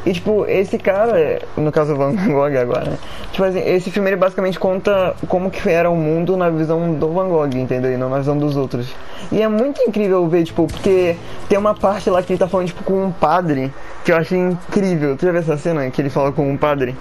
E 0.07 0.13
tipo, 0.13 0.47
esse 0.47 0.79
cara, 0.79 1.43
no 1.57 1.71
caso 1.73 1.95
Van 1.97 2.15
Gogh 2.15 2.57
agora, 2.57 2.91
né? 2.91 2.99
Tipo 3.33 3.45
assim, 3.45 3.61
esse 3.61 3.91
filme 3.91 4.11
ele 4.11 4.17
basicamente 4.17 4.59
conta 4.59 5.15
como 5.29 5.51
que 5.51 5.69
era 5.69 5.91
o 5.91 5.97
mundo 5.97 6.37
na 6.37 6.49
visão 6.51 6.95
do 6.95 7.09
Van 7.09 7.29
Gogh, 7.29 7.55
entendeu? 7.55 7.93
E 7.93 7.97
não 7.97 8.09
na 8.09 8.19
visão 8.19 8.37
dos 8.37 8.57
outros. 8.57 8.95
E 9.31 9.43
é 9.43 9.49
muito 9.49 9.81
incrível 9.83 10.27
ver, 10.29 10.45
tipo, 10.45 10.67
porque 10.67 11.17
tem 11.49 11.59
uma 11.59 11.75
parte 11.75 12.09
lá 12.09 12.23
que 12.23 12.33
ele 12.33 12.39
tá 12.39 12.49
falando, 12.49 12.69
tipo, 12.69 12.83
com 12.85 13.05
um 13.05 13.13
padre, 13.13 13.73
que 14.05 14.13
eu 14.13 14.17
achei 14.17 14.39
incrível. 14.39 15.17
Tu 15.17 15.27
já 15.27 15.33
viu 15.33 15.41
essa 15.41 15.57
cena 15.57 15.91
que 15.91 16.01
ele 16.01 16.11
fala 16.11 16.33
com 16.33 16.49
um 16.49 16.57
padre? 16.57 16.97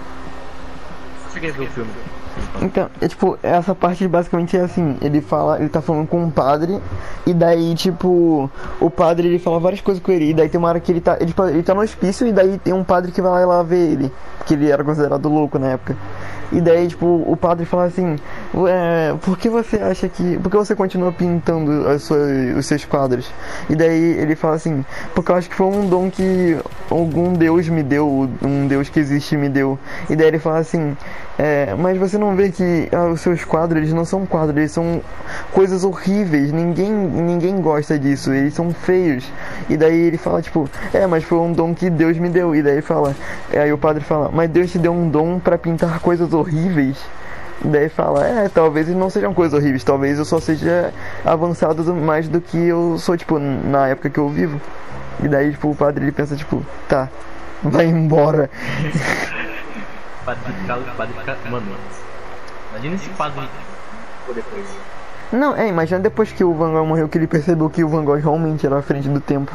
Cheguei 1.32 1.50
a 1.50 1.52
ver 1.52 1.64
o 1.64 1.70
filme. 1.70 2.17
Então, 2.60 2.88
é 3.00 3.08
tipo, 3.08 3.38
essa 3.42 3.74
parte 3.74 4.06
basicamente 4.08 4.56
é 4.56 4.60
assim, 4.60 4.96
ele 5.00 5.20
fala, 5.20 5.58
ele 5.60 5.68
tá 5.68 5.80
falando 5.80 6.06
com 6.08 6.22
um 6.22 6.30
padre, 6.30 6.80
e 7.26 7.32
daí, 7.32 7.74
tipo, 7.74 8.50
o 8.80 8.90
padre 8.90 9.28
ele 9.28 9.38
fala 9.38 9.60
várias 9.60 9.80
coisas 9.80 10.02
com 10.02 10.10
ele, 10.10 10.30
e 10.30 10.34
daí 10.34 10.48
tem 10.48 10.58
uma 10.58 10.68
hora 10.68 10.80
que 10.80 10.90
ele 10.90 11.00
tá, 11.00 11.16
ele, 11.20 11.32
ele 11.50 11.62
tá 11.62 11.74
no 11.74 11.82
hospício, 11.82 12.26
e 12.26 12.32
daí 12.32 12.58
tem 12.58 12.72
um 12.72 12.82
padre 12.82 13.12
que 13.12 13.22
vai 13.22 13.46
lá, 13.46 13.62
ver 13.62 13.92
ele, 13.92 14.12
porque 14.38 14.54
ele 14.54 14.70
era 14.70 14.82
considerado 14.82 15.28
louco 15.28 15.58
na 15.58 15.68
época. 15.68 15.96
E 16.50 16.60
daí, 16.60 16.88
tipo, 16.88 17.06
o 17.26 17.36
padre 17.36 17.66
fala 17.66 17.84
assim, 17.84 18.16
é, 18.66 19.14
por 19.22 19.36
que 19.36 19.48
você 19.48 19.76
acha 19.76 20.08
que. 20.08 20.38
Por 20.38 20.50
que 20.50 20.56
você 20.56 20.74
continua 20.74 21.12
pintando 21.12 21.86
as 21.88 22.02
suas, 22.02 22.56
os 22.56 22.66
seus 22.66 22.84
quadros? 22.84 23.30
E 23.68 23.76
daí 23.76 24.18
ele 24.18 24.34
fala 24.34 24.56
assim, 24.56 24.84
porque 25.14 25.30
eu 25.30 25.36
acho 25.36 25.48
que 25.48 25.54
foi 25.54 25.66
um 25.66 25.88
dom 25.88 26.10
que 26.10 26.58
algum 26.90 27.34
Deus 27.34 27.68
me 27.68 27.82
deu, 27.82 28.28
um 28.42 28.66
Deus 28.66 28.88
que 28.88 28.98
existe 28.98 29.36
me 29.36 29.48
deu. 29.48 29.78
E 30.08 30.16
daí 30.16 30.28
ele 30.28 30.38
fala 30.38 30.58
assim, 30.58 30.96
é, 31.38 31.74
mas 31.78 31.98
você 31.98 32.16
não 32.16 32.34
vê 32.34 32.50
que 32.50 32.88
ah, 32.92 33.08
os 33.08 33.20
seus 33.20 33.44
quadros, 33.44 33.82
eles 33.82 33.92
não 33.92 34.04
são 34.04 34.24
quadros, 34.24 34.56
eles 34.56 34.72
são 34.72 35.02
coisas 35.52 35.84
horríveis, 35.84 36.50
ninguém, 36.50 36.90
ninguém 36.90 37.60
gosta 37.60 37.98
disso, 37.98 38.32
eles 38.32 38.54
são 38.54 38.72
feios. 38.72 39.30
E 39.68 39.76
daí 39.76 39.98
ele 39.98 40.16
fala, 40.16 40.40
tipo, 40.40 40.68
é, 40.92 41.06
mas 41.06 41.24
foi 41.24 41.38
um 41.38 41.52
dom 41.52 41.74
que 41.74 41.90
Deus 41.90 42.18
me 42.18 42.28
deu. 42.28 42.56
E 42.56 42.62
daí 42.62 42.80
fala, 42.80 43.14
aí 43.52 43.72
o 43.72 43.78
padre 43.78 44.02
fala, 44.02 44.30
mas 44.32 44.48
Deus 44.48 44.72
te 44.72 44.78
deu 44.78 44.92
um 44.92 45.08
dom 45.08 45.38
pra 45.38 45.58
pintar 45.58 46.00
coisas 46.00 46.32
horríveis. 46.32 46.37
E 47.64 47.66
daí 47.68 47.88
fala, 47.88 48.24
é, 48.26 48.48
talvez 48.48 48.88
não 48.88 49.10
sejam 49.10 49.34
coisas 49.34 49.58
horríveis, 49.58 49.82
talvez 49.82 50.18
eu 50.18 50.24
só 50.24 50.38
seja 50.40 50.92
avançado 51.24 51.82
do- 51.82 51.94
mais 51.94 52.28
do 52.28 52.40
que 52.40 52.56
eu 52.56 52.96
sou, 52.98 53.16
tipo, 53.16 53.38
na 53.38 53.88
época 53.88 54.10
que 54.10 54.18
eu 54.18 54.28
vivo. 54.28 54.60
E 55.22 55.26
daí, 55.28 55.50
tipo, 55.50 55.68
o 55.70 55.74
padre 55.74 56.04
ele 56.04 56.12
pensa, 56.12 56.36
tipo, 56.36 56.64
tá, 56.88 57.08
vai 57.62 57.86
embora. 57.86 58.48
Padre 60.24 60.52
Carlos, 60.66 60.88
Padre 60.96 61.14
Carlos. 61.24 61.50
Mano, 61.50 61.66
imagina 62.70 62.94
esse 62.96 63.08
padre 63.10 63.48
depois. 64.34 64.66
Não, 65.32 65.56
é, 65.56 65.68
imagina 65.68 66.00
depois 66.00 66.30
que 66.32 66.44
o 66.44 66.52
Van 66.54 66.70
Gogh 66.72 66.84
morreu 66.86 67.08
que 67.08 67.16
ele 67.18 67.26
percebeu 67.26 67.68
que 67.70 67.82
o 67.82 67.88
Van 67.88 68.04
Gogh 68.04 68.16
realmente 68.20 68.66
era 68.66 68.78
à 68.78 68.82
frente 68.82 69.08
do 69.08 69.20
tempo. 69.20 69.50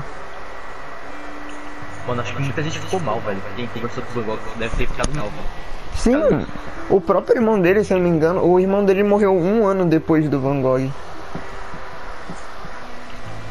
Mano, 2.07 2.21
acho 2.21 2.33
que 2.33 2.41
muita 2.41 2.61
gente 2.61 2.79
ficou 2.79 2.99
mal, 2.99 3.19
velho. 3.21 3.41
Quem 3.55 3.67
conversou 3.67 4.03
com 4.03 4.19
o 4.19 4.23
Van 4.23 4.31
Gogh 4.31 4.39
deve 4.57 4.75
ter 4.75 4.87
ficado 4.87 5.15
mal. 5.15 5.29
velho. 5.29 5.63
Sim, 5.95 6.45
o 6.89 6.99
próprio 6.99 7.37
irmão 7.37 7.59
dele, 7.59 7.83
se 7.83 7.93
eu 7.93 7.97
não 7.97 8.03
me 8.03 8.09
engano, 8.09 8.43
o 8.45 8.59
irmão 8.59 8.83
dele 8.83 9.03
morreu 9.03 9.33
um 9.33 9.65
ano 9.65 9.85
depois 9.85 10.27
do 10.27 10.39
Van 10.39 10.59
Gogh. 10.61 10.89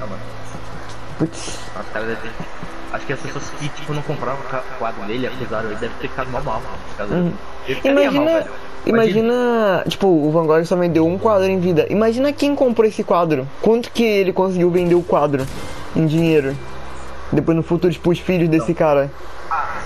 Ah, 0.00 0.06
mano. 0.06 0.20
Putz. 1.18 1.58
Caras 1.92 2.08
devem. 2.08 2.30
Acho 2.92 3.06
que 3.06 3.12
as 3.14 3.20
pessoas 3.20 3.44
que, 3.58 3.68
tipo, 3.70 3.94
não 3.94 4.02
compravam 4.02 4.38
o 4.40 4.78
quadro 4.78 5.02
dele, 5.06 5.26
acusaram 5.26 5.70
ele, 5.70 5.78
deve 5.78 5.94
ter 5.94 6.08
ficado 6.08 6.30
mal 6.30 6.42
mal, 6.42 6.60
Uhum. 7.10 7.32
Imagina, 7.84 8.46
imagina, 8.84 9.84
tipo, 9.88 10.06
o 10.08 10.30
Van 10.30 10.44
Gogh 10.44 10.64
só 10.66 10.76
vendeu 10.76 11.06
um 11.06 11.16
quadro 11.16 11.46
em 11.48 11.58
vida. 11.58 11.86
Imagina 11.88 12.32
quem 12.32 12.54
comprou 12.54 12.86
esse 12.86 13.02
quadro. 13.02 13.48
Quanto 13.62 13.90
que 13.90 14.02
ele 14.02 14.32
conseguiu 14.32 14.70
vender 14.70 14.94
o 14.94 15.02
quadro 15.02 15.46
em 15.96 16.04
dinheiro? 16.06 16.54
Depois 17.32 17.56
no 17.56 17.62
futuro, 17.62 17.92
tipo, 17.92 18.10
os 18.10 18.18
filhos 18.18 18.48
desse 18.48 18.74
cara. 18.74 19.10
Ah, 19.50 19.76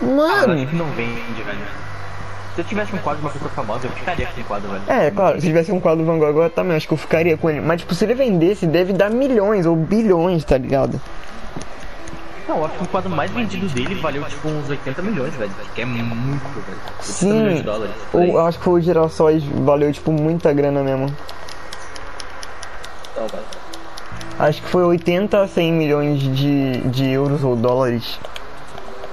acho 0.00 0.04
Mano, 0.04 0.66
que 0.66 0.76
não 0.76 0.86
vende, 0.86 1.42
velho. 1.44 1.84
Se 2.54 2.60
eu 2.60 2.64
tivesse 2.64 2.94
um 2.94 2.98
quadro 2.98 3.20
de 3.20 3.26
uma 3.26 3.32
pessoa 3.32 3.50
famosa, 3.50 3.86
eu 3.86 3.90
ficaria 3.90 4.26
com 4.26 4.40
o 4.40 4.44
quadro, 4.44 4.70
velho. 4.70 4.82
é, 4.86 5.10
claro, 5.10 5.40
se 5.40 5.46
tivesse 5.46 5.72
um 5.72 5.80
quadro 5.80 6.04
do 6.04 6.06
Van 6.06 6.18
Gogh 6.18 6.28
agora 6.28 6.48
também, 6.48 6.76
acho 6.76 6.86
que 6.86 6.94
eu 6.94 6.98
ficaria 6.98 7.36
com 7.36 7.50
ele. 7.50 7.60
Mas, 7.60 7.80
tipo, 7.80 7.94
se 7.94 8.04
ele 8.04 8.14
vendesse, 8.14 8.66
deve 8.66 8.92
dar 8.92 9.10
milhões 9.10 9.66
ou 9.66 9.74
bilhões, 9.74 10.44
tá 10.44 10.56
ligado? 10.56 11.00
Não, 12.46 12.58
eu 12.58 12.66
acho 12.66 12.74
que 12.76 12.84
o 12.84 12.88
quadro 12.88 13.10
mais 13.10 13.30
vendido 13.30 13.66
dele 13.70 13.94
valeu 13.96 14.22
tipo 14.24 14.48
uns 14.48 14.68
80 14.68 15.02
milhões, 15.02 15.34
velho. 15.34 15.50
Que 15.74 15.80
é 15.80 15.84
muito, 15.84 16.64
velho. 16.66 16.78
80 16.98 17.02
Sim, 17.02 17.32
milhões 17.32 17.56
de 17.56 17.62
dólares. 17.62 17.94
o, 18.12 18.18
eu 18.18 18.46
acho 18.46 18.58
que 18.58 18.64
foi 18.64 18.74
o 18.74 18.80
Girassóis, 18.80 19.42
valeu 19.42 19.92
tipo 19.92 20.12
muita 20.12 20.52
grana 20.52 20.82
mesmo. 20.82 21.06
Então, 23.12 23.26
velho. 23.26 23.63
Acho 24.38 24.62
que 24.62 24.68
foi 24.68 24.82
80 24.82 25.42
a 25.42 25.46
100 25.46 25.72
milhões 25.72 26.20
de, 26.20 26.78
de 26.88 27.10
euros 27.10 27.44
ou 27.44 27.54
dólares. 27.54 28.18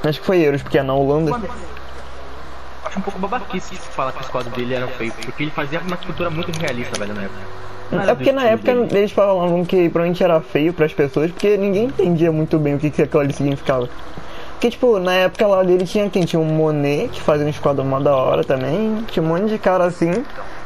Acho 0.03 0.19
que 0.19 0.26
foi 0.26 0.41
euros, 0.41 0.63
porque 0.63 0.80
é 0.80 0.84
na 0.84 0.93
Holanda. 0.93 1.39
Acho 2.86 2.99
um 2.99 3.01
pouco 3.03 3.19
babaquice 3.19 3.76
falar 3.76 4.11
que 4.13 4.22
os 4.22 4.28
quadros 4.28 4.53
dele 4.53 4.74
eram 4.74 4.88
feios, 4.89 5.13
porque 5.24 5.43
ele 5.43 5.51
fazia 5.51 5.80
uma 5.80 5.95
escultura 5.95 6.30
muito 6.30 6.51
realista, 6.59 6.99
velho, 6.99 7.13
na 7.13 7.24
época. 7.24 7.39
Era 7.91 8.11
É 8.11 8.15
porque 8.15 8.32
na 8.32 8.45
época 8.45 8.74
dele. 8.74 8.97
eles 8.97 9.11
falavam 9.11 9.63
que 9.63 9.89
provavelmente 9.89 10.24
era 10.24 10.41
feio 10.41 10.74
pras 10.74 10.93
pessoas, 10.93 11.30
porque 11.32 11.55
ninguém 11.57 11.86
entendia 11.86 12.32
muito 12.32 12.57
bem 12.57 12.76
o 12.76 12.80
que, 12.80 12.89
que 12.89 13.01
aquilo 13.01 13.22
ali 13.22 13.34
significava. 13.34 13.88
Porque, 14.53 14.69
tipo, 14.72 14.99
na 14.99 15.13
época 15.13 15.47
lá 15.47 15.63
dele 15.63 15.86
tinha 15.86 16.09
quem? 16.09 16.24
Tinha 16.24 16.39
o 16.39 16.45
Monet, 16.45 17.09
que 17.09 17.22
fazia 17.22 17.45
um 17.45 17.49
esquadro 17.49 17.84
mó 17.84 17.99
da 17.99 18.15
hora 18.15 18.43
também, 18.43 19.03
tinha 19.07 19.24
um 19.24 19.28
monte 19.28 19.49
de 19.49 19.57
cara 19.57 19.86
assim, 19.86 20.11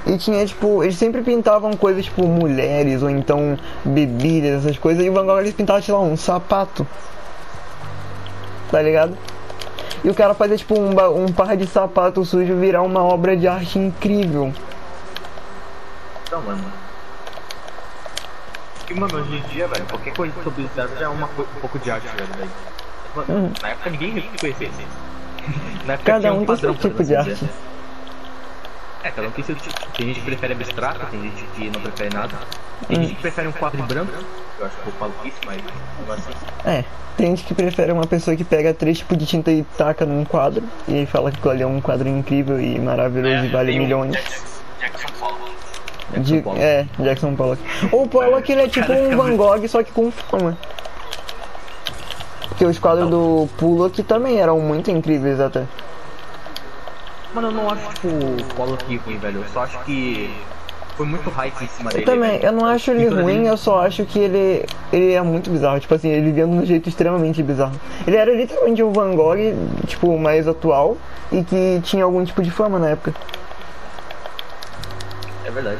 e 0.06 0.18
tinha, 0.18 0.46
tipo, 0.46 0.84
eles 0.84 0.96
sempre 0.98 1.22
pintavam 1.22 1.74
coisas, 1.76 2.06
tipo, 2.06 2.28
mulheres, 2.28 3.02
ou 3.02 3.10
então 3.10 3.58
bebidas, 3.84 4.64
essas 4.66 4.78
coisas, 4.78 5.04
e 5.04 5.10
o 5.10 5.14
Van 5.14 5.26
Gogh 5.26 5.40
eles 5.40 5.54
pintavam, 5.54 5.82
sei 5.82 5.94
lá, 5.94 6.00
um 6.00 6.16
sapato. 6.16 6.86
Tá 8.70 8.82
ligado? 8.82 9.18
E 10.04 10.10
o 10.10 10.14
cara 10.14 10.34
fazia, 10.36 10.58
tipo, 10.58 10.80
um, 10.80 11.24
um 11.24 11.32
par 11.32 11.58
de 11.58 11.66
sapato 11.66 12.24
sujo 12.24 12.56
virar 12.56 12.84
uma 12.84 13.04
obra 13.04 13.36
de 13.36 13.48
arte 13.48 13.80
incrível. 13.80 14.54
Então, 16.28 16.42
mano. 16.42 16.64
E, 18.90 18.94
mano, 18.94 19.18
hoje 19.18 19.36
em 19.38 19.42
dia, 19.54 19.68
velho, 19.68 19.86
qualquer 19.86 20.14
coisa 20.14 20.34
sobre 20.44 20.64
isso 20.64 20.72
já 20.76 21.06
é 21.06 21.08
uma, 21.08 21.26
um 21.26 21.60
pouco 21.60 21.80
de 21.80 21.90
arte, 21.90 22.08
velho. 22.16 22.28
velho. 22.38 22.52
Mano, 23.16 23.46
Hum. 23.48 23.52
Na 23.62 23.70
época 23.70 23.90
ninguém 23.90 24.12
reconhecia 24.12 24.68
isso. 24.70 26.04
Cada 26.04 26.34
um 26.34 26.46
tem 26.46 26.56
seu 26.58 26.76
tipo 26.76 27.04
de 27.04 27.16
arte. 27.16 27.34
dizer. 27.34 27.50
É, 29.06 29.12
cada 29.12 29.28
um 29.28 29.32
tem 29.32 29.44
seu 29.46 29.56
tipo. 29.56 29.76
Tem 29.96 30.08
gente 30.08 30.20
que 30.20 30.26
prefere 30.26 30.54
abstrato, 30.54 31.06
tem 31.12 31.22
gente 31.22 31.44
que 31.56 31.70
não 31.70 31.80
prefere 31.80 32.14
nada. 32.16 32.34
Tem 32.88 32.98
Hum. 32.98 33.02
gente 33.04 33.16
que 33.16 33.22
prefere 33.22 33.48
um 33.48 33.52
quadro 33.52 33.84
branco. 33.84 34.12
Eu 34.60 34.66
acho 34.66 34.76
que 34.78 34.88
eu 34.88 34.94
falo 34.94 35.14
isso, 35.24 35.38
mas 35.46 35.58
mesmo 35.58 36.14
assim. 36.14 36.32
É, 36.66 36.84
tem 37.16 37.28
gente 37.28 37.44
que 37.44 37.54
prefere 37.54 37.92
uma 37.92 38.08
pessoa 38.08 38.36
que 38.36 38.44
pega 38.44 38.74
três 38.74 38.98
tipos 38.98 39.16
de 39.18 39.28
tinta 39.28 39.52
e 39.52 39.64
taca 39.78 40.06
num 40.08 40.26
quadro 40.26 40.64
e 40.88 41.06
fala 41.06 41.30
que 41.30 41.38
aquilo 41.38 41.52
ali 41.54 41.62
é 41.62 41.68
um 41.68 41.80
quadro 41.80 42.10
incrível 42.10 42.60
e 42.60 42.80
maravilhoso 42.80 43.46
e 43.46 43.48
vale 43.50 43.78
milhões. 43.78 44.12
Jackson, 44.14 44.46
Jackson 44.82 45.08
Pollock. 45.20 45.52
De, 46.18 46.20
Jackson 46.22 46.42
Pollock. 46.42 46.62
é, 46.64 46.86
Jackson 47.00 47.36
Pollock. 47.36 47.62
O 47.92 48.08
Pollock 48.08 48.52
ele 48.52 48.62
é 48.64 48.68
tipo 48.68 48.92
um 48.92 49.16
Van 49.16 49.36
Gogh, 49.38 49.68
só 49.68 49.84
que 49.84 49.92
com 49.92 50.10
fama. 50.10 50.58
Porque 52.50 52.66
os 52.66 52.80
quadros 52.80 53.10
do 53.10 53.48
Pollock 53.58 54.02
também 54.04 54.40
eram 54.40 54.60
muito 54.60 54.90
incríveis 54.90 55.40
até. 55.40 55.64
Mano, 57.36 57.48
eu 57.50 57.52
não 57.52 57.70
acho 57.70 57.90
tipo, 57.96 58.08
o 58.08 58.46
Pollock 58.56 58.98
ruim, 58.98 59.18
velho. 59.18 59.42
Eu 59.42 59.46
só 59.54 59.64
acho 59.64 59.78
que 59.84 60.34
foi 60.96 61.06
muito 61.06 61.30
hype 61.30 61.62
em 61.64 61.68
cima 61.68 61.90
Eu 61.90 61.94
dele. 61.96 62.06
também, 62.06 62.32
velho. 62.32 62.46
eu 62.46 62.52
não 62.54 62.66
acho 62.66 62.92
ele 62.92 63.04
Pintura 63.04 63.22
ruim, 63.24 63.36
dele- 63.40 63.50
eu 63.50 63.58
só 63.58 63.86
acho 63.86 64.06
que 64.06 64.18
ele, 64.20 64.66
ele 64.94 65.12
é 65.14 65.22
muito 65.22 65.50
bizarro. 65.50 65.78
Tipo 65.80 65.96
assim, 65.96 66.08
ele 66.10 66.28
vivendo 66.32 66.52
de 66.54 66.58
um 66.64 66.66
jeito 66.66 66.88
extremamente 66.88 67.44
bizarro. 67.44 67.74
Ele 68.08 68.16
era 68.16 68.34
literalmente 68.34 68.82
um 68.82 68.94
Van 68.94 69.14
Gogh, 69.16 69.36
tipo, 69.86 70.18
mais 70.18 70.48
atual 70.48 70.98
e 71.32 71.44
que 71.44 71.82
tinha 71.84 72.06
algum 72.06 72.24
tipo 72.24 72.42
de 72.42 72.50
fama 72.50 72.80
na 72.80 72.90
época. 72.92 73.14
É 75.46 75.52
verdade. 75.52 75.80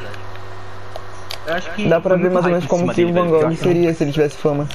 Eu 1.46 1.54
acho 1.54 1.70
que 1.74 1.88
Dá 1.88 2.00
pra 2.00 2.16
ver 2.16 2.30
mais 2.30 2.44
ou 2.44 2.50
menos 2.50 2.66
como 2.66 2.92
que 2.92 3.02
o 3.04 3.12
Van 3.14 3.26
eu 3.28 3.40
Gogh 3.40 3.56
seria 3.56 3.94
se 3.94 4.04
ele 4.04 4.12
tivesse 4.12 4.36
fama. 4.36 4.68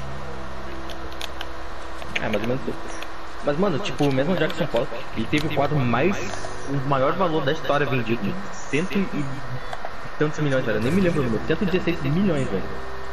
É, 2.15 2.27
mais 2.27 2.41
ou 2.41 2.47
menos 2.47 2.61
isso. 2.67 2.77
Mas, 3.43 3.57
mano, 3.57 3.79
tipo, 3.79 4.05
o 4.05 4.13
mesmo 4.13 4.35
Jackson 4.35 4.65
Pollock, 4.67 4.91
ele 5.17 5.25
teve 5.29 5.47
o 5.47 5.55
quadro 5.55 5.75
mais. 5.79 6.15
O 6.71 6.89
maior 6.89 7.13
valor 7.13 7.43
da 7.43 7.51
história 7.51 7.85
vendido. 7.85 8.33
Cento 8.53 8.97
e 8.97 9.25
tantos 10.17 10.39
milhões, 10.39 10.65
velho. 10.65 10.77
Eu 10.77 10.81
nem 10.81 10.91
me 10.91 11.01
lembro 11.01 11.21
o 11.21 11.25
número. 11.25 11.43
116 11.47 12.01
milhões, 12.03 12.47
velho. 12.47 12.63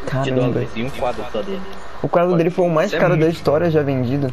De 0.05 0.11
Caramba. 0.11 0.41
dólares 0.41 0.71
em 0.77 0.85
um 0.85 0.91
quadro 0.91 1.25
só 1.33 1.43
dele. 1.43 1.63
O 2.03 2.09
quadro 2.09 2.37
dele 2.37 2.51
foi 2.51 2.67
o 2.67 2.71
mais 2.71 2.93
é 2.93 2.99
caro 2.99 3.17
da 3.17 3.29
história 3.29 3.71
já 3.71 3.83
vendido. 3.83 4.33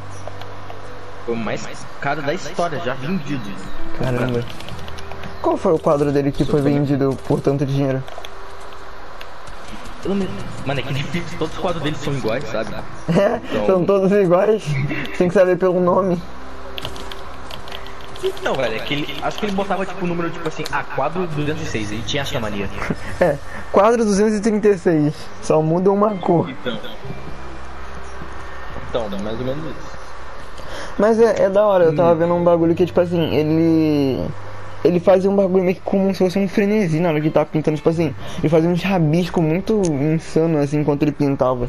Foi 1.26 1.34
o 1.34 1.38
mais 1.38 1.67
caro 1.99 2.21
da 2.21 2.34
história 2.34 2.80
já 2.80 2.93
vendido. 2.93 3.49
Caramba. 3.99 4.43
Qual 5.41 5.57
foi 5.57 5.73
o 5.73 5.80
quadro 5.80 6.11
dele 6.11 6.32
que 6.32 6.45
foi 6.45 6.61
vendido 6.61 7.17
por 7.28 7.39
tanto 7.41 7.65
dinheiro? 7.65 8.03
Mano, 10.65 10.80
é 10.80 10.84
que 10.84 10.93
difícil. 10.93 11.38
Todos 11.39 11.55
os 11.55 11.59
quadros 11.59 11.84
dele 11.84 11.95
são 11.95 12.13
iguais, 12.13 12.43
sabe? 12.49 12.76
É, 13.09 13.41
são 13.65 13.84
todos 13.84 14.11
iguais. 14.11 14.63
Tem 15.17 15.28
que 15.28 15.34
saber 15.34 15.57
pelo 15.57 15.80
nome. 15.80 16.21
Não, 18.41 18.53
velho, 18.55 18.76
é 18.76 18.80
que 18.80 18.93
ele. 18.93 19.18
Acho 19.22 19.38
que 19.38 19.45
ele 19.45 19.53
botava 19.53 19.86
tipo 19.86 20.05
o 20.05 20.07
número 20.07 20.30
tipo 20.30 20.47
assim, 20.47 20.63
ah, 20.72 20.84
quadro 20.84 21.28
206. 21.28 21.91
Ele 21.91 22.03
tinha 22.03 22.22
essa 22.24 22.39
mania. 22.39 22.70
É, 23.20 23.38
quadro 23.72 24.03
236. 24.03 25.13
Só 25.41 25.61
muda 25.61 25.91
uma 25.91 26.16
cor. 26.16 26.49
Então. 26.49 26.78
Então, 28.89 29.09
mais 29.20 29.39
ou 29.39 29.45
menos 29.45 29.63
isso. 29.66 29.95
Mas 30.97 31.20
é, 31.20 31.43
é 31.43 31.49
da 31.49 31.66
hora, 31.66 31.86
eu 31.86 31.95
tava 31.95 32.16
vendo 32.16 32.34
um 32.34 32.43
bagulho 32.43 32.76
que, 32.76 32.86
tipo 32.86 32.99
assim, 32.99 33.36
ele. 33.36 34.26
Ele 34.84 34.99
fazia 34.99 35.30
um 35.32 35.36
bagulho 35.36 35.63
meio 35.63 35.76
que 35.76 35.82
como 35.82 36.13
se 36.13 36.20
fosse 36.20 36.38
um 36.38 36.47
frenesi 36.47 36.99
na 36.99 37.09
hora 37.09 37.20
que 37.20 37.26
ele 37.26 37.34
tava 37.34 37.47
pintando, 37.47 37.76
tipo 37.76 37.89
assim, 37.89 38.13
ele 38.38 38.49
fazia 38.49 38.70
uns 38.70 38.84
rabiscos 38.84 39.43
muito 39.43 39.82
insano 39.82 40.59
assim 40.59 40.80
enquanto 40.80 41.01
ele 41.01 41.11
pintava. 41.11 41.68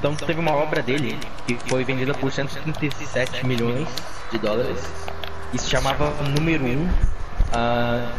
Então 0.00 0.16
teve 0.16 0.40
uma 0.40 0.52
obra 0.52 0.82
dele 0.82 1.18
que 1.46 1.54
foi 1.68 1.84
vendida 1.84 2.14
por 2.14 2.32
137 2.32 3.46
milhões 3.46 3.86
de 4.32 4.38
dólares 4.38 4.90
e 5.52 5.58
se 5.58 5.68
chamava 5.68 6.10
Número 6.34 6.64
1 6.64 6.88
ah, 7.52 8.10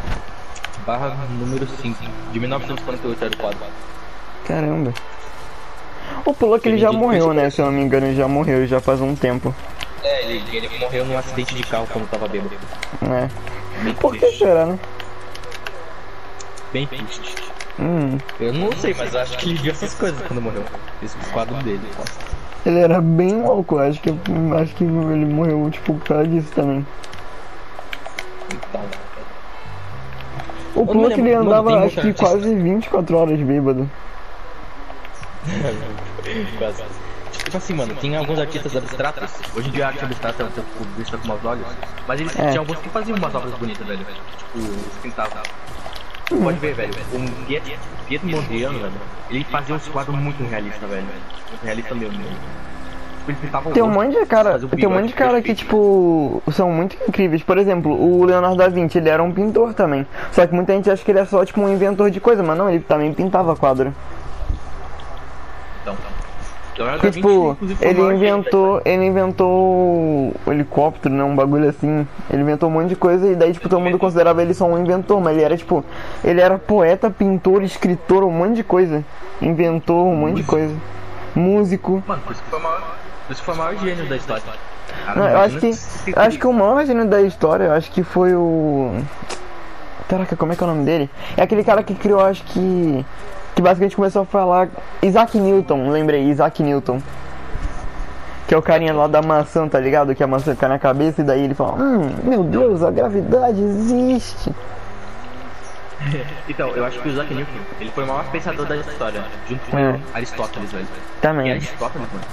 barra 0.86 1.16
número 1.40 1.66
5 1.66 1.98
de 2.32 2.38
1948 2.38 3.24
era 3.24 3.34
o 3.34 3.36
quadro. 3.36 3.58
Caramba. 4.46 4.94
O 6.24 6.32
Pollock 6.32 6.68
ele 6.68 6.78
já 6.78 6.92
morreu, 6.92 7.32
né? 7.32 7.50
Se 7.50 7.60
eu 7.60 7.66
não 7.66 7.72
me 7.72 7.82
engano, 7.82 8.06
ele 8.06 8.16
já 8.16 8.28
morreu, 8.28 8.64
já 8.64 8.80
faz 8.80 9.00
um 9.00 9.16
tempo, 9.16 9.52
É, 10.04 10.22
ele, 10.22 10.56
ele 10.56 10.78
morreu 10.78 11.04
num 11.04 11.18
acidente 11.18 11.52
de 11.52 11.64
carro 11.64 11.88
quando 11.92 12.08
tava 12.08 12.28
bêbado. 12.28 12.56
Bem 13.82 13.94
Por 13.94 14.16
que 14.16 14.30
será, 14.32 14.66
né? 14.66 14.78
Bem 16.72 16.86
triste. 16.86 17.51
Hum, 17.78 18.18
Eu 18.38 18.52
não 18.52 18.70
sei, 18.72 18.94
mas 18.94 19.14
acho 19.14 19.36
que 19.38 19.48
ele 19.50 19.58
viu 19.58 19.72
essas 19.72 19.94
coisas 19.94 20.20
quando 20.26 20.40
morreu. 20.42 20.64
Esse 21.02 21.16
quadro 21.32 21.54
dele. 21.62 21.80
ele 22.66 22.78
era 22.80 23.00
bem 23.00 23.42
louco, 23.42 23.78
acho 23.78 24.00
que, 24.00 24.10
acho 24.10 24.74
que 24.74 24.84
ele 24.84 25.24
morreu, 25.24 25.70
tipo, 25.70 25.94
por 25.94 26.06
causa 26.06 26.26
disso 26.28 26.52
também. 26.54 26.86
Então, 28.52 28.80
O 30.74 30.80
não 30.80 30.86
Pollock 30.86 31.12
ele 31.20 31.34
mano, 31.34 31.46
andava, 31.50 31.70
tem 31.70 31.78
acho 31.86 32.00
que 32.02 32.12
quase 32.14 32.54
24 32.54 33.16
horas 33.16 33.40
bêbado. 33.40 33.90
Quase. 36.58 36.82
Tipo 37.32 37.56
assim, 37.56 37.74
mano, 37.74 37.94
tem 37.96 38.16
alguns 38.16 38.38
artistas 38.38 38.76
abstratos. 38.76 39.30
Hoje 39.56 39.68
em 39.68 39.72
dia 39.72 39.86
a 39.86 39.88
arte 39.88 40.04
abstrata 40.04 40.42
é 40.42 40.46
um 40.46 40.50
pouco 40.50 40.84
vista 40.96 41.18
com 41.18 41.26
maus 41.28 41.44
olhos. 41.44 41.66
Mas 42.06 42.20
eles 42.20 42.38
É. 42.38 42.48
tinha 42.50 42.60
alguns 42.60 42.78
que 42.78 42.88
faziam 42.90 43.18
umas 43.18 43.34
obras 43.34 43.52
bonitas, 43.54 43.84
velho. 43.86 43.98
Tipo, 44.38 44.58
eles 44.58 44.92
pintavam. 45.02 45.42
Tu 46.32 46.42
Pode 46.42 46.58
ver, 46.58 46.74
velho. 46.74 46.92
O 47.12 48.06
Pietro 48.06 48.28
Mondriano, 48.28 48.78
velho, 48.78 48.92
ele 49.30 49.44
fazia 49.44 49.74
uns 49.74 49.86
quadros 49.88 50.16
muito 50.16 50.42
realistas, 50.44 50.88
velho. 50.88 51.06
Realista 51.62 51.94
mesmo. 51.94 52.18
Tipo, 52.18 53.30
ele 53.30 53.38
pintava 53.40 53.68
o 53.68 53.72
Tem 53.72 53.82
um 53.82 53.90
monte 53.90 54.18
de 54.18 54.26
cara, 54.26 54.58
tem 54.58 54.88
um 54.88 54.90
monte 54.90 55.08
de 55.08 55.12
cara 55.12 55.42
que, 55.42 55.54
tipo, 55.54 56.42
são 56.50 56.70
muito 56.70 56.96
incríveis. 57.06 57.42
Por 57.42 57.58
exemplo, 57.58 57.92
o 57.92 58.24
Leonardo 58.24 58.56
da 58.56 58.68
Vinci, 58.68 58.98
ele 58.98 59.10
era 59.10 59.22
um 59.22 59.30
pintor 59.30 59.74
também. 59.74 60.06
Só 60.32 60.46
que 60.46 60.54
muita 60.54 60.72
gente 60.72 60.90
acha 60.90 61.04
que 61.04 61.10
ele 61.10 61.20
é 61.20 61.24
só, 61.26 61.44
tipo, 61.44 61.60
um 61.60 61.68
inventor 61.68 62.10
de 62.10 62.18
coisa, 62.18 62.42
mas 62.42 62.56
não, 62.56 62.68
ele 62.68 62.80
também 62.80 63.12
pintava 63.12 63.54
quadro. 63.54 63.94
Então, 65.82 65.94
Leonardo 65.94 66.21
Porque, 66.74 66.82
da 66.82 66.96
Vinci, 66.96 67.20
tipo, 67.20 67.56
ele 67.80 68.00
inventou, 68.00 68.82
ele 68.84 69.04
inventou 69.04 69.48
o 70.46 70.52
helicóptero, 70.52 71.14
né, 71.14 71.22
um 71.22 71.34
bagulho 71.34 71.68
assim. 71.68 72.06
Ele 72.30 72.42
inventou 72.42 72.68
um 72.68 72.72
monte 72.72 72.88
de 72.88 72.96
coisa 72.96 73.26
e 73.28 73.34
daí, 73.34 73.52
tipo, 73.52 73.68
todo 73.68 73.80
mundo 73.80 73.98
considerava 73.98 74.42
ele 74.42 74.54
só 74.54 74.64
um 74.64 74.78
inventor, 74.78 75.20
mas 75.20 75.36
ele 75.36 75.44
era, 75.44 75.56
tipo, 75.56 75.84
ele 76.24 76.40
era 76.40 76.58
poeta, 76.58 77.10
pintor, 77.10 77.62
escritor, 77.62 78.24
um 78.24 78.30
monte 78.30 78.56
de 78.56 78.64
coisa. 78.64 79.04
Inventou 79.40 80.08
um 80.08 80.16
monte 80.16 80.36
de 80.36 80.44
coisa. 80.44 80.74
Músico. 81.34 82.02
Mano, 82.06 82.22
por 82.22 82.32
isso 82.32 82.42
que 82.42 82.50
foi 82.50 82.58
o 82.58 82.62
maior, 82.62 82.80
por 83.26 83.32
isso 83.32 83.40
que 83.40 83.46
foi 83.46 83.54
o 83.54 83.58
maior 83.58 83.76
gênio 83.76 84.08
da 84.08 84.16
história. 84.16 84.42
Não, 85.16 85.28
eu 85.28 85.38
acho 85.38 85.58
que, 85.58 85.66
eu 85.68 86.22
acho 86.22 86.38
que 86.38 86.46
o 86.46 86.52
maior 86.52 86.84
gênio 86.84 87.06
da 87.06 87.22
história, 87.22 87.64
eu 87.64 87.72
acho 87.72 87.90
que 87.90 88.02
foi 88.02 88.34
o. 88.34 88.94
Caraca, 90.08 90.36
como 90.36 90.52
é 90.52 90.56
que 90.56 90.62
é 90.62 90.66
o 90.66 90.70
nome 90.70 90.84
dele? 90.84 91.10
É 91.36 91.42
aquele 91.42 91.64
cara 91.64 91.82
que 91.82 91.94
criou, 91.94 92.20
acho 92.20 92.42
que. 92.44 93.04
Que 93.54 93.62
basicamente 93.62 93.96
começou 93.96 94.22
a 94.22 94.26
falar. 94.26 94.68
Isaac 95.02 95.38
Newton, 95.38 95.90
lembrei, 95.90 96.22
Isaac 96.24 96.62
Newton. 96.62 97.00
Que 98.46 98.54
é 98.54 98.58
o 98.58 98.62
carinha 98.62 98.92
lá 98.92 99.06
da 99.06 99.22
maçã, 99.22 99.68
tá 99.68 99.78
ligado? 99.78 100.14
Que 100.14 100.22
a 100.22 100.26
maçã 100.26 100.54
cai 100.54 100.68
na 100.68 100.78
cabeça 100.78 101.22
e 101.22 101.24
daí 101.24 101.44
ele 101.44 101.54
fala: 101.54 101.74
Hum, 101.82 102.10
meu 102.24 102.42
Deus, 102.44 102.82
a 102.82 102.90
gravidade 102.90 103.60
existe. 103.60 104.52
Então, 106.48 106.68
eu 106.70 106.84
acho 106.84 107.00
que 107.00 107.08
o 107.08 107.12
Isaac 107.12 107.32
Newton, 107.32 107.50
ele 107.80 107.90
foi 107.90 108.02
o 108.02 108.06
maior 108.08 108.24
pensador 108.32 108.66
da 108.66 108.76
história, 108.76 109.22
junto 109.48 109.70
com 109.70 109.78
É. 109.78 110.00
Aristóteles, 110.12 110.72
velho. 110.72 110.84
E 110.84 111.20
Também. 111.20 111.52
Aristóteles, 111.52 112.08
mano. 112.12 112.24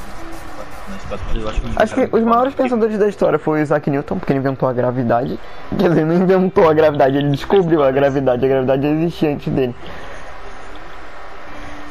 Acho 1.12 1.62
Acho 1.76 1.96
que 1.96 2.10
os 2.12 2.24
maiores 2.24 2.56
pensadores 2.56 2.98
da 2.98 3.08
história 3.08 3.38
foi 3.38 3.60
o 3.60 3.62
Isaac 3.62 3.90
Newton, 3.90 4.18
porque 4.18 4.34
ele 4.34 4.40
inventou 4.40 4.68
a 4.68 4.74
gravidade. 4.74 5.40
Quer 5.78 5.90
dizer, 5.90 6.06
não 6.06 6.16
inventou 6.16 6.68
a 6.68 6.74
gravidade, 6.74 7.18
ele 7.18 7.30
descobriu 7.30 7.84
a 7.84 7.92
gravidade. 7.92 8.44
A 8.44 8.50
gravidade 8.50 8.88
existia 8.88 9.32
antes 9.32 9.54
dele. 9.54 9.76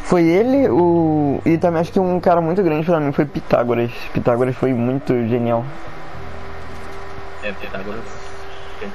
Foi 0.08 0.24
ele, 0.24 0.70
o. 0.70 1.38
E 1.44 1.58
também 1.58 1.82
acho 1.82 1.92
que 1.92 2.00
um 2.00 2.18
cara 2.18 2.40
muito 2.40 2.62
grande 2.62 2.86
pra 2.86 2.98
mim 2.98 3.12
foi 3.12 3.26
Pitágoras. 3.26 3.90
Pitágoras 4.10 4.56
foi 4.56 4.72
muito 4.72 5.12
genial. 5.28 5.62
É, 7.42 7.52
Pitágoras. 7.52 8.00
Ele 8.80 8.90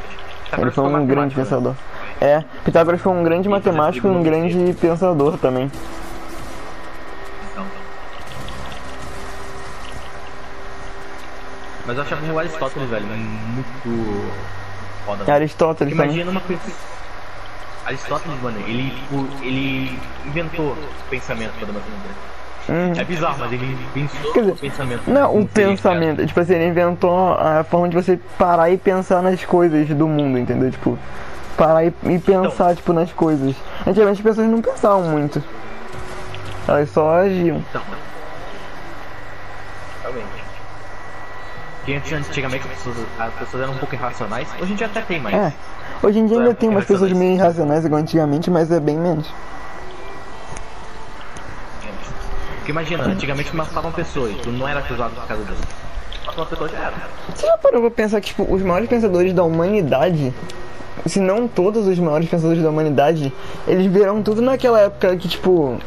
Pitágoras 0.45 0.73
foi 0.73 0.83
um 0.83 1.05
grande 1.05 1.35
matemático, 1.35 1.39
né? 1.39 1.45
pensador. 1.45 1.75
É, 2.19 2.43
Pitágoras 2.65 2.99
foi 2.99 3.11
um 3.11 3.23
grande 3.23 3.47
matemático 3.47 4.07
e 4.07 4.09
um 4.09 4.23
grande 4.23 4.73
pensador 4.73 5.37
também. 5.37 5.71
Então. 7.51 7.65
Mas 11.85 11.95
eu 11.95 12.01
achava 12.01 12.33
o 12.33 12.39
Aristóteles, 12.39 12.89
velho, 12.89 13.05
muito 13.05 14.33
foda. 15.05 15.23
Velho. 15.25 15.35
Aristóteles 15.35 15.93
também. 15.95 16.07
Imagina 16.07 16.31
uma 16.31 16.41
coisa. 16.41 16.61
Aristóteles, 17.85 18.41
mano, 18.41 18.57
ele, 18.67 18.91
tipo, 18.91 19.27
ele 19.41 19.99
inventou 20.25 20.71
o 20.71 21.09
pensamento 21.09 21.53
toda 21.59 21.73
matemática. 21.73 22.33
Hum. 22.69 22.93
É 22.95 23.03
bizarro, 23.03 23.39
mas 23.39 23.51
ele 23.51 23.77
pensou 23.93 24.31
Quer 24.31 24.39
dizer, 24.39 24.51
o 24.53 24.55
pensamento. 24.55 25.09
Não, 25.11 25.35
o 25.35 25.41
Inteligente, 25.41 25.81
pensamento. 25.81 26.25
Tipo 26.25 26.39
assim, 26.39 26.53
ele 26.53 26.67
inventou 26.67 27.33
a 27.33 27.63
forma 27.65 27.89
de 27.89 27.95
você 27.95 28.17
parar 28.37 28.69
e 28.69 28.77
pensar 28.77 29.21
nas 29.21 29.43
coisas 29.43 29.89
do 29.89 30.07
mundo, 30.07 30.37
entendeu? 30.39 30.71
Tipo, 30.71 30.97
parar 31.57 31.83
e, 31.83 31.87
e 31.87 32.19
pensar, 32.19 32.65
Então. 32.71 32.75
tipo, 32.75 32.93
nas 32.93 33.11
coisas. 33.11 33.53
Antigamente 33.85 34.21
as 34.21 34.25
pessoas 34.25 34.47
não 34.47 34.61
pensavam 34.61 35.03
muito. 35.03 35.43
Elas 36.65 36.89
só 36.89 37.19
agiam. 37.19 37.57
Então. 37.57 37.81
Realmente. 40.01 40.43
Porque 41.79 42.15
antigamente 42.15 42.65
as 42.65 42.77
pessoas, 42.77 42.97
as 43.19 43.33
pessoas 43.33 43.63
eram 43.63 43.73
um 43.73 43.77
pouco 43.77 43.93
irracionais. 43.93 44.47
Hoje 44.61 44.71
em 44.71 44.75
dia 44.75 44.87
até 44.87 45.01
tem 45.01 45.19
mais. 45.19 45.35
É. 45.35 45.53
Hoje 46.03 46.19
em 46.19 46.25
dia 46.25 46.37
ainda 46.37 46.53
tem 46.53 46.67
umas 46.67 46.83
pessoas 46.83 47.13
meio 47.13 47.35
irracionais 47.35 47.85
igual 47.85 48.01
antigamente, 48.01 48.51
mas 48.51 48.69
é 48.69 48.77
bem 48.77 48.97
menos. 48.97 49.25
Porque 52.57 52.71
imagina, 52.71 53.05
antigamente 53.05 53.55
matavam 53.55 53.89
pessoas 53.93 54.31
e 54.31 54.35
tu 54.35 54.51
não 54.51 54.67
era 54.67 54.81
acusado 54.81 55.15
por 55.15 55.25
causa 55.25 55.43
disso. 55.45 55.61
Matou 56.25 56.43
uma 56.43 56.49
pessoa 56.49 56.69
já 56.69 56.77
era. 56.77 56.93
Você 57.33 57.47
já 57.47 57.57
parou 57.57 57.81
pra 57.81 57.91
pensar 57.91 58.19
que, 58.19 58.27
tipo, 58.27 58.43
os 58.53 58.61
maiores 58.61 58.89
pensadores 58.89 59.33
da 59.33 59.43
humanidade, 59.43 60.33
se 61.05 61.21
não 61.21 61.47
todos 61.47 61.87
os 61.87 61.97
maiores 61.97 62.27
pensadores 62.27 62.61
da 62.61 62.69
humanidade, 62.69 63.31
eles 63.65 63.85
vieram 63.85 64.21
tudo 64.21 64.41
naquela 64.41 64.81
época 64.81 65.15
que, 65.15 65.29
tipo. 65.29 65.77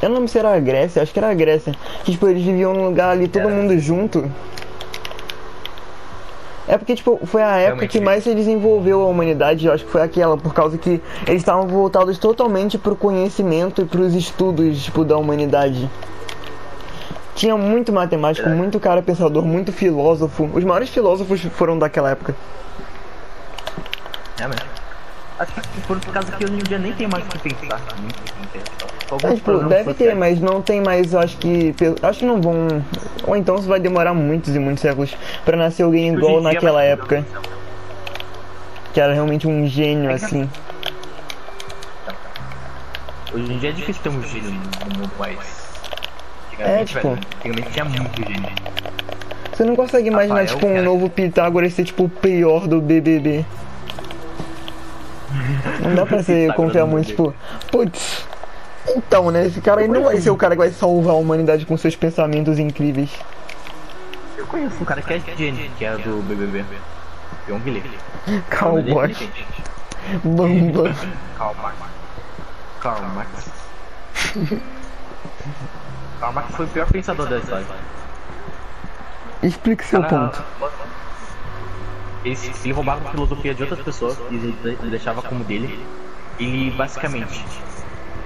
Eu 0.00 0.08
não 0.08 0.16
lembro 0.16 0.28
se 0.28 0.38
era 0.38 0.54
a 0.54 0.58
Grécia, 0.58 1.02
acho 1.02 1.12
que 1.12 1.18
era 1.18 1.30
a 1.30 1.34
Grécia. 1.34 1.74
Que, 2.02 2.12
tipo, 2.12 2.26
eles 2.26 2.42
viviam 2.42 2.72
num 2.72 2.86
lugar 2.86 3.10
ali, 3.10 3.28
todo 3.28 3.46
Era. 3.46 3.54
mundo 3.54 3.78
junto. 3.78 4.30
É 6.70 6.78
porque, 6.78 6.94
tipo, 6.94 7.18
foi 7.26 7.42
a 7.42 7.56
época 7.56 7.88
que 7.88 8.00
mais 8.00 8.22
se 8.22 8.32
desenvolveu 8.32 9.02
a 9.02 9.06
humanidade, 9.06 9.66
eu 9.66 9.72
acho 9.72 9.84
que 9.84 9.90
foi 9.90 10.02
aquela, 10.02 10.36
por 10.36 10.54
causa 10.54 10.78
que 10.78 11.02
eles 11.26 11.42
estavam 11.42 11.66
voltados 11.66 12.16
totalmente 12.16 12.78
pro 12.78 12.94
conhecimento 12.94 13.82
e 13.82 13.84
pros 13.84 14.14
estudos, 14.14 14.84
tipo, 14.84 15.04
da 15.04 15.16
humanidade. 15.16 15.90
Tinha 17.34 17.56
muito 17.56 17.92
matemático, 17.92 18.44
Verdade. 18.44 18.62
muito 18.62 18.78
cara 18.78 19.02
pensador, 19.02 19.44
muito 19.44 19.72
filósofo. 19.72 20.48
Os 20.54 20.62
maiores 20.62 20.90
filósofos 20.90 21.40
foram 21.40 21.76
daquela 21.76 22.10
época. 22.10 22.36
É 24.38 24.46
mesmo. 24.46 24.70
Acho 25.40 25.52
que 25.52 25.80
por 25.88 26.00
causa 26.12 26.30
que 26.30 26.44
hoje 26.44 26.54
em 26.54 26.58
dia 26.58 26.78
nem 26.78 26.92
tem 26.92 27.08
mais 27.08 27.24
o 27.24 27.28
que 27.30 27.52
pensar. 27.52 27.80
Muito 28.00 28.14
o 28.16 28.46
que 28.52 28.99
pensar. 29.18 29.32
É, 29.32 29.36
tipo, 29.36 29.58
deve 29.64 29.94
ter, 29.94 30.14
mas 30.14 30.40
não 30.40 30.60
tem 30.62 30.80
mais, 30.80 31.14
acho 31.14 31.36
que. 31.38 31.74
Acho 32.02 32.18
que 32.20 32.24
não 32.26 32.40
vão. 32.40 32.84
Ou 33.26 33.36
então 33.36 33.56
isso 33.56 33.68
vai 33.68 33.80
demorar 33.80 34.14
muitos 34.14 34.54
e 34.54 34.58
muitos 34.58 34.82
séculos 34.82 35.16
pra 35.44 35.56
nascer 35.56 35.82
alguém 35.82 36.14
igual 36.14 36.40
naquela 36.40 36.82
época. 36.82 37.24
Que 38.92 39.00
era 39.00 39.12
realmente 39.12 39.46
um 39.46 39.66
gênio 39.66 40.10
É 40.10 40.14
assim. 40.14 40.48
Hoje 43.32 43.52
em 43.52 43.58
dia 43.58 43.68
é 43.70 43.72
difícil 43.72 44.02
ter 44.02 44.08
um 44.08 44.22
gênio 44.22 44.50
no 44.50 44.98
mundo, 44.98 45.10
mas. 45.18 45.38
É, 46.58 46.84
tipo- 46.84 47.08
antigamente 47.08 47.70
tinha 47.70 47.84
muito 47.84 48.16
gênio. 48.28 48.50
Você 49.52 49.64
não 49.64 49.76
consegue 49.76 50.08
imaginar, 50.08 50.40
Rafael, 50.40 50.56
tipo, 50.56 50.66
um 50.66 50.70
cara. 50.74 50.82
novo 50.82 51.08
Pitágoras 51.10 51.72
ser 51.74 51.84
tipo 51.84 52.04
o 52.04 52.08
pior 52.08 52.66
do 52.66 52.80
BBB. 52.80 53.44
Não 55.84 55.94
dá 55.94 56.04
pra 56.06 56.22
você 56.22 56.48
confiar 56.56 56.86
muito, 56.86 57.06
tipo. 57.06 57.34
Putz. 57.70 58.26
Então, 58.96 59.30
né? 59.30 59.46
Esse 59.46 59.60
cara 59.60 59.82
aí 59.82 59.88
não 59.88 60.04
vai 60.04 60.20
ser 60.20 60.30
o 60.30 60.36
cara 60.36 60.54
que 60.54 60.58
vai 60.58 60.70
salvar 60.70 61.14
a 61.14 61.16
humanidade 61.18 61.64
com 61.66 61.76
seus 61.76 61.94
pensamentos 61.94 62.58
incríveis. 62.58 63.10
Eu 64.36 64.46
conheço 64.46 64.76
um 64.80 64.84
cara 64.84 65.02
que 65.02 65.12
é 65.12 65.20
gênio, 65.36 65.70
que 65.78 65.84
é 65.84 65.96
do 65.96 66.22
BBB. 66.22 66.64
João 67.46 67.60
Guilherme. 67.60 67.98
Cowboy. 68.50 69.16
Bamba. 70.24 70.94
Karl 71.38 71.54
Marx. 73.14 73.50
Karl 76.20 76.32
Marx 76.32 76.54
foi 76.54 76.64
o 76.64 76.68
pior 76.68 76.86
pensador 76.86 77.28
da 77.28 77.38
história. 77.38 77.66
Explique 79.42 79.84
seu 79.84 80.02
Cara, 80.02 80.28
ponto. 80.28 80.44
Ele, 82.24 82.38
ele 82.64 82.72
roubava 82.72 83.08
a 83.08 83.10
filosofia 83.10 83.54
de 83.54 83.62
outras 83.62 83.80
pessoas 83.80 84.18
e 84.30 84.88
deixava 84.88 85.22
como 85.22 85.44
dele. 85.44 85.84
Ele 86.38 86.70
basicamente 86.70 87.44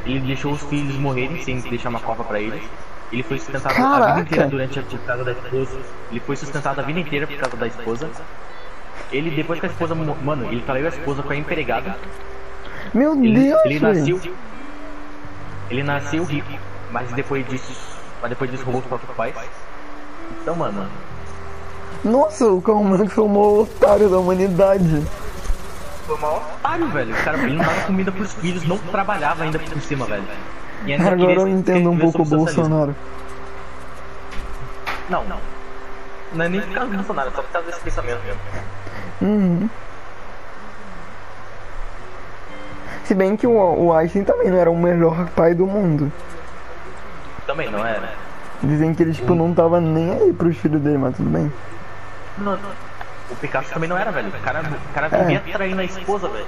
ele 0.04 0.20
deixou 0.20 0.52
os 0.52 0.62
filhos 0.62 0.96
morrerem 0.96 1.38
sem 1.38 1.60
deixar 1.62 1.88
uma 1.90 2.00
cova 2.00 2.24
pra 2.24 2.40
eles. 2.40 2.62
Ele 3.12 3.22
foi 3.22 3.38
sustentado 3.38 3.80
a 3.80 3.86
Caraca! 3.86 4.06
vida 4.06 4.20
inteira 4.20 4.46
durante 4.46 4.78
a 4.78 4.82
por 4.82 4.98
causa 5.00 5.24
da 5.24 5.32
esposa. 5.32 5.80
Ele 6.10 6.20
foi 6.20 6.36
sustentado 6.36 6.80
a 6.80 6.82
vida 6.82 7.00
inteira 7.00 7.26
por 7.26 7.36
causa 7.38 7.56
da 7.56 7.66
esposa. 7.66 8.10
Ele 9.10 9.30
depois 9.30 9.60
que 9.60 9.66
a 9.66 9.68
esposa, 9.68 9.94
mano, 9.94 10.46
ele 10.50 10.62
traiu 10.62 10.86
a 10.86 10.88
esposa 10.88 11.22
com 11.22 11.32
a 11.32 11.36
empregada. 11.36 11.96
Meu 12.92 13.14
Ele, 13.22 13.44
Deus, 13.44 13.64
ele 13.64 13.80
nasceu 13.80 14.20
ele 15.70 15.82
nasceu 15.82 16.24
rico, 16.24 16.58
mas 16.90 17.12
depois 17.12 17.46
disso, 17.46 17.78
mas 18.20 18.30
depois 18.30 18.50
disso 18.50 18.64
roubou 18.64 18.80
os 18.82 18.86
próprios 18.86 19.12
pais. 19.14 19.36
Então, 20.30 20.54
mano, 20.56 20.90
Nossa, 22.04 22.46
o 22.52 22.60
Karl 22.62 22.82
Marx 22.84 23.16
o 23.18 23.28
maior 23.28 23.60
otário 23.62 24.08
da 24.10 24.18
humanidade. 24.18 25.08
Foi 26.06 26.16
o 26.16 26.20
maior 26.20 26.42
otário, 26.56 26.88
velho. 26.88 27.14
O 27.14 27.24
cara, 27.24 27.36
não 27.38 27.56
dava 27.56 27.80
comida 27.86 28.12
pros 28.12 28.32
filhos, 28.34 28.64
não 28.64 28.78
trabalhava 28.78 29.44
ainda 29.44 29.58
por 29.58 29.80
cima, 29.80 30.04
velho. 30.06 30.24
E 30.84 30.92
ainda 30.92 31.04
Agora 31.04 31.16
queria 31.16 31.34
eu 31.36 31.48
entendo 31.48 31.90
um 31.90 31.98
pouco 31.98 32.22
o. 32.22 32.24
Bolsonaro. 32.24 32.94
Não, 35.08 35.24
não. 35.24 35.38
Não 36.34 36.44
é 36.44 36.48
nem 36.48 36.60
por 36.60 36.74
causa 36.74 36.90
do 36.90 36.96
Bolsonaro, 36.96 37.28
é 37.28 37.32
só 37.32 37.42
por 37.42 37.50
causa 37.50 37.66
desse 37.68 37.80
pensamento 37.80 38.20
mesmo. 38.24 38.40
Uhum. 39.22 39.70
Se 43.04 43.14
bem 43.14 43.36
que 43.36 43.46
o, 43.46 43.52
o 43.52 43.92
Einstein 43.92 44.24
também 44.24 44.50
não 44.50 44.58
era 44.58 44.70
o 44.70 44.76
melhor 44.76 45.28
pai 45.30 45.54
do 45.54 45.66
mundo. 45.66 46.10
Também, 47.46 47.70
não 47.70 47.86
é? 47.86 48.00
Dizem 48.62 48.94
que 48.94 49.02
ele, 49.02 49.12
tipo, 49.12 49.34
não 49.34 49.52
tava 49.54 49.80
nem 49.80 50.10
aí 50.10 50.32
pros 50.32 50.56
filhos 50.56 50.80
dele, 50.80 50.98
mas 50.98 51.16
tudo 51.16 51.28
bem. 51.28 51.52
Não, 52.38 52.58
o 53.30 53.36
Picasso 53.36 53.70
também 53.72 53.88
não 53.88 53.96
era, 53.98 54.10
velho. 54.12 54.28
O 54.28 54.32
cara, 54.42 54.60
o 54.62 54.94
cara 54.94 55.08
É. 55.10 55.24
vivia 55.24 55.54
traindo 55.54 55.80
a 55.80 55.84
esposa, 55.84 56.28
velho. 56.28 56.46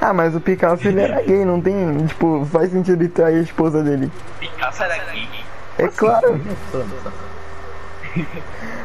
Ah, 0.00 0.12
mas 0.12 0.34
o 0.34 0.40
Picasso, 0.40 0.88
ele 0.88 1.00
era 1.00 1.22
gay, 1.22 1.44
não 1.44 1.60
tem, 1.60 2.06
tipo, 2.06 2.44
faz 2.50 2.72
sentido 2.72 3.00
ele 3.02 3.08
trair 3.08 3.38
a 3.38 3.42
esposa 3.42 3.82
dele. 3.84 4.10
Picasso 4.40 4.82
era 4.82 4.96
gay. 5.04 5.28
É 5.78 5.88
claro. 5.88 6.40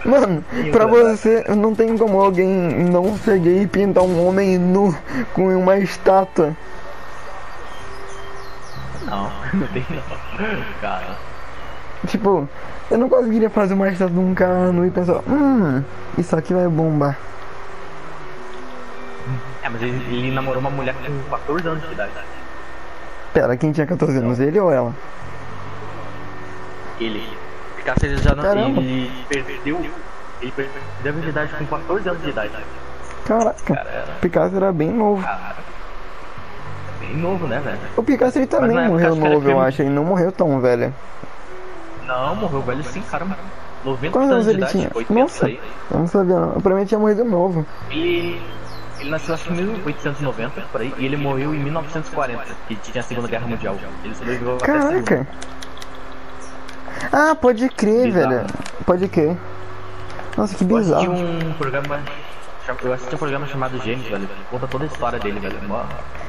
Mano, 0.06 0.46
pra 0.72 0.86
você, 0.86 1.44
não 1.56 1.74
tem 1.76 1.98
como 1.98 2.22
alguém 2.22 2.48
não 2.48 3.18
ser 3.18 3.40
gay 3.40 3.64
e 3.64 3.68
pintar 3.68 4.04
um 4.04 4.26
homem 4.28 4.58
nu 4.58 4.96
com 5.34 5.48
uma 5.58 5.78
estátua. 5.78 6.56
Não, 9.04 9.32
não 9.54 9.68
tem 9.68 9.86
não. 9.90 10.04
Cara. 10.82 11.18
Tipo, 12.06 12.48
eu 12.92 12.98
não 12.98 13.10
conseguiria 13.10 13.50
fazer 13.50 13.74
uma 13.74 13.90
estátua 13.90 14.14
de 14.14 14.20
um 14.20 14.34
cara 14.36 14.72
nu 14.72 14.86
e 14.86 14.92
pensar, 14.92 15.22
hum, 15.28 15.84
isso 16.18 16.36
aqui 16.36 16.54
vai 16.54 16.68
bombar. 16.68 17.18
É, 19.64 19.70
mas 19.70 19.82
ele, 19.82 19.98
ele 20.16 20.32
namorou 20.32 20.60
uma 20.60 20.70
mulher 20.70 20.94
com 20.94 21.30
14 21.36 21.68
anos 21.68 21.84
de 21.88 21.94
idade. 21.94 22.12
Pera, 23.34 23.58
quem 23.58 23.72
tinha 23.72 23.86
14 23.86 24.18
anos, 24.18 24.40
ele 24.40 24.60
ou 24.60 24.72
ela? 24.72 24.94
Ele. 27.00 27.28
Picasso 27.76 28.18
já 28.18 28.36
não. 28.36 28.44
Caramba. 28.44 28.80
Ele 28.82 29.12
perdeu. 29.28 29.86
Ele 30.42 30.52
perdeu 30.52 30.82
a 31.06 31.12
virgindade 31.12 31.54
com 31.58 31.66
14 31.66 32.10
anos 32.10 32.22
de 32.24 32.30
idade. 32.30 32.52
Caraca, 33.26 33.76
Cara, 33.76 33.90
era. 33.90 34.14
Picasso 34.22 34.56
era 34.56 34.72
bem 34.72 34.90
novo. 34.92 35.22
Cara. 35.22 35.56
Bem 37.00 37.18
novo, 37.18 37.48
né, 37.48 37.60
velho? 37.60 37.78
O 37.96 38.04
Picasso 38.04 38.38
ele 38.40 38.48
também 38.48 38.88
morreu 38.88 39.14
que 39.14 39.20
novo, 39.20 39.36
eu 39.36 39.42
filme. 39.42 39.60
acho, 39.66 39.82
ele 39.82 39.90
não 39.90 40.04
morreu 40.04 40.32
tão 40.32 40.60
velho. 40.60 40.94
Não, 42.08 42.36
morreu 42.36 42.62
velho 42.62 42.84
sim, 42.84 43.02
cara. 43.02 43.28
90 43.84 44.12
Quantos 44.12 44.32
anos 44.32 44.48
ele 44.48 44.58
idade, 44.58 44.72
tinha? 44.72 44.92
80 44.94 45.14
Nossa, 45.14 45.50
eu 45.50 45.60
não 46.00 46.08
sabia 46.08 46.40
não. 46.40 46.62
Pra 46.62 46.74
mim 46.74 46.82
ele 46.82 46.88
tinha 46.88 47.00
morrido 47.00 47.24
novo. 47.24 47.66
Ele. 47.90 48.42
Ele 49.00 49.12
nasceu 49.12 49.36
acho 49.36 49.44
que 49.44 49.54
em 49.54 49.58
1890, 49.58 50.62
por 50.72 50.82
aí, 50.82 50.92
e 50.98 51.06
ele 51.06 51.16
morreu 51.18 51.54
em 51.54 51.60
1940, 51.60 52.44
que 52.68 52.76
tinha 52.78 53.00
a 53.00 53.04
Segunda 53.04 53.28
Guerra 53.28 53.46
Mundial. 53.48 53.76
Ele 54.04 54.16
sobreviveu. 54.16 54.58
Caraca. 54.58 55.28
Ah, 57.12 57.36
pode 57.36 57.70
crer, 57.70 58.06
Bizarro. 58.06 58.30
velho. 58.30 58.48
Pode 58.86 59.08
crer. 59.08 59.38
Nossa, 60.36 60.56
que 60.56 60.64
Eu 60.64 60.78
assisti 60.78 61.08
bizarro. 61.08 61.12
um 61.14 61.54
programa. 61.54 62.00
Eu 62.84 62.94
assisti 62.94 63.16
um 63.16 63.18
programa 63.18 63.48
chamado 63.48 63.78
Gêmeos, 63.84 64.08
velho. 64.08 64.28
Conta 64.50 64.68
toda 64.68 64.84
a 64.86 64.88
história 64.88 65.20
dele, 65.20 65.40
velho. 65.40 65.58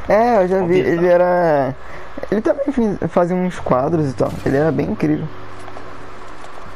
É, 0.09 0.43
eu 0.45 0.49
já 0.49 0.59
vi. 0.61 0.83
Bizarro. 0.83 0.99
Ele 0.99 1.07
era. 1.09 1.75
Ele 2.31 2.41
também 2.43 2.67
fazia 3.09 3.35
uns 3.35 3.59
quadros 3.59 4.11
e 4.11 4.15
tal. 4.15 4.31
Ele 4.45 4.57
era 4.59 4.71
bem 4.71 4.91
incrível. 4.91 5.27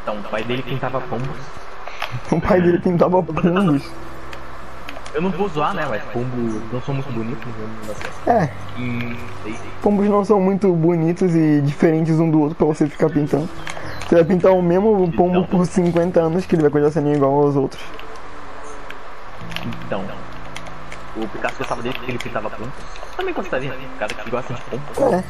Então, 0.03 0.16
o 0.18 0.22
pai 0.24 0.42
dele 0.44 0.62
pintava 0.62 1.00
pombos. 1.00 1.28
O 2.30 2.40
pai 2.40 2.61
dele 2.61 2.78
pintava 2.78 3.22
pombos. 3.22 3.90
Eu 5.14 5.20
não 5.22 5.30
vou 5.30 5.48
zoar, 5.48 5.74
né? 5.74 5.86
Mas 5.88 6.03
pombos 6.05 6.61
não 6.72 6.80
são 6.82 6.94
muito 6.94 7.12
bonitos. 7.12 7.46
né. 8.26 8.50
É, 8.76 8.80
E. 8.80 9.16
pombos 9.82 10.09
não 10.09 10.24
são 10.24 10.40
muito 10.40 10.72
bonitos 10.72 11.34
e 11.34 11.61
diferentes 11.61 12.18
um 12.18 12.30
do 12.30 12.40
outro 12.40 12.57
pra 12.57 12.66
você 12.66 12.86
ficar 12.88 13.11
pintando. 13.11 13.48
Você 14.09 14.14
vai 14.16 14.24
pintar 14.24 14.53
o 14.53 14.62
mesmo 14.62 15.11
pombo 15.12 15.38
Então. 15.40 15.44
por 15.44 15.66
50 15.66 16.20
anos 16.20 16.44
que 16.46 16.55
ele 16.55 16.62
vai 16.62 16.70
continuar 16.70 16.92
sendo 16.92 17.14
igual 17.14 17.32
aos 17.42 17.57
outros. 17.57 17.82
Então. 19.86 20.03
O 21.16 21.28
Picasso 21.28 21.57
gostava 21.59 21.82
dele 21.82 21.94
porque 21.94 22.11
ele 22.11 22.18
pintava 22.18 22.48
pombos. 22.50 22.72
Também 23.16 23.34
gostaria, 23.34 23.70
né? 23.70 23.88
Cara 23.98 24.14
que 24.14 24.30
gosta 24.30 24.55
de 24.55 24.61
pombos. 24.62 25.12
É. 25.12 25.24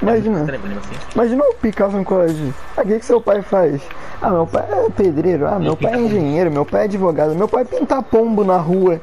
Imagina. 0.00 0.40
Estranho, 0.40 0.62
mesmo 0.62 0.78
assim. 0.78 0.94
Imagina 1.14 1.42
o 1.44 1.54
Picasso 1.54 1.96
no 1.96 2.04
colégio. 2.04 2.54
Ah, 2.76 2.82
o 2.82 2.86
que, 2.86 2.98
que 3.00 3.04
seu 3.04 3.20
pai 3.20 3.42
faz? 3.42 3.80
Ah, 4.22 4.30
meu 4.30 4.46
pai 4.46 4.64
é 4.70 4.90
pedreiro. 4.90 5.46
Ah, 5.46 5.58
meu 5.58 5.76
pai 5.76 5.92
é 5.94 5.98
engenheiro. 5.98 6.50
Meu 6.50 6.64
pai 6.64 6.82
é 6.82 6.84
advogado. 6.84 7.34
Meu 7.34 7.48
pai 7.48 7.64
pinta 7.64 8.00
pombo 8.02 8.44
na 8.44 8.56
rua. 8.58 9.00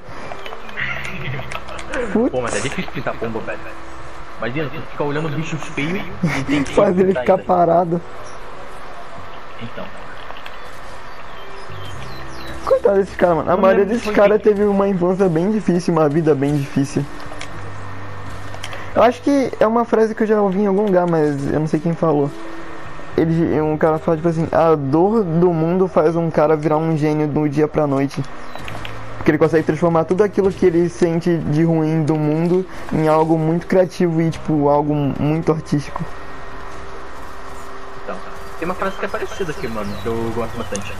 Pô, 2.32 2.42
mas 2.42 2.56
é 2.56 2.60
difícil 2.60 2.92
pintar 2.92 3.14
pombo, 3.16 3.40
velho. 3.40 3.60
Imagina, 4.38 4.70
tu 4.70 4.82
fica 4.92 5.04
olhando 5.04 5.28
o 5.28 5.32
bicho 5.32 5.58
feio 5.58 5.98
e 6.24 6.44
tem 6.44 6.64
que 6.64 6.74
Faz 6.74 6.98
ele 7.00 7.14
ficar 7.14 7.38
parado. 7.38 8.02
Então. 9.62 9.86
Coitado 12.66 12.98
desses 12.98 13.16
caras, 13.16 13.38
mano. 13.38 13.52
A 13.52 13.58
maioria 13.58 13.86
caras 14.12 14.38
que- 14.38 14.44
teve 14.50 14.64
uma 14.64 14.88
infância 14.88 15.30
bem 15.30 15.52
difícil, 15.52 15.94
uma 15.94 16.10
vida 16.10 16.34
bem 16.36 16.56
difícil. 16.58 17.06
Eu 18.96 19.04
acho 19.04 19.22
que 19.22 19.52
é 19.60 19.68
uma 19.68 19.84
frase 19.84 20.16
que 20.16 20.24
eu 20.24 20.28
já 20.28 20.42
ouvi 20.42 20.62
em 20.62 20.68
algum 20.68 20.86
lugar, 20.86 21.06
mas 21.06 21.52
eu 21.52 21.60
não 21.60 21.68
sei 21.68 21.82
quem 21.82 21.94
falou. 21.94 22.32
Ele, 23.18 23.60
um 23.60 23.78
cara 23.78 24.00
fala 24.00 24.16
tipo 24.16 24.30
assim, 24.30 24.48
a 24.52 24.74
dor 24.74 25.22
do 25.22 25.52
mundo 25.52 25.88
faz 25.88 26.16
um 26.16 26.32
cara 26.32 26.56
virar 26.56 26.78
um 26.78 26.96
gênio 26.96 27.28
do 27.28 27.48
dia 27.50 27.68
pra 27.68 27.86
noite. 27.86 28.24
Porque 29.18 29.32
ele 29.32 29.38
consegue 29.38 29.66
transformar 29.66 30.06
tudo 30.06 30.24
aquilo 30.24 30.50
que 30.50 30.66
ele 30.66 30.88
sente 30.88 31.38
de 31.38 31.64
ruim 31.64 32.04
do 32.04 32.16
mundo 32.16 32.66
em 32.94 33.08
algo 33.08 33.38
muito 33.38 33.68
criativo 33.68 34.22
e 34.22 34.30
tipo, 34.30 34.70
algo 34.70 34.94
muito 34.94 35.52
artístico. 35.52 36.02
Então, 38.04 38.16
tem 38.60 38.66
uma 38.66 38.76
frase 38.76 38.96
que 38.96 39.06
é 39.06 39.08
parecida 39.10 39.52
aqui, 39.52 39.68
mano, 39.68 39.94
que 40.02 40.06
eu 40.06 40.32
gosto 40.34 40.58
bastante. 40.58 40.94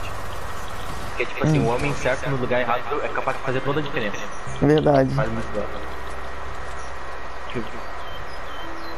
Que 1.16 1.22
é 1.22 1.26
tipo 1.26 1.44
assim, 1.44 1.60
o 1.60 1.68
homem 1.68 1.94
certo 1.94 2.28
no 2.28 2.36
lugar 2.36 2.60
errado 2.60 3.00
é 3.02 3.08
capaz 3.08 3.38
de 3.38 3.42
fazer 3.42 3.60
toda 3.60 3.80
a 3.80 3.82
diferença. 3.82 4.18
Verdade. 4.60 5.14
Faz 5.14 5.30
muito 5.30 5.50
bem. 5.54 5.95
Tipo, 7.62 7.96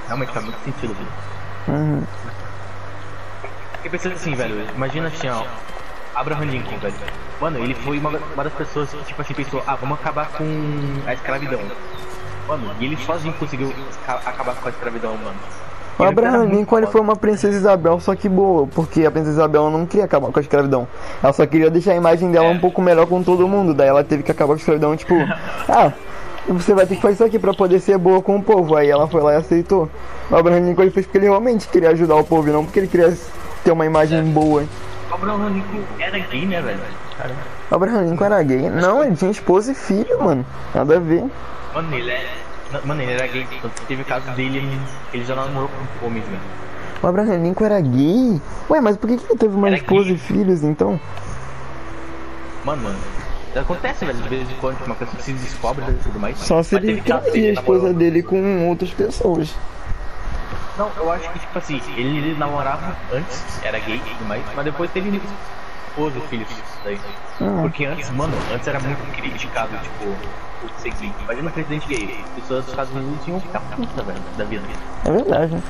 Realmente 0.06 0.32
faz 0.32 0.44
muito 0.44 0.58
sentido, 0.64 0.94
velho. 0.94 1.08
Uhum. 1.68 2.02
Porque 3.72 3.90
pensa 3.90 4.08
assim, 4.08 4.34
velho, 4.34 4.66
imagina 4.74 5.08
assim, 5.08 5.28
ó, 5.28 5.44
Abraham 6.14 6.46
Lincoln, 6.46 6.78
velho. 6.78 6.94
Mano, 7.40 7.58
ele 7.58 7.74
foi 7.74 7.98
uma, 7.98 8.10
uma 8.34 8.44
das 8.44 8.52
pessoas 8.54 8.88
que, 8.90 9.04
tipo 9.04 9.20
assim, 9.20 9.34
pensou, 9.34 9.62
ah, 9.66 9.76
vamos 9.76 9.98
acabar 10.00 10.28
com 10.28 10.44
a 11.06 11.12
escravidão. 11.12 11.60
Mano, 12.48 12.70
e 12.80 12.86
ele 12.86 12.96
sozinho 12.96 13.34
conseguiu 13.34 13.72
acabar 14.06 14.54
com 14.54 14.68
a 14.68 14.70
escravidão, 14.70 15.12
mano. 15.16 15.36
O 15.98 16.04
Abraham 16.04 16.44
Lincoln 16.44 16.78
ele 16.78 16.86
foi 16.86 17.00
uma 17.00 17.16
princesa 17.16 17.56
Isabel, 17.56 17.98
só 17.98 18.14
que 18.14 18.28
boa, 18.28 18.68
porque 18.68 19.04
a 19.04 19.10
princesa 19.10 19.32
Isabel 19.34 19.68
não 19.68 19.84
queria 19.84 20.04
acabar 20.04 20.30
com 20.30 20.38
a 20.38 20.42
escravidão. 20.42 20.86
Ela 21.20 21.32
só 21.32 21.44
queria 21.44 21.70
deixar 21.70 21.92
a 21.92 21.96
imagem 21.96 22.30
dela 22.30 22.46
É. 22.46 22.50
um 22.50 22.58
pouco 22.58 22.80
melhor 22.80 23.06
com 23.06 23.20
todo 23.22 23.48
mundo. 23.48 23.74
Daí 23.74 23.88
ela 23.88 24.04
teve 24.04 24.22
que 24.22 24.30
acabar 24.30 24.48
com 24.48 24.54
a 24.54 24.56
escravidão, 24.58 24.96
tipo, 24.96 25.14
ah, 25.68 25.92
você 26.52 26.74
vai 26.74 26.86
ter 26.86 26.96
que 26.96 27.02
fazer 27.02 27.14
isso 27.14 27.24
aqui 27.24 27.38
pra 27.38 27.52
poder 27.54 27.80
ser 27.80 27.98
boa 27.98 28.22
com 28.22 28.36
o 28.36 28.42
povo. 28.42 28.74
Aí 28.76 28.88
ela 28.88 29.06
foi 29.08 29.20
lá 29.22 29.34
e 29.34 29.36
aceitou. 29.36 29.88
O 30.30 30.36
Abraham 30.36 30.60
Lincoln 30.60 30.82
ele 30.82 30.90
fez 30.90 31.06
porque 31.06 31.18
ele 31.18 31.26
realmente 31.26 31.68
queria 31.68 31.90
ajudar 31.90 32.16
o 32.16 32.24
povo, 32.24 32.48
e 32.48 32.52
não 32.52 32.64
porque 32.64 32.80
ele 32.80 32.88
queria 32.88 33.16
ter 33.64 33.72
uma 33.72 33.86
imagem 33.86 34.22
boa. 34.24 34.64
O 35.10 35.14
Abraham 35.14 35.48
Lincoln 35.48 35.82
era 35.98 36.18
gay, 36.18 36.46
né, 36.46 36.60
velho? 36.60 36.80
Caramba. 37.16 37.40
O 37.70 37.74
Abraham 37.74 38.02
Lincoln 38.10 38.24
era 38.24 38.42
gay? 38.42 38.70
Não, 38.70 39.02
ele 39.04 39.16
tinha 39.16 39.30
esposa 39.30 39.72
e 39.72 39.74
filho, 39.74 40.22
mano. 40.22 40.44
Nada 40.74 40.96
a 40.96 41.00
ver. 41.00 41.24
Mano, 41.74 41.94
ele 41.94 42.10
é. 42.10 42.26
Mano, 42.84 43.00
ele 43.02 43.12
era 43.12 43.26
gay, 43.26 43.46
teve 43.86 44.04
caso 44.04 44.30
dele, 44.32 44.78
ele 45.14 45.24
já 45.24 45.34
namorou 45.34 45.70
com 46.00 46.06
homens, 46.06 46.24
velho. 46.26 46.40
O 47.02 47.06
Abraham 47.06 47.36
Lincoln 47.42 47.64
era 47.64 47.80
gay? 47.80 48.40
Ué, 48.68 48.80
mas 48.80 48.96
por 48.96 49.08
que, 49.08 49.16
que 49.16 49.24
ele 49.32 49.38
teve 49.38 49.54
uma 49.54 49.68
Era 49.68 49.76
esposa 49.76 50.04
gay. 50.08 50.14
e 50.14 50.18
filhos 50.18 50.62
então? 50.62 51.00
Mano, 52.64 52.82
mano. 52.82 52.96
Acontece, 53.56 54.04
velho, 54.04 54.18
de 54.18 54.28
vez 54.28 54.50
em 54.50 54.54
quando, 54.56 54.84
uma 54.84 54.94
pessoa 54.94 55.22
se 55.22 55.32
descobre 55.32 55.84
e 55.88 55.94
tudo 55.94 56.20
mais. 56.20 56.38
Só 56.38 56.62
se 56.62 56.76
ele 56.76 57.00
traía 57.00 57.50
a 57.50 57.52
esposa 57.52 57.92
dele 57.92 58.22
com 58.22 58.68
outras 58.68 58.90
pessoas. 58.90 59.54
Não, 60.76 60.90
eu 60.96 61.10
acho 61.10 61.30
que, 61.32 61.40
tipo 61.40 61.58
assim, 61.58 61.80
ele, 61.96 62.18
ele 62.18 62.38
namorava 62.38 62.96
antes, 63.12 63.42
era 63.64 63.78
gay 63.80 63.96
e 63.96 63.98
tudo 63.98 64.28
mais, 64.28 64.44
mas 64.54 64.64
depois 64.64 64.90
teve 64.92 65.20
esposa 65.88 66.18
e 66.18 66.20
filhos 66.28 66.48
daí. 66.84 67.00
Ah. 67.40 67.58
Porque 67.62 67.84
antes, 67.84 68.08
mano, 68.10 68.32
antes 68.54 68.68
era 68.68 68.78
muito 68.78 69.16
criticado, 69.16 69.76
tipo, 69.78 70.04
o 70.06 70.80
ser 70.80 70.92
gay. 71.00 71.12
Imagina 71.24 71.48
um 71.48 71.52
presidente 71.52 71.88
gay, 71.88 72.24
as 72.24 72.30
pessoas 72.42 72.64
dos 72.64 72.72
Estados 72.72 72.94
Unidos 72.94 73.26
iam 73.26 73.40
ficar 73.40 73.60
puta, 73.60 74.02
velho, 74.02 74.20
da 74.36 74.44
vida. 74.44 74.62
É 75.04 75.10
verdade. 75.10 75.54
né? 75.54 75.62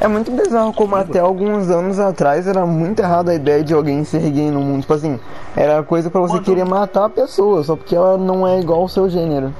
É 0.00 0.06
muito 0.06 0.30
bizarro 0.30 0.72
como 0.72 0.94
até 0.94 1.18
alguns 1.18 1.68
anos 1.70 1.98
atrás 1.98 2.46
era 2.46 2.64
muito 2.64 3.00
errada 3.00 3.32
a 3.32 3.34
ideia 3.34 3.64
de 3.64 3.74
alguém 3.74 4.04
ser 4.04 4.20
gay 4.30 4.50
no 4.50 4.60
mundo. 4.60 4.82
Tipo 4.82 4.94
assim, 4.94 5.18
era 5.56 5.82
coisa 5.82 6.08
pra 6.08 6.20
você 6.20 6.34
Mano. 6.34 6.44
querer 6.44 6.64
matar 6.64 7.06
a 7.06 7.10
pessoa, 7.10 7.64
só 7.64 7.74
porque 7.74 7.96
ela 7.96 8.16
não 8.16 8.46
é 8.46 8.60
igual 8.60 8.82
ao 8.82 8.88
seu 8.88 9.10
gênero. 9.10 9.52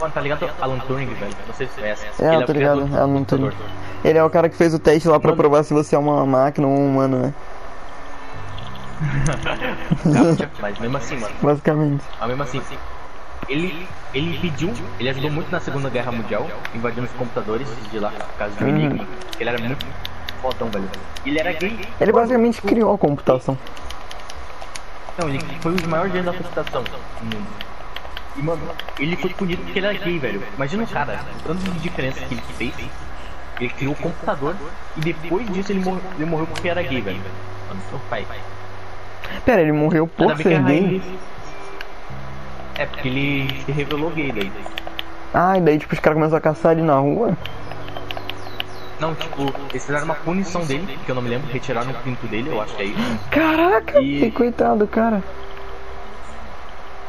Mano, 0.00 0.12
tá 0.12 0.20
ligado 0.20 0.48
Alan 0.60 0.78
Turing, 0.78 1.06
velho? 1.06 1.32
Não 1.46 1.54
sei 1.54 1.66
se 1.66 1.74
você 1.74 1.80
conhece. 1.80 2.06
É, 2.20 2.26
Ele 2.26 2.36
eu 2.36 2.46
tô 2.46 2.52
o 2.52 2.54
criador 2.54 2.84
ligado, 2.84 2.96
do 2.96 3.02
Alan 3.02 3.24
Turing. 3.24 3.50
Ele 4.04 4.18
é 4.18 4.22
o 4.24 4.30
cara 4.30 4.48
que 4.48 4.56
fez 4.56 4.72
o 4.74 4.78
teste 4.78 5.08
lá 5.08 5.18
pra 5.18 5.30
Mano. 5.30 5.40
provar 5.42 5.64
se 5.64 5.74
você 5.74 5.96
é 5.96 5.98
uma 5.98 6.24
máquina 6.24 6.66
ou 6.66 6.72
um 6.72 6.86
humano, 6.90 7.18
né? 7.18 7.34
Mas 10.60 10.78
mesmo 10.78 10.96
assim, 10.96 11.16
mano. 11.18 11.34
Basicamente. 11.42 12.04
Mas 12.20 12.28
mesmo 12.28 12.42
assim, 12.44 12.62
ele, 13.48 13.86
ele 14.14 14.38
pediu, 14.38 14.72
ele 14.98 15.08
ajudou 15.10 15.30
muito 15.30 15.50
na 15.50 15.60
Segunda 15.60 15.88
Guerra 15.90 16.12
Mundial, 16.12 16.48
invadindo 16.74 17.06
os 17.06 17.12
computadores 17.12 17.68
de 17.90 17.98
lá, 17.98 18.10
por 18.10 18.38
causa 18.38 18.54
um 18.64 18.68
Uhum. 18.68 18.76
enigma. 18.76 19.06
Ele 19.38 19.48
era 19.50 19.58
muito 19.58 19.86
fodão, 20.42 20.68
velho. 20.70 20.88
Ele 21.24 21.38
era 21.38 21.52
gay. 21.52 21.78
Ele 22.00 22.12
basicamente 22.12 22.60
criou 22.62 22.94
a 22.94 22.98
computação. 22.98 23.58
Não, 25.18 25.28
ele 25.28 25.38
foi 25.60 25.74
o 25.74 25.88
maior 25.88 26.08
gênio 26.08 26.24
da 26.24 26.32
computação 26.32 26.82
no 27.20 27.24
mundo. 27.26 27.46
E, 28.36 28.42
mano, 28.42 28.62
ele 28.98 29.16
foi 29.16 29.30
punido 29.30 29.62
porque 29.62 29.78
ele 29.78 29.86
era 29.86 29.96
gay, 29.98 30.18
velho. 30.18 30.42
Imagina 30.56 30.82
o 30.82 30.86
cara, 30.86 31.20
o 31.38 31.42
tanto 31.48 31.70
de 31.70 31.78
diferença 31.78 32.20
que 32.20 32.34
ele 32.34 32.42
fez. 32.58 32.74
Ele 33.60 33.68
criou 33.70 33.92
o 33.92 33.96
computador 33.96 34.56
e 34.96 35.00
depois 35.00 35.48
disso 35.52 35.70
ele, 35.70 35.78
mor 35.78 36.00
ele 36.16 36.24
morreu 36.26 36.46
porque 36.48 36.68
era 36.68 36.82
gay, 36.82 37.00
velho. 37.00 37.20
Mano, 37.68 37.80
seu 37.88 38.00
pai. 38.10 38.26
Pera, 39.44 39.60
ele 39.62 39.70
morreu 39.72 40.08
por 40.08 40.36
ser 40.36 40.60
gay? 40.64 41.00
É, 42.76 42.86
porque 42.86 43.08
ele 43.08 43.62
se 43.64 43.72
revelou 43.72 44.10
gay 44.10 44.32
daí. 44.32 44.52
Ah, 45.32 45.56
e 45.58 45.60
daí 45.60 45.78
tipo 45.78 45.94
os 45.94 46.00
caras 46.00 46.16
começaram 46.16 46.38
a 46.38 46.40
caçar 46.40 46.72
ele 46.72 46.82
na 46.82 46.98
rua? 46.98 47.36
Não, 49.00 49.14
tipo, 49.14 49.52
eles 49.70 49.84
fizeram 49.84 50.04
uma 50.04 50.14
punição 50.14 50.64
dele, 50.64 50.98
que 51.04 51.10
eu 51.10 51.14
não 51.14 51.22
me 51.22 51.28
lembro, 51.28 51.50
retiraram 51.52 51.90
o 51.90 51.94
pinto 51.94 52.26
dele, 52.28 52.50
eu 52.50 52.60
acho 52.60 52.74
que 52.76 52.82
é 52.82 52.86
isso. 52.86 53.18
Caraca, 53.30 54.00
E- 54.00 54.20
que 54.20 54.30
coitado, 54.30 54.86
cara. 54.86 55.22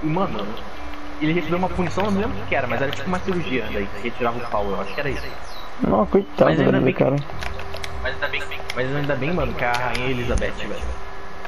E, 0.01 0.05
mano, 0.07 0.45
ele 1.22 1.34
recebeu 1.34 1.57
uma 1.57 1.70
punição, 1.70 2.05
eu 2.05 2.11
não 2.11 2.22
lembro 2.22 2.38
o 2.38 2.45
que 2.47 2.55
era, 2.55 2.68
mas 2.68 2.82
era 2.82 2.91
tipo 2.91 3.07
uma 3.07 3.20
cirurgia 3.20 3.66
daí, 3.72 3.88
que 3.88 4.01
retirava 4.03 4.38
o 4.38 4.41
pau, 4.41 4.66
eu 4.66 4.82
acho 4.82 4.93
que 4.93 4.99
era 4.99 5.09
isso. 5.09 5.28
Não, 5.82 6.05
coitado 6.05 6.49
Mas 6.49 6.59
ainda 6.59 6.80
bem 6.80 6.93
cara. 6.93 7.16
Mas 8.01 8.13
ainda 8.13 8.28
bem, 8.28 8.43
mas 8.76 8.95
ainda 8.95 9.16
bem, 9.16 9.34
mano, 9.34 9.53
que 9.53 9.63
a 9.63 9.72
rainha 9.72 10.09
Elizabeth, 10.09 10.51
velho, 10.57 10.76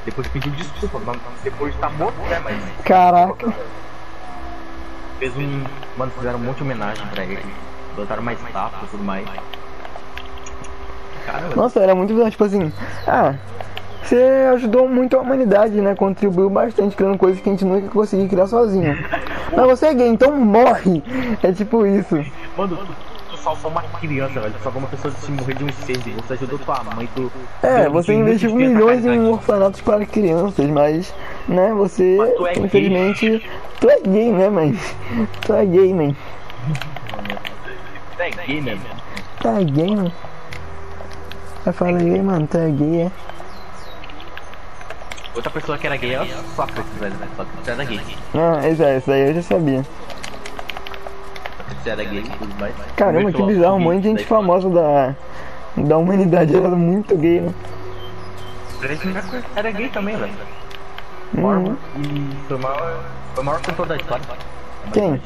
depois 0.04 0.26
pediu 0.28 0.52
desculpa, 0.52 1.00
mas 1.04 1.18
depois 1.42 1.74
de 1.74 1.80
tá 1.80 1.90
morto, 1.90 2.16
né, 2.28 2.40
mas 2.44 2.56
Caraca. 2.84 3.52
Fez 5.18 5.36
um, 5.36 5.64
mano, 5.96 6.12
fizeram 6.12 6.38
um 6.38 6.42
monte 6.42 6.58
de 6.58 6.62
homenagem 6.62 7.06
pra 7.08 7.24
ele, 7.24 7.42
botaram 7.96 8.22
mais 8.22 8.40
estátua 8.40 8.80
e 8.84 8.86
tudo 8.88 9.04
mais. 9.04 9.26
Caramba, 11.26 11.56
Nossa, 11.56 11.80
era 11.80 11.94
muito 11.94 12.12
bizarro, 12.12 12.30
tipo 12.30 12.44
assim, 12.44 12.72
ah, 13.06 13.34
você 14.02 14.48
ajudou 14.54 14.88
muito 14.88 15.16
a 15.16 15.20
humanidade, 15.20 15.80
né? 15.80 15.94
Contribuiu 15.94 16.48
bastante 16.48 16.96
criando 16.96 17.18
coisas 17.18 17.40
que 17.40 17.48
a 17.48 17.52
gente 17.52 17.64
nunca 17.64 17.84
ia 17.84 17.90
conseguir 17.90 18.28
criar 18.28 18.46
sozinho. 18.46 18.96
Mas 19.54 19.66
você 19.66 19.86
é 19.88 19.94
gay, 19.94 20.08
então 20.08 20.34
morre! 20.34 21.02
É 21.42 21.52
tipo 21.52 21.84
isso. 21.84 22.16
mano, 22.56 22.78
salvou 23.42 23.70
uma 23.70 23.82
criança, 23.82 24.40
velho. 24.40 24.54
Tu 24.54 24.62
salvou 24.62 24.82
uma 24.82 24.88
pessoa 24.88 25.12
de 25.12 25.20
se 25.20 25.30
morrer 25.32 25.54
de 25.54 25.64
um 25.64 25.68
incêndio. 25.68 26.14
Você 26.16 26.32
ajudou 26.34 26.58
tua 26.58 26.82
mãe, 26.94 27.08
tu. 27.14 27.30
É, 27.62 27.84
tu- 27.84 27.92
você 27.92 28.12
tu 28.12 28.18
investiu 28.18 28.54
milhões 28.54 29.00
em 29.00 29.08
caridade. 29.08 29.28
orfanatos 29.30 29.80
para 29.80 30.06
crianças, 30.06 30.66
mas, 30.70 31.14
né, 31.48 31.72
você, 31.74 32.16
Mas 32.18 32.34
tu 32.34 32.46
é 32.46 32.54
gay. 32.54 32.64
infelizmente, 32.64 33.50
tu 33.80 33.90
é 33.90 34.00
gay, 34.00 34.32
né, 34.32 34.48
man? 34.50 34.72
Tu 35.42 35.52
é 35.52 35.64
gay, 35.66 35.94
man. 35.94 36.14
Tu 38.16 38.22
é 38.22 38.30
gay 38.30 38.60
mesmo. 38.60 38.84
Tu 39.40 39.48
é 39.48 39.64
gay, 39.64 39.96
man. 39.96 40.12
Eu 41.66 41.72
falei, 41.72 42.22
mano, 42.22 42.46
tu 42.46 42.56
é 42.58 42.70
gay, 42.70 43.00
é? 43.02 43.10
Outra 45.34 45.50
pessoa 45.52 45.78
que 45.78 45.86
era 45.86 45.96
gay 45.96 46.14
é 46.14 46.20
o 46.22 46.26
Sócrates, 46.56 46.92
velho. 46.98 47.14
Sócrates 47.36 47.68
era 47.68 47.84
gay. 47.84 48.00
Ah, 48.34 48.68
isso 48.68 48.82
aí, 48.82 48.98
isso 48.98 49.10
aí 49.12 49.28
eu 49.28 49.34
já 49.34 49.42
sabia. 49.42 49.84
Sócrates 51.78 51.86
era 51.86 52.04
gay 52.04 52.20
e 52.20 52.30
tudo 52.38 52.54
mais. 52.60 52.74
Caramba, 52.96 53.32
que 53.32 53.42
bizarro, 53.42 53.76
um 53.76 53.80
monte 53.80 53.98
de 54.00 54.08
gente 54.08 54.16
daí- 54.18 54.26
famosa 54.26 54.68
da, 54.68 55.14
da 55.76 55.96
humanidade 55.98 56.56
era 56.56 56.68
muito 56.70 57.16
gay, 57.16 57.40
né? 57.40 57.52
Freddie 58.80 59.08
Mercury 59.08 59.42
era 59.56 59.70
gay 59.70 59.88
também, 59.88 60.16
velho. 60.16 60.32
Uhum. 61.34 61.40
Mormon. 61.40 61.74
E 61.96 62.36
foi 62.46 62.56
o 62.56 62.60
maior, 62.60 63.04
foi 63.34 63.42
o 63.42 63.46
maior 63.46 63.60
cantor 63.60 63.86
da 63.86 63.96
história. 63.96 64.24
Quem? 64.92 65.20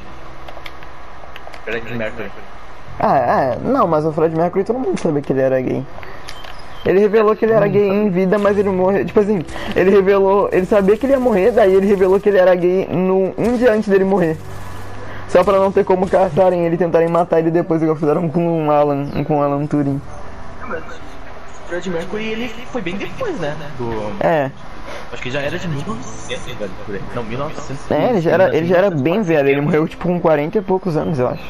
Freddie 1.64 1.94
Mercury. 1.94 2.30
Ah, 2.98 3.16
é, 3.18 3.58
não, 3.62 3.86
mas 3.86 4.04
o 4.04 4.12
Fred 4.12 4.34
Mercury 4.36 4.64
todo 4.64 4.78
mundo 4.78 4.98
sabia 4.98 5.22
que 5.22 5.32
ele 5.32 5.40
era 5.40 5.60
gay. 5.60 5.84
Ele 6.84 6.98
revelou 6.98 7.34
que 7.36 7.44
ele 7.44 7.52
era 7.52 7.66
gay 7.68 7.88
em 7.88 8.10
vida, 8.10 8.38
mas 8.38 8.58
ele 8.58 8.68
morreu. 8.68 9.04
Tipo 9.04 9.20
assim, 9.20 9.44
ele 9.76 9.90
revelou. 9.90 10.48
Ele 10.52 10.66
sabia 10.66 10.96
que 10.96 11.06
ele 11.06 11.12
ia 11.12 11.20
morrer, 11.20 11.52
daí 11.52 11.72
ele 11.74 11.86
revelou 11.86 12.18
que 12.20 12.28
ele 12.28 12.38
era 12.38 12.54
gay 12.54 12.86
no, 12.90 13.32
um 13.38 13.56
dia 13.56 13.72
antes 13.72 13.88
dele 13.88 14.04
morrer. 14.04 14.36
Só 15.32 15.42
pra 15.42 15.58
não 15.58 15.72
ter 15.72 15.82
como 15.84 16.06
caçarem 16.08 16.66
ele 16.66 16.74
e 16.74 16.78
tentarem 16.78 17.08
matar 17.08 17.38
ele 17.38 17.50
depois, 17.50 17.80
igual 17.82 17.96
fizeram 17.96 18.28
com 18.28 18.66
o 18.66 18.70
Alan, 18.70 19.06
com 19.24 19.38
o 19.38 19.42
Alan 19.42 19.66
Turing. 19.66 20.00
Freddie 21.66 21.90
Mercury, 21.90 22.24
ele 22.32 22.48
foi 22.70 22.82
bem 22.82 22.96
depois, 22.96 23.38
né? 23.40 23.56
Do... 23.78 23.90
É, 24.20 24.50
Acho 25.10 25.22
que 25.22 25.30
já 25.30 25.40
era 25.40 25.58
de 25.58 25.66
1900, 25.68 26.44
velho. 26.86 27.02
Não, 27.14 27.22
1900. 27.24 27.90
é 27.90 28.10
ele, 28.10 28.20
já 28.20 28.30
era, 28.30 28.56
ele 28.56 28.66
já 28.66 28.76
era 28.76 28.90
bem 28.90 29.22
velho, 29.22 29.48
ele 29.48 29.60
morreu 29.62 29.88
tipo 29.88 30.06
com 30.06 30.20
40 30.20 30.58
e 30.58 30.62
poucos 30.62 30.96
anos, 30.96 31.18
eu 31.18 31.28
acho. 31.28 31.42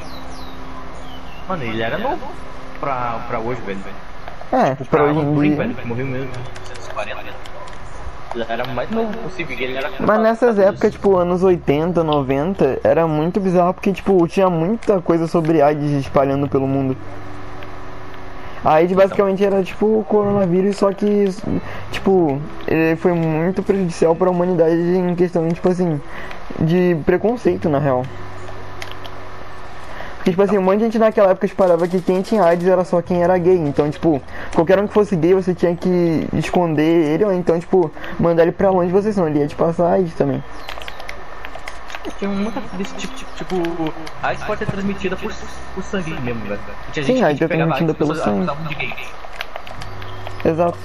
Mano, 1.48 1.64
ele 1.64 1.82
era 1.82 1.98
novo 1.98 2.24
pra, 2.80 3.20
pra 3.28 3.40
hoje, 3.40 3.60
velho. 3.62 3.80
É, 4.52 4.74
Tipo, 4.76 4.90
pra 4.90 5.00
pra 5.02 5.10
hoje 5.10 5.20
em 5.20 5.34
Turing, 5.34 5.54
dia. 5.56 5.84
morreu 5.86 6.06
em 6.06 6.10
1940. 6.10 7.51
Era 8.48 8.66
mais 8.66 8.90
novo 8.90 9.12
possível. 9.18 9.56
Ele 9.58 9.76
era 9.76 9.90
Mas 10.00 10.20
nessas 10.20 10.58
épocas, 10.58 10.92
tipo, 10.92 11.16
anos 11.16 11.42
80, 11.42 12.02
90, 12.02 12.80
era 12.82 13.06
muito 13.06 13.38
bizarro 13.40 13.74
porque, 13.74 13.92
tipo, 13.92 14.26
tinha 14.26 14.48
muita 14.48 15.00
coisa 15.00 15.26
sobre 15.26 15.60
AIDS 15.60 15.90
espalhando 15.92 16.48
pelo 16.48 16.66
mundo. 16.66 16.96
A 18.64 18.74
AIDS 18.74 18.96
basicamente 18.96 19.44
era 19.44 19.62
tipo 19.62 19.86
o 19.86 20.04
coronavírus, 20.04 20.76
só 20.76 20.92
que, 20.92 21.24
tipo, 21.90 22.40
ele 22.66 22.94
foi 22.96 23.12
muito 23.12 23.60
prejudicial 23.60 24.14
para 24.14 24.28
a 24.28 24.30
humanidade 24.30 24.76
em 24.76 25.14
questão, 25.16 25.48
tipo 25.48 25.68
assim, 25.68 26.00
de 26.60 26.96
preconceito, 27.04 27.68
na 27.68 27.80
real. 27.80 28.04
Porque, 30.22 30.30
tipo 30.30 30.42
assim, 30.42 30.56
um 30.56 30.62
monte 30.62 30.78
de 30.78 30.84
gente 30.84 30.98
naquela 31.00 31.32
época 31.32 31.46
esperava 31.46 31.88
que 31.88 32.00
quem 32.00 32.22
tinha 32.22 32.44
AIDS 32.44 32.68
era 32.68 32.84
só 32.84 33.02
quem 33.02 33.24
era 33.24 33.36
gay. 33.38 33.56
Então, 33.56 33.90
tipo, 33.90 34.22
qualquer 34.54 34.78
um 34.78 34.86
que 34.86 34.94
fosse 34.94 35.16
gay, 35.16 35.34
você 35.34 35.52
tinha 35.52 35.74
que 35.74 36.28
esconder 36.34 37.12
ele, 37.12 37.24
ou 37.24 37.32
então, 37.32 37.58
tipo, 37.58 37.90
mandar 38.20 38.44
ele 38.44 38.52
pra 38.52 38.70
longe 38.70 38.92
você, 38.92 39.12
senão 39.12 39.26
ele 39.26 39.40
ia 39.40 39.48
te 39.48 39.56
passar 39.56 39.94
AIDS 39.94 40.14
também. 40.14 40.40
Tinha 42.20 42.30
muita 42.30 42.60
desse 42.76 42.94
tipo, 42.94 43.14
tipo, 43.14 43.32
tipo, 43.34 43.92
a 44.22 44.28
AIDS 44.28 44.44
pode 44.44 44.60
ser 44.60 44.66
transmitida 44.66 45.16
por, 45.16 45.32
por 45.74 45.82
sangue 45.82 46.12
mesmo, 46.20 46.40
velho. 46.46 46.60
Sim, 47.04 47.20
a 47.20 47.26
AIDS 47.26 47.42
é 47.42 47.48
transmitida 47.48 47.92
pelo 47.92 48.14
sangue. 48.14 48.48
Exato. 50.44 50.78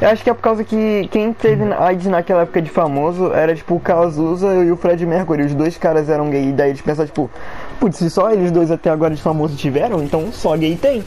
Eu 0.00 0.08
acho 0.08 0.24
que 0.24 0.30
é 0.30 0.34
por 0.34 0.40
causa 0.40 0.64
que 0.64 1.08
quem 1.12 1.30
teve 1.30 1.62
AIDS 1.74 2.06
naquela 2.06 2.42
época 2.42 2.62
de 2.62 2.70
famoso 2.70 3.34
era 3.34 3.54
tipo 3.54 3.74
o 3.74 3.80
Cazuza 3.80 4.54
e 4.64 4.72
o 4.72 4.76
Fred 4.76 5.04
Mercury. 5.04 5.42
Os 5.42 5.54
dois 5.54 5.76
caras 5.76 6.08
eram 6.08 6.30
gay. 6.30 6.48
E 6.48 6.52
daí 6.52 6.70
eles 6.70 6.80
pensaram, 6.80 7.06
tipo, 7.06 7.30
putz, 7.80 7.96
se 7.96 8.08
só 8.10 8.30
eles 8.30 8.52
dois 8.52 8.70
até 8.70 8.90
agora 8.90 9.14
de 9.14 9.20
famoso 9.22 9.56
tiveram, 9.56 10.02
então 10.02 10.30
só 10.32 10.56
gay 10.56 10.76
tem. 10.76 11.02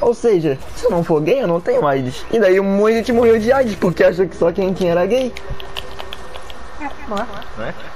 Ou 0.00 0.12
seja, 0.12 0.58
se 0.74 0.84
eu 0.84 0.90
não 0.90 1.02
for 1.04 1.20
gay, 1.22 1.40
eu 1.40 1.46
não 1.46 1.60
tenho 1.60 1.86
AIDS. 1.86 2.26
E 2.30 2.38
daí 2.38 2.58
um 2.60 2.64
monte 2.64 2.90
de 2.92 2.96
gente 2.98 3.12
morreu 3.12 3.38
de 3.38 3.50
AIDS 3.52 3.76
porque 3.76 4.02
achou 4.04 4.26
que 4.28 4.36
só 4.36 4.50
quem 4.52 4.72
tinha 4.74 4.90
era 4.90 5.06
gay. 5.06 5.32
Não 7.08 7.16
é? 7.16 7.26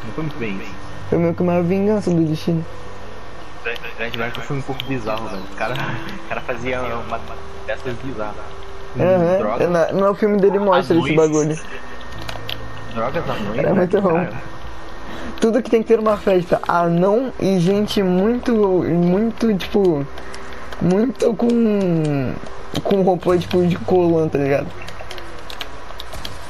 Não 0.05 0.13
foi 0.15 0.25
muito 0.25 0.39
bem 0.39 0.57
isso. 0.57 0.73
Foi 1.11 1.19
meio 1.19 1.35
que 1.35 1.43
uma 1.43 1.61
vingança 1.63 2.11
do 2.11 2.25
destino. 2.25 2.65
Fred 3.97 4.17
Mercury 4.17 4.47
foi 4.47 4.57
um 4.57 4.63
pouco 4.63 4.83
bizarro, 4.85 5.29
velho. 5.29 5.43
O 5.53 5.57
cara, 5.57 5.75
o 5.75 6.29
cara 6.29 6.41
fazia 6.43 6.81
uma 6.81 7.21
festas 7.67 7.95
bizarras. 8.03 8.35
Com 8.97 9.03
Aham. 9.03 9.39
drogas, 9.39 9.71
Na- 9.71 9.93
No 9.93 10.15
filme 10.15 10.39
dele 10.39 10.59
mostra 10.59 10.97
esse 10.97 11.15
bagulho. 11.15 11.59
drogas 12.95 13.25
anões. 13.29 13.59
Era 13.59 13.69
né, 13.71 13.75
muito 13.75 14.01
bom. 14.01 14.15
cara? 14.15 14.33
Tudo 15.41 15.63
que 15.63 15.71
tem 15.71 15.83
que 15.83 15.89
ter 15.89 15.99
uma 15.99 16.17
festa, 16.17 16.61
anão 16.69 17.33
e 17.41 17.59
gente 17.59 18.03
muito, 18.03 18.53
muito, 18.55 19.55
tipo, 19.57 20.07
muito 20.81 21.35
com, 21.35 22.35
com 22.83 23.03
roupa, 23.03 23.39
tipo, 23.39 23.67
de 23.67 23.77
colã, 23.77 24.29
tá 24.29 24.39
ligado? 24.39 24.67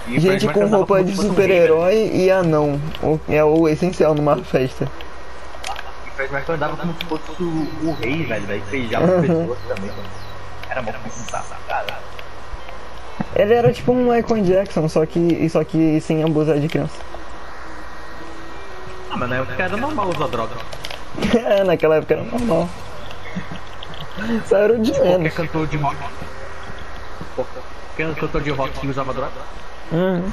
E 0.09 0.19
Gente 0.19 0.49
com 0.49 0.67
roupa 0.67 1.05
de 1.05 1.13
velho. 1.13 1.29
super-herói 1.29 2.11
e 2.13 2.31
anão, 2.31 2.81
é 3.29 3.45
o 3.45 3.69
essencial 3.69 4.13
numa 4.13 4.37
festa. 4.39 4.89
E 6.07 6.11
Fred 6.11 6.33
Mercury 6.33 6.57
andava 6.57 6.77
como 6.77 6.95
se 6.95 7.05
fosse 7.05 7.43
o, 7.43 7.93
rei, 7.93 8.25
velho. 8.25 8.45
Daí 8.49 8.63
beijava 8.71 9.05
as 9.05 9.21
pessoas 9.21 9.59
também, 9.69 9.91
mano. 9.91 10.09
Era 10.69 10.83
mó 10.83 10.93
bizarro, 11.05 11.57
cara. 11.69 11.99
Ele 13.37 13.55
era 13.55 13.73
tipo 13.73 13.93
um 13.93 14.13
Michael 14.13 14.43
Jackson, 14.43 14.89
só 14.89 15.07
que, 15.07 15.49
só 15.49 15.63
que 15.63 16.01
sem 16.01 16.25
abusar 16.25 16.59
de 16.59 16.67
criança. 16.69 16.99
Ah, 19.11 19.17
mas 19.17 19.29
na 19.29 19.37
época 19.37 19.63
era 19.63 19.77
normal 19.77 20.09
usar 20.09 20.29
droga. 20.29 20.55
é, 21.35 21.65
naquela 21.65 21.97
época 21.97 22.15
era 22.15 22.25
normal. 22.25 22.69
Só 24.47 24.57
era 24.57 24.75
o 24.75 24.79
de 24.79 24.93
Qualquer 24.93 25.19
menos. 25.19 25.35
cantor 25.35 25.67
de 25.67 25.77
rock. 25.77 25.97
Qualquer 27.35 28.15
cantor 28.15 28.43
de 28.43 28.51
rock 28.51 28.81
que 28.81 28.87
usava 28.87 29.13
droga. 29.13 29.33
Uhum. 29.93 30.31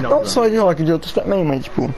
Não 0.00 0.24
só 0.24 0.48
de 0.48 0.56
rock, 0.56 0.82
de 0.82 0.92
outros 0.92 1.12
também, 1.12 1.44
mas 1.44 1.64
tipo. 1.64 1.92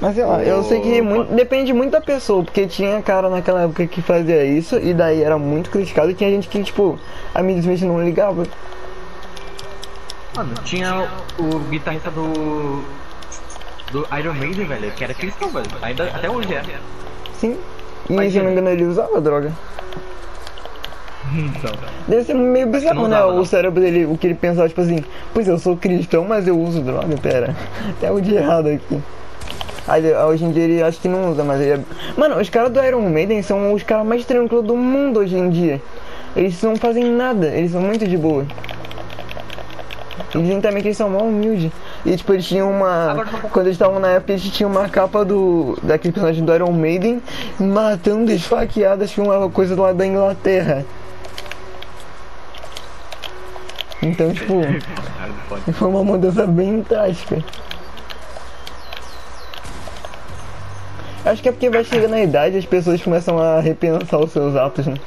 Mas 0.00 0.14
sei 0.14 0.24
lá, 0.24 0.42
eu 0.44 0.62
sei 0.62 0.80
que 0.80 1.02
muito, 1.02 1.34
depende 1.34 1.72
muito 1.72 1.90
da 1.90 2.00
pessoa, 2.00 2.44
porque 2.44 2.68
tinha 2.68 3.02
cara 3.02 3.28
naquela 3.28 3.62
época 3.62 3.84
que 3.86 4.00
fazia 4.00 4.44
isso 4.44 4.78
e 4.78 4.94
daí 4.94 5.22
era 5.22 5.36
muito 5.36 5.70
criticado 5.70 6.10
e 6.10 6.14
tinha 6.14 6.30
gente 6.30 6.48
que, 6.48 6.62
tipo, 6.62 6.98
a 7.34 7.42
Miss 7.42 7.58
Smith 7.58 7.82
não 7.82 8.04
ligava. 8.04 8.46
Mano, 10.38 10.54
tinha 10.64 11.04
o 11.36 11.58
guitarrista 11.68 12.12
do. 12.12 12.84
do 13.90 14.06
Iron 14.16 14.34
Maiden, 14.34 14.66
velho, 14.66 14.92
que 14.92 15.02
era 15.02 15.12
cristão, 15.12 15.48
velho. 15.48 15.66
Ainda 15.82 16.04
até 16.04 16.30
hoje 16.30 16.54
é. 16.54 16.62
Sim. 17.34 17.56
E 18.08 18.12
Mas 18.12 18.32
se 18.32 18.38
não 18.38 18.44
me 18.44 18.52
engano 18.52 18.68
ele 18.68 18.84
usava 18.84 19.20
droga. 19.20 19.52
Então. 21.34 21.72
Deve 22.06 22.22
ser 22.22 22.34
meio 22.34 22.68
bizarro, 22.68 22.94
não 22.94 23.08
né? 23.08 23.16
usava, 23.16 23.32
O 23.32 23.36
não. 23.38 23.44
cérebro 23.44 23.80
dele, 23.80 24.06
o 24.06 24.16
que 24.16 24.28
ele 24.28 24.36
pensava, 24.36 24.68
tipo 24.68 24.80
assim, 24.80 25.04
pois 25.34 25.48
eu 25.48 25.58
sou 25.58 25.76
cristão, 25.76 26.24
mas 26.24 26.46
eu 26.46 26.56
uso 26.56 26.82
droga, 26.82 27.16
pera. 27.20 27.56
Tem 27.98 28.08
algo 28.08 28.22
de 28.22 28.36
errado 28.36 28.68
aqui. 28.68 29.02
Aí, 29.88 30.14
hoje 30.14 30.44
em 30.44 30.52
dia 30.52 30.62
ele 30.62 30.82
acho 30.84 31.00
que 31.00 31.08
não 31.08 31.32
usa, 31.32 31.42
mas 31.42 31.60
ele 31.60 31.72
é... 31.72 31.80
Mano, 32.16 32.40
os 32.40 32.48
caras 32.48 32.70
do 32.70 32.80
Iron 32.80 33.00
Maiden 33.00 33.42
são 33.42 33.72
os 33.72 33.82
caras 33.82 34.06
mais 34.06 34.24
tranquilos 34.24 34.64
do 34.64 34.76
mundo 34.76 35.18
hoje 35.18 35.36
em 35.36 35.50
dia. 35.50 35.82
Eles 36.36 36.62
não 36.62 36.76
fazem 36.76 37.04
nada, 37.10 37.48
eles 37.48 37.72
são 37.72 37.80
muito 37.80 38.06
de 38.06 38.16
boa. 38.16 38.46
E 40.34 40.42
dizem 40.42 40.60
também 40.60 40.82
que 40.82 40.88
eles 40.88 40.96
são 40.96 41.08
mal 41.08 41.22
humildes. 41.22 41.72
E 42.04 42.16
tipo, 42.16 42.32
eles 42.32 42.46
tinham 42.46 42.70
uma. 42.70 43.24
Quando 43.50 43.66
eles 43.66 43.76
estavam 43.76 43.98
na 43.98 44.08
época, 44.08 44.32
eles 44.32 44.42
tinham 44.44 44.70
uma 44.70 44.88
capa 44.88 45.24
do. 45.24 45.78
daquele 45.82 46.12
personagem 46.12 46.44
do 46.44 46.54
Iron 46.54 46.72
Maiden 46.72 47.22
matando 47.58 48.30
esfaqueadas 48.30 49.14
com 49.14 49.22
uma 49.22 49.48
coisa 49.48 49.80
lá 49.80 49.92
da 49.92 50.06
Inglaterra. 50.06 50.84
Então, 54.02 54.32
tipo, 54.32 54.54
foi 55.72 55.88
uma 55.88 56.04
mudança 56.04 56.46
bem 56.46 56.80
drástica. 56.80 57.42
Acho 61.24 61.42
que 61.42 61.48
é 61.48 61.52
porque 61.52 61.68
vai 61.68 61.84
chegando 61.84 62.12
na 62.12 62.22
idade 62.22 62.56
as 62.56 62.64
pessoas 62.64 63.02
começam 63.02 63.38
a 63.38 63.60
repensar 63.60 64.18
os 64.18 64.30
seus 64.30 64.54
atos, 64.56 64.86
né? 64.86 64.94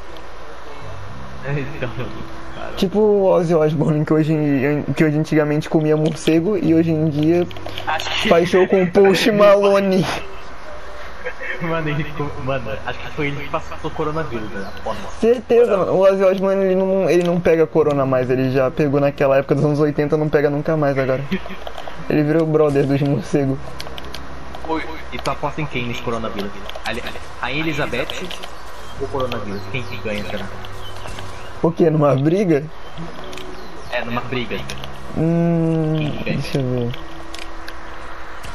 Então. 1.48 1.90
Tipo 2.78 3.00
o 3.00 3.26
Ozzy 3.26 3.54
Osbourne, 3.54 4.04
que 4.06 4.14
hoje, 4.14 4.34
que 4.96 5.04
hoje 5.04 5.18
antigamente 5.18 5.70
comia 5.70 5.96
morcego 5.96 6.58
e 6.58 6.74
hoje 6.74 6.92
em 6.92 7.10
dia 7.10 7.46
que. 7.46 8.30
faz 8.30 8.50
show 8.50 8.68
com 8.68 8.82
o 8.84 8.88
Post 8.92 9.32
Malone. 9.32 10.06
Mano, 11.62 11.90
ele, 11.90 12.04
mano, 12.44 12.72
acho 12.88 12.98
que 13.00 13.08
foi 13.12 13.28
ele 13.28 13.36
que 13.44 13.50
passou 13.50 13.78
o 13.84 13.90
coronavírus, 13.92 14.50
né? 14.50 14.68
Certeza, 15.20 15.78
mano. 15.78 15.92
O 15.94 16.00
Ozzy 16.00 16.24
Osbourne 16.24 16.66
ele 16.66 16.76
não, 16.76 17.08
ele 17.08 17.22
não 17.24 17.40
pega 17.40 17.68
corona 17.68 18.04
mais, 18.04 18.28
ele 18.32 18.50
já 18.52 18.72
pegou 18.72 19.00
naquela 19.00 19.38
época 19.38 19.54
dos 19.54 19.64
anos 19.64 19.80
80, 19.80 20.18
não 20.18 20.28
pega 20.28 20.50
nunca 20.50 20.76
mais 20.76 20.98
agora. 20.98 21.24
Ele 22.10 22.24
virou 22.24 22.44
o 22.44 22.46
brother 22.48 22.88
dos 22.88 23.00
morcegos. 23.04 23.60
Oi, 24.68 24.82
E 25.14 25.20
tu 25.20 25.30
aposta 25.30 25.62
em 25.62 25.66
quem 25.68 25.86
nesse 25.88 26.02
coronavírus? 26.02 26.50
Ali- 26.84 27.04
A 27.42 27.52
Elizabeth 27.52 28.08
ou 29.00 29.06
o 29.06 29.10
coronavírus? 29.10 29.62
Quem 29.72 29.84
que 29.84 29.98
ganha, 29.98 30.24
será? 30.26 30.46
O 31.64 31.72
que? 31.72 31.90
Numa 31.90 32.16
briga? 32.16 32.64
É, 33.92 34.04
numa 34.04 34.22
briga. 34.22 34.58
Hum. 35.18 36.12
Deixa 36.24 36.58
eu 36.60 36.64
ver. 36.64 36.92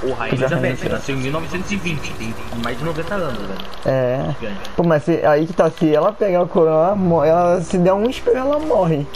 Ou 0.02 0.14
a 0.20 0.28
Elizabeth, 0.28 0.88
nasceu 0.90 1.14
em 1.16 1.18
1920, 1.20 2.12
tem 2.14 2.34
mais 2.62 2.78
de 2.78 2.84
90 2.84 3.14
anos, 3.14 3.38
velho. 3.38 3.61
É. 3.86 4.34
Ganha. 4.40 4.57
Pô, 4.76 4.82
mas 4.82 5.04
se, 5.04 5.24
aí 5.24 5.46
que 5.46 5.52
tá, 5.52 5.70
se 5.70 5.94
ela 5.94 6.12
pegar 6.12 6.42
o 6.42 6.48
corona, 6.48 6.92
ela, 6.92 7.26
ela 7.26 7.61
se 7.62 7.78
der 7.78 7.94
um 7.94 8.09
espirro, 8.09 8.36
ela 8.36 8.59
morre. 8.59 9.07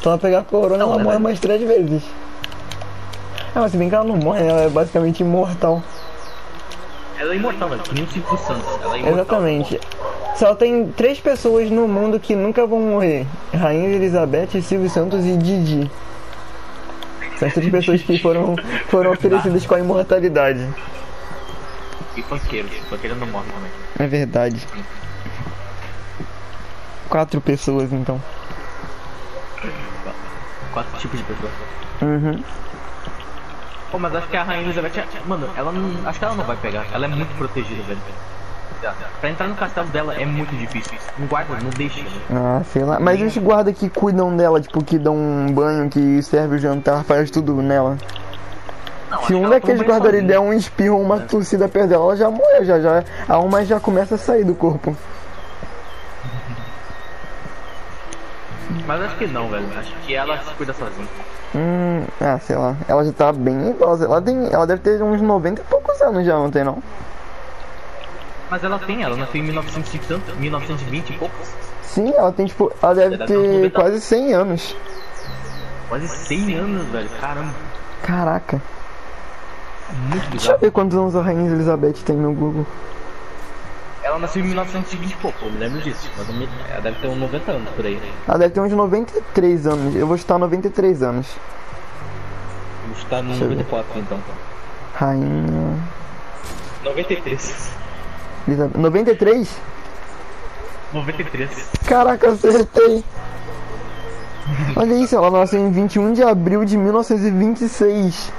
Se 0.00 0.06
ela 0.06 0.16
pegar 0.16 0.40
a 0.40 0.44
corona, 0.44 0.78
Não, 0.78 0.86
ela 0.90 0.96
né, 0.98 1.02
morre 1.02 1.14
velho? 1.16 1.24
mais 1.24 1.40
três 1.40 1.60
vezes. 1.62 2.02
É, 3.54 3.58
mas 3.58 3.72
se 3.72 3.76
bem 3.76 3.88
que 3.88 3.94
ela 3.94 4.04
não 4.04 4.16
morre, 4.16 4.46
ela 4.46 4.60
é 4.62 4.68
basicamente 4.68 5.20
imortal. 5.20 5.82
Ela 7.18 7.34
é 7.34 7.36
imortal, 7.36 7.68
velho. 7.68 7.82
Que 7.82 7.94
nem 7.94 8.04
o 8.04 8.10
Silvio 8.10 8.38
Santos. 8.38 8.66
Ela 8.82 8.96
é 8.96 9.00
imortal. 9.00 9.12
Exatamente. 9.12 9.80
Só 10.40 10.54
tem 10.54 10.90
três 10.92 11.20
pessoas 11.20 11.70
no 11.70 11.86
mundo 11.86 12.18
que 12.18 12.34
nunca 12.34 12.66
vão 12.66 12.80
morrer: 12.80 13.26
Rainha 13.52 13.90
Elizabeth, 13.90 14.62
Silvio 14.62 14.88
Santos 14.88 15.26
e 15.26 15.36
Didi. 15.36 15.90
São 17.36 17.46
as 17.46 17.52
três 17.52 17.68
pessoas 17.70 18.00
que 18.00 18.18
foram, 18.18 18.56
foram 18.88 19.12
oferecidas 19.12 19.66
com 19.66 19.74
a 19.74 19.80
imortalidade. 19.80 20.66
E 22.16 22.22
funkeiro. 22.22 22.66
Funkeiro 22.88 23.16
não 23.16 23.26
morre 23.26 23.50
também. 23.52 23.70
É 23.98 24.06
verdade. 24.06 24.66
Quatro 27.10 27.38
pessoas 27.42 27.92
então. 27.92 28.18
Quatro 30.72 30.98
tipos 30.98 31.18
de 31.18 31.24
pessoas. 31.26 31.52
Uhum. 32.00 32.42
Pô, 33.90 33.98
mas 33.98 34.14
acho 34.14 34.28
que 34.28 34.36
a 34.38 34.42
Rainha 34.42 34.62
Elizabeth, 34.64 35.00
é- 35.00 35.06
mano, 35.26 35.50
ela 35.54 35.70
não. 35.70 36.08
Acho 36.08 36.18
que 36.18 36.24
ela 36.24 36.34
não 36.34 36.44
vai 36.44 36.56
pegar. 36.56 36.86
Ela 36.94 37.04
é 37.04 37.08
muito 37.08 37.36
protegida, 37.36 37.82
velho. 37.82 38.00
Pra 39.20 39.30
entrar 39.30 39.46
no 39.46 39.54
castelo 39.54 39.86
dela 39.88 40.14
é 40.14 40.24
muito 40.24 40.54
difícil. 40.56 40.98
Um 41.18 41.26
guarda 41.26 41.54
não 41.62 41.70
deixa. 41.70 42.04
Ah, 42.30 42.62
sei 42.72 42.82
lá. 42.82 42.98
Mas 42.98 43.20
os 43.20 43.36
guardas 43.36 43.76
que 43.76 43.90
cuidam 43.90 44.34
dela, 44.34 44.60
tipo, 44.60 44.82
que 44.82 44.98
dão 44.98 45.14
um 45.16 45.52
banho, 45.52 45.88
que 45.90 46.22
serve 46.22 46.56
o 46.56 46.58
jantar, 46.58 47.04
faz 47.04 47.30
tudo 47.30 47.54
nela. 47.60 47.98
Não, 49.10 49.22
Se 49.24 49.34
um 49.34 49.48
daqueles 49.48 49.82
guardas 49.82 50.08
ali 50.08 50.22
der 50.22 50.38
um 50.38 50.52
espirro 50.52 50.96
ou 50.96 51.02
uma 51.02 51.20
tossida 51.20 51.68
perto 51.68 51.88
dela, 51.88 52.04
ela 52.04 52.16
já 52.16 52.30
morreu, 52.30 52.64
já, 52.64 52.80
já. 52.80 53.04
A 53.28 53.34
alma 53.34 53.64
já 53.64 53.78
começa 53.78 54.14
a 54.14 54.18
sair 54.18 54.44
do 54.44 54.54
corpo. 54.54 54.96
Mas 58.86 59.02
acho 59.02 59.16
que 59.16 59.26
não, 59.26 59.48
velho. 59.48 59.66
Acho 59.78 59.92
que 60.06 60.14
ela 60.14 60.38
se 60.38 60.54
cuida 60.54 60.72
sozinha. 60.72 61.06
Hum, 61.54 62.04
ah, 62.20 62.38
sei 62.38 62.56
lá. 62.56 62.76
Ela 62.88 63.04
já 63.04 63.12
tá 63.12 63.32
bem 63.32 63.70
idosa. 63.70 64.04
Ela 64.04 64.22
tem. 64.22 64.48
Ela 64.52 64.66
deve 64.66 64.80
ter 64.80 65.02
uns 65.02 65.20
90 65.20 65.60
e 65.60 65.64
poucos 65.64 66.00
anos 66.00 66.24
já, 66.24 66.34
não 66.34 66.50
tem 66.50 66.64
não? 66.64 66.78
Mas 68.50 68.64
ela 68.64 68.78
tem, 68.78 69.02
ela 69.02 69.16
nasceu 69.16 69.40
em 69.40 69.44
1900 69.44 69.94
e 69.94 69.98
tanto, 70.00 70.36
1920 70.36 71.10
e 71.10 71.12
poucos. 71.18 71.48
Sim, 71.82 72.12
ela 72.16 72.32
tem 72.32 72.46
tipo. 72.46 72.72
Ela 72.82 72.94
deve 72.94 73.14
Ela 73.14 73.26
deve 73.26 73.32
ter 73.32 73.38
uns 73.38 73.46
ter 73.46 73.56
90. 73.56 73.80
quase 73.80 74.00
100 74.00 74.34
anos. 74.34 74.76
Quase 75.88 76.08
100 76.08 76.54
anos, 76.54 76.86
velho. 76.88 77.08
Caramba. 77.20 77.54
Caraca. 78.02 78.62
Muito 80.08 80.30
Deixa 80.30 80.52
eu 80.52 80.58
ver 80.58 80.70
quantos 80.70 80.96
anos 80.96 81.16
a 81.16 81.22
Rainha 81.22 81.50
Elizabeth 81.50 81.94
tem 82.04 82.16
no 82.16 82.32
Google. 82.32 82.66
Ela 84.02 84.18
nasceu 84.18 84.42
em 84.42 84.46
1920 84.46 85.10
e 85.12 85.16
pouco, 85.16 85.44
eu 85.44 85.52
me 85.52 85.58
lembro 85.58 85.80
disso. 85.80 86.08
Mas 86.16 86.28
ela 86.70 86.80
deve 86.80 86.98
ter 87.00 87.08
uns 87.08 87.18
90 87.18 87.50
anos 87.52 87.70
por 87.70 87.84
aí. 87.84 88.00
Ela 88.26 88.38
deve 88.38 88.54
ter 88.54 88.60
uns 88.60 88.72
93 88.72 89.66
anos. 89.66 89.94
Eu 89.96 90.06
vou 90.06 90.16
chutar 90.16 90.38
93 90.38 91.02
anos. 91.02 91.26
Vamos 92.82 92.98
estar 92.98 93.22
no 93.22 93.28
Deixa 93.30 93.44
eu 93.44 93.48
ver. 93.50 93.56
94 93.56 94.00
então. 94.00 94.18
Rainha. 94.94 95.78
93. 96.84 97.79
Elizabeth. 98.48 98.78
93? 98.78 99.48
93. 100.92 101.50
Caraca, 101.86 102.30
acertei. 102.30 103.04
Olha 104.76 104.94
isso, 104.94 105.14
ela 105.14 105.30
nasceu 105.30 105.60
em 105.60 105.70
21 105.70 106.12
de 106.12 106.22
abril 106.22 106.64
de 106.64 106.76
1926. 106.76 108.32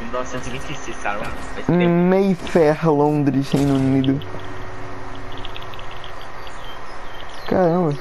1926, 0.00 0.96
cara. 1.02 1.20
Em. 1.68 1.88
Mayfair, 1.88 2.88
Londres, 2.88 3.50
Reino 3.50 3.74
Unido. 3.74 4.20
Caramba. 7.46 7.94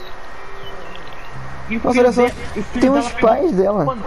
Nossa, 1.84 2.00
olha 2.00 2.12
só. 2.12 2.22
Tem 2.80 2.90
os 2.90 3.08
pegou- 3.12 3.20
pais 3.22 3.52
dela. 3.54 3.86
Mano, 3.86 4.04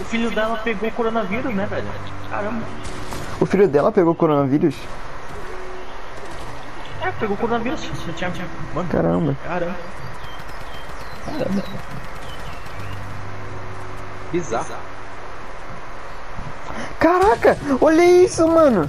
o 0.00 0.04
filho 0.04 0.30
dela 0.30 0.56
pegou 0.58 0.90
coronavírus, 0.92 1.54
né, 1.54 1.66
velho? 1.66 1.86
Caramba. 2.28 2.62
O 3.40 3.46
filho 3.46 3.66
dela 3.68 3.90
pegou 3.90 4.14
coronavírus? 4.14 4.74
É, 7.02 7.10
pegou 7.12 7.34
o 7.34 7.38
coronavírus. 7.38 7.80
Já 8.06 8.12
tinha... 8.12 8.30
tinha- 8.30 8.46
Mano, 8.74 8.88
Caramba. 8.88 9.36
caramba. 9.44 9.76
Caramba. 11.26 11.62
Bizarro. 14.32 14.74
Caraca, 16.98 17.56
olha 17.80 18.04
isso, 18.04 18.46
mano. 18.46 18.88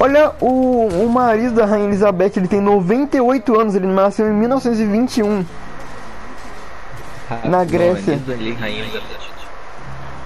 Olha 0.00 0.32
o, 0.40 0.86
o 1.04 1.08
marido 1.10 1.54
da 1.54 1.64
Rainha 1.66 1.86
Elizabeth, 1.86 2.32
ele 2.36 2.48
tem 2.48 2.60
98 2.60 3.58
anos, 3.58 3.74
ele 3.74 3.86
nasceu 3.86 4.28
em 4.28 4.32
1921. 4.34 5.44
Na 7.44 7.64
Grécia. 7.64 8.20
Rainha 8.58 8.80
Elizabeth. 8.82 9.26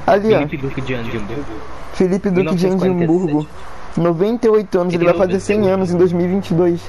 Ali, 0.07 0.35
ó, 0.35 0.39
Felipe 0.39 0.57
Duque 0.57 0.81
de. 0.81 0.95
Felipe 2.01 2.31
Duque 2.31 2.55
de 2.55 2.67
1947. 2.67 2.87
Edimburgo. 2.87 3.47
98 3.95 4.81
anos, 4.81 4.95
ele 4.95 5.05
vai 5.05 5.15
fazer 5.15 5.39
100 5.39 5.69
anos 5.69 5.93
em 5.93 5.99
2022. 5.99 6.81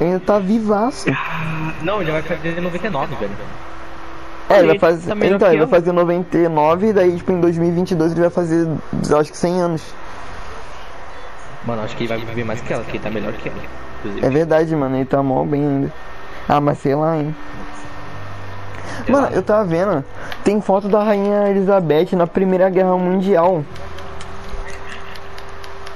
Ele 0.00 0.10
ainda 0.12 0.20
tá 0.20 0.38
vivaço. 0.38 1.06
Não, 1.82 2.00
ele 2.00 2.12
vai 2.12 2.22
fazer 2.22 2.60
99, 2.60 3.16
velho. 3.16 3.32
É, 4.48 4.58
ele 4.58 4.66
vai 4.66 4.70
Ele 4.70 4.78
fazer. 4.78 5.08
tá 5.16 5.26
então, 5.26 5.48
ele 5.48 5.58
vai 5.64 5.80
fazer 5.80 5.90
99 5.92 6.86
e 6.88 6.92
daí, 6.92 7.16
tipo, 7.16 7.32
em 7.32 7.40
2022 7.40 8.12
ele 8.12 8.20
vai 8.20 8.30
fazer, 8.30 8.68
eu 9.10 9.18
acho 9.18 9.32
que 9.32 9.36
100 9.38 9.60
anos. 9.60 9.82
Mano, 11.64 11.82
acho 11.82 11.96
que 11.96 12.04
ele 12.04 12.08
vai 12.14 12.18
viver 12.24 12.44
mais 12.44 12.60
que 12.60 12.72
ela, 12.72 12.84
que 12.84 12.92
ele 12.92 12.98
tá 13.02 13.10
melhor 13.10 13.32
que 13.32 13.48
ela. 13.48 13.58
Inclusive. 13.98 14.24
É 14.26 14.30
verdade, 14.30 14.76
mano, 14.76 14.96
ele 14.96 15.04
tá 15.04 15.20
mó 15.20 15.44
bem 15.44 15.66
ainda. 15.66 15.92
Ah, 16.48 16.60
mas 16.60 16.78
sei 16.78 16.94
lá, 16.94 17.16
hein. 17.16 17.34
Mano, 19.08 19.28
eu 19.32 19.42
tava 19.42 19.64
vendo, 19.64 20.04
tem 20.44 20.60
foto 20.60 20.88
da 20.88 21.02
Rainha 21.02 21.48
Elizabeth 21.48 22.14
na 22.14 22.26
Primeira 22.26 22.68
Guerra 22.70 22.96
Mundial. 22.96 23.64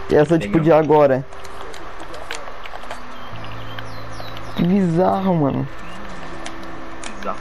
E 0.08 0.14
essa, 0.14 0.38
tipo, 0.38 0.60
de 0.60 0.72
agora. 0.72 1.24
Que 4.56 4.62
bizarro, 4.64 5.34
mano. 5.34 5.68
Bizarro. 7.18 7.38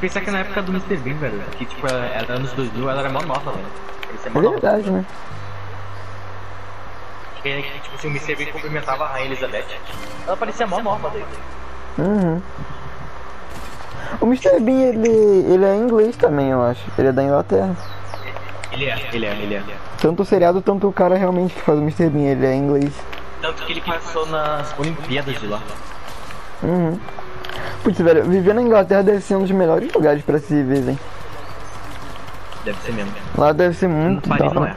Pensar 0.00 0.20
que 0.20 0.30
na 0.30 0.38
época 0.40 0.62
do 0.62 0.72
Mr. 0.72 0.96
Bean, 0.98 1.16
velho, 1.16 1.40
que 1.56 1.64
tipo, 1.66 1.86
ela 1.86 2.06
era 2.06 2.34
anos 2.34 2.52
2000, 2.52 2.88
ela 2.90 3.00
era 3.00 3.10
mó 3.10 3.20
nova, 3.22 3.52
velho. 3.52 3.66
Mó 4.32 4.40
É 4.40 4.42
nova. 4.42 4.50
verdade, 4.60 4.90
né? 4.90 5.04
Que, 7.42 7.62
tipo, 7.82 7.98
se 7.98 8.06
o 8.06 8.10
Mr. 8.10 8.36
Bean 8.36 8.52
cumprimentava 8.52 9.04
a 9.04 9.08
Rainha 9.08 9.26
Elizabeth, 9.26 9.64
ela 10.26 10.36
parecia 10.36 10.66
mó 10.66 10.80
nova 10.82 11.10
dele. 11.10 11.26
Uhum. 11.98 12.40
O 14.20 14.26
Mr. 14.26 14.60
Bean, 14.60 14.80
ele, 14.80 15.08
ele 15.08 15.64
é 15.64 15.76
inglês 15.76 16.16
também, 16.16 16.50
eu 16.50 16.62
acho. 16.62 16.82
Ele 16.98 17.08
é 17.08 17.12
da 17.12 17.22
Inglaterra. 17.22 17.76
Ele 18.72 18.86
é, 18.86 19.08
ele 19.12 19.26
é, 19.26 19.32
ele 19.34 19.54
é. 19.54 19.62
Tanto 20.00 20.22
o 20.22 20.24
seriado, 20.24 20.60
tanto 20.60 20.88
o 20.88 20.92
cara 20.92 21.16
realmente 21.16 21.54
que 21.54 21.60
faz 21.60 21.78
o 21.78 21.82
Mr. 21.82 22.08
Bean, 22.08 22.30
ele 22.30 22.46
é 22.46 22.54
inglês. 22.54 22.92
Tanto 23.40 23.64
que 23.64 23.72
ele 23.72 23.80
passou 23.80 24.26
nas 24.26 24.78
Olimpíadas 24.78 25.38
de 25.38 25.46
lá. 25.46 25.60
Uhum. 26.62 26.98
Putz, 27.82 27.98
velho, 27.98 28.24
viver 28.24 28.54
na 28.54 28.62
Inglaterra 28.62 29.02
deve 29.02 29.20
ser 29.20 29.36
um 29.36 29.42
dos 29.42 29.50
melhores 29.50 29.92
lugares 29.92 30.22
pra 30.22 30.38
se 30.38 30.54
viver, 30.54 30.90
hein? 30.90 30.98
Deve 32.64 32.78
ser 32.80 32.92
mesmo. 32.92 33.12
Lá 33.36 33.52
deve 33.52 33.76
ser 33.76 33.88
muito 33.88 34.28
Paris 34.28 34.52
não 34.52 34.66
é. 34.66 34.76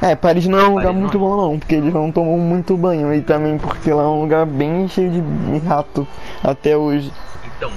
É, 0.00 0.16
Paris 0.16 0.46
não 0.46 0.58
é 0.58 0.64
um 0.64 0.70
lugar 0.70 0.84
Paris 0.84 1.00
muito 1.00 1.18
não 1.18 1.26
bom 1.26 1.36
não, 1.36 1.58
porque 1.58 1.74
eles 1.74 1.92
não 1.92 2.10
tomam 2.12 2.38
muito 2.38 2.76
banho 2.76 3.12
e 3.12 3.20
também 3.20 3.58
porque 3.58 3.92
lá 3.92 4.02
é 4.02 4.06
um 4.06 4.22
lugar 4.22 4.46
bem 4.46 4.88
cheio 4.88 5.10
de 5.10 5.58
rato 5.66 6.06
até 6.42 6.76
hoje. 6.76 7.12
Então, 7.56 7.70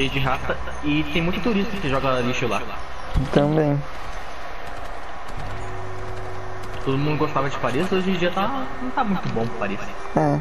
cheio 0.00 0.10
de 0.10 0.18
rata 0.18 0.56
e 0.82 1.04
tem 1.12 1.20
muito 1.20 1.42
turista 1.42 1.76
que 1.76 1.88
joga 1.88 2.20
lixo 2.20 2.46
lá. 2.48 2.62
Também. 3.32 3.78
Todo 6.84 6.96
mundo 6.96 7.18
gostava 7.18 7.50
de 7.50 7.58
Paris, 7.58 7.92
hoje 7.92 8.10
em 8.10 8.14
dia 8.14 8.30
tá, 8.30 8.66
não 8.80 8.90
tá 8.90 9.04
muito 9.04 9.28
bom 9.30 9.46
Paris. 9.58 9.78
É. 10.16 10.40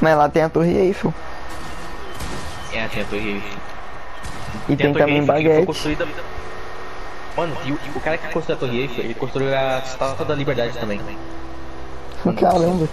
Mas 0.00 0.16
lá 0.16 0.28
tem 0.28 0.42
a 0.42 0.48
Torre 0.50 0.76
Eiffel. 0.76 1.14
É, 2.72 2.86
tem 2.88 3.02
a 3.02 3.06
Torre 3.06 3.28
Eiffel. 3.30 3.58
E 4.68 4.76
tem, 4.76 4.92
Torre 4.92 5.04
também 5.04 5.24
baguete. 5.24 5.66
construída... 5.66 6.06
Mano, 7.36 7.56
o, 7.64 7.98
o 7.98 8.00
cara 8.00 8.18
que 8.18 8.28
construiu 8.32 8.56
a 8.56 8.60
Torre 8.60 8.80
Eiffel, 8.82 9.04
ele 9.04 9.14
construiu 9.14 9.56
a 9.56 9.78
Estátua 9.78 10.26
da 10.26 10.34
Liberdade 10.34 10.76
também. 10.76 11.00
Caramba. 12.38 12.86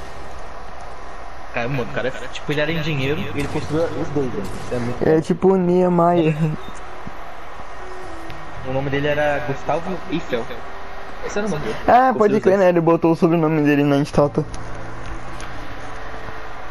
Cara, 1.58 1.70
mano, 1.70 1.89
o 1.89 1.95
cara, 1.95 2.12
tipo, 2.32 2.51
ele 2.51 2.62
era 2.62 2.72
engenheiro 2.72 3.20
e 3.20 3.39
ele 3.39 3.47
construiu 3.47 3.86
os 3.86 4.08
dois, 4.10 4.30
velho. 4.32 4.93
É 5.01 5.18
É 5.18 5.22
tipo 5.22 5.53
o 5.53 5.55
Niemeyer. 5.55 6.36
O 8.68 8.74
nome 8.74 8.91
dele 8.91 9.08
era 9.08 9.39
Gustavo 9.47 9.97
Eiffel. 10.12 10.45
Esse 11.26 11.39
era 11.39 11.47
o 11.47 11.49
nome 11.49 11.64
dele. 11.64 11.76
Ah, 11.88 12.14
pode 12.16 12.39
crer, 12.41 12.60
né? 12.60 12.70
Ele 12.70 12.80
botou 12.80 13.12
o 13.12 13.16
sobrenome 13.16 13.64
dele 13.64 13.84
na 13.84 13.97
estátua. 13.97 14.45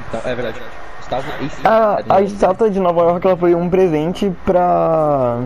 Então, 0.06 0.20
é 0.24 0.34
verdade. 0.36 0.62
Gustavo 0.98 1.32
Eiffel. 1.40 1.68
A, 1.68 1.96
era 1.98 2.08
o 2.08 2.12
a 2.12 2.22
estátua 2.22 2.70
de 2.70 2.78
Nova 2.78 3.00
York 3.00 3.26
ela 3.26 3.36
foi 3.36 3.56
um 3.56 3.68
presente 3.68 4.32
pra. 4.44 5.40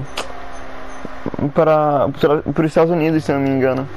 para. 1.55 2.09
para 2.53 2.63
os 2.63 2.67
Estados 2.67 2.93
Unidos, 2.93 3.25
se 3.25 3.33
não 3.33 3.41
me 3.41 3.49
engano. 3.49 3.89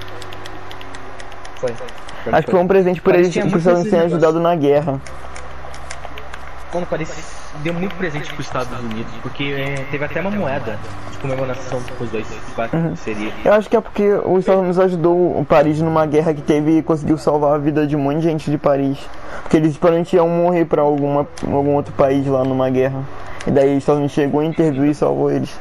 Foi. 1.57 1.73
Acho 2.31 2.45
que 2.45 2.51
foi 2.51 2.61
um 2.61 2.67
presente 2.67 3.01
por 3.01 3.13
eles, 3.13 3.33
por 3.33 3.41
muito 3.41 3.55
os 3.55 3.59
Estados 3.59 3.81
Unidos 3.81 3.91
terem 3.91 4.05
ajudado 4.05 4.39
na 4.39 4.55
guerra. 4.55 5.01
Mano, 6.73 6.87
parece 6.89 7.23
deu 7.61 7.73
muito 7.73 7.95
presente 7.95 8.33
pros 8.33 8.47
Estados 8.47 8.79
Unidos, 8.79 9.11
porque 9.21 9.43
é, 9.43 9.85
teve 9.91 10.03
até 10.03 10.19
uma 10.21 10.31
moeda 10.31 10.79
de 11.11 11.17
comemoração 11.19 11.79
dos 11.99 12.09
dois 12.09 12.25
quatro 12.55 12.77
Uhum. 12.79 12.95
seria. 12.95 13.31
Eu 13.45 13.53
acho 13.53 13.69
que 13.69 13.75
é 13.77 13.81
porque 13.81 14.11
os 14.25 14.39
Estados 14.39 14.61
Unidos 14.61 14.79
ajudou 14.79 15.39
o 15.39 15.45
Paris 15.45 15.79
numa 15.79 16.05
guerra 16.05 16.33
que 16.33 16.41
teve 16.41 16.79
e 16.79 16.81
conseguiu 16.83 17.17
salvar 17.17 17.53
a 17.55 17.57
vida 17.57 17.85
de 17.85 17.95
um 17.95 17.99
monte 17.99 18.17
de 18.17 18.23
gente 18.23 18.49
de 18.49 18.57
Paris. 18.57 18.97
Porque 19.43 19.57
eles 19.57 19.77
provavelmente 19.77 20.15
iam 20.15 20.27
morrer 20.27 20.65
pra 20.65 20.81
alguma, 20.81 21.27
algum 21.43 21.75
outro 21.75 21.93
país 21.93 22.25
lá 22.25 22.43
numa 22.43 22.69
guerra. 22.69 23.01
E 23.45 23.51
daí 23.51 23.71
os 23.71 23.77
Estados 23.77 23.99
Unidos 23.99 24.13
chegou, 24.15 24.41
interviu 24.41 24.85
e 24.85 24.95
salvou 24.95 25.29
eles. 25.29 25.55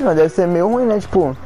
Mas 0.00 0.16
deve 0.16 0.28
ser 0.30 0.46
meio 0.48 0.68
ruim, 0.68 0.84
né? 0.84 0.98
Tipo, 0.98 1.36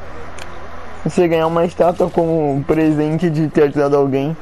você 1.03 1.27
ganhar 1.27 1.47
uma 1.47 1.63
estátua 1.65 2.09
como 2.09 2.63
presente 2.65 3.29
de 3.29 3.47
ter 3.49 3.63
ajudado 3.63 3.95
alguém. 3.95 4.35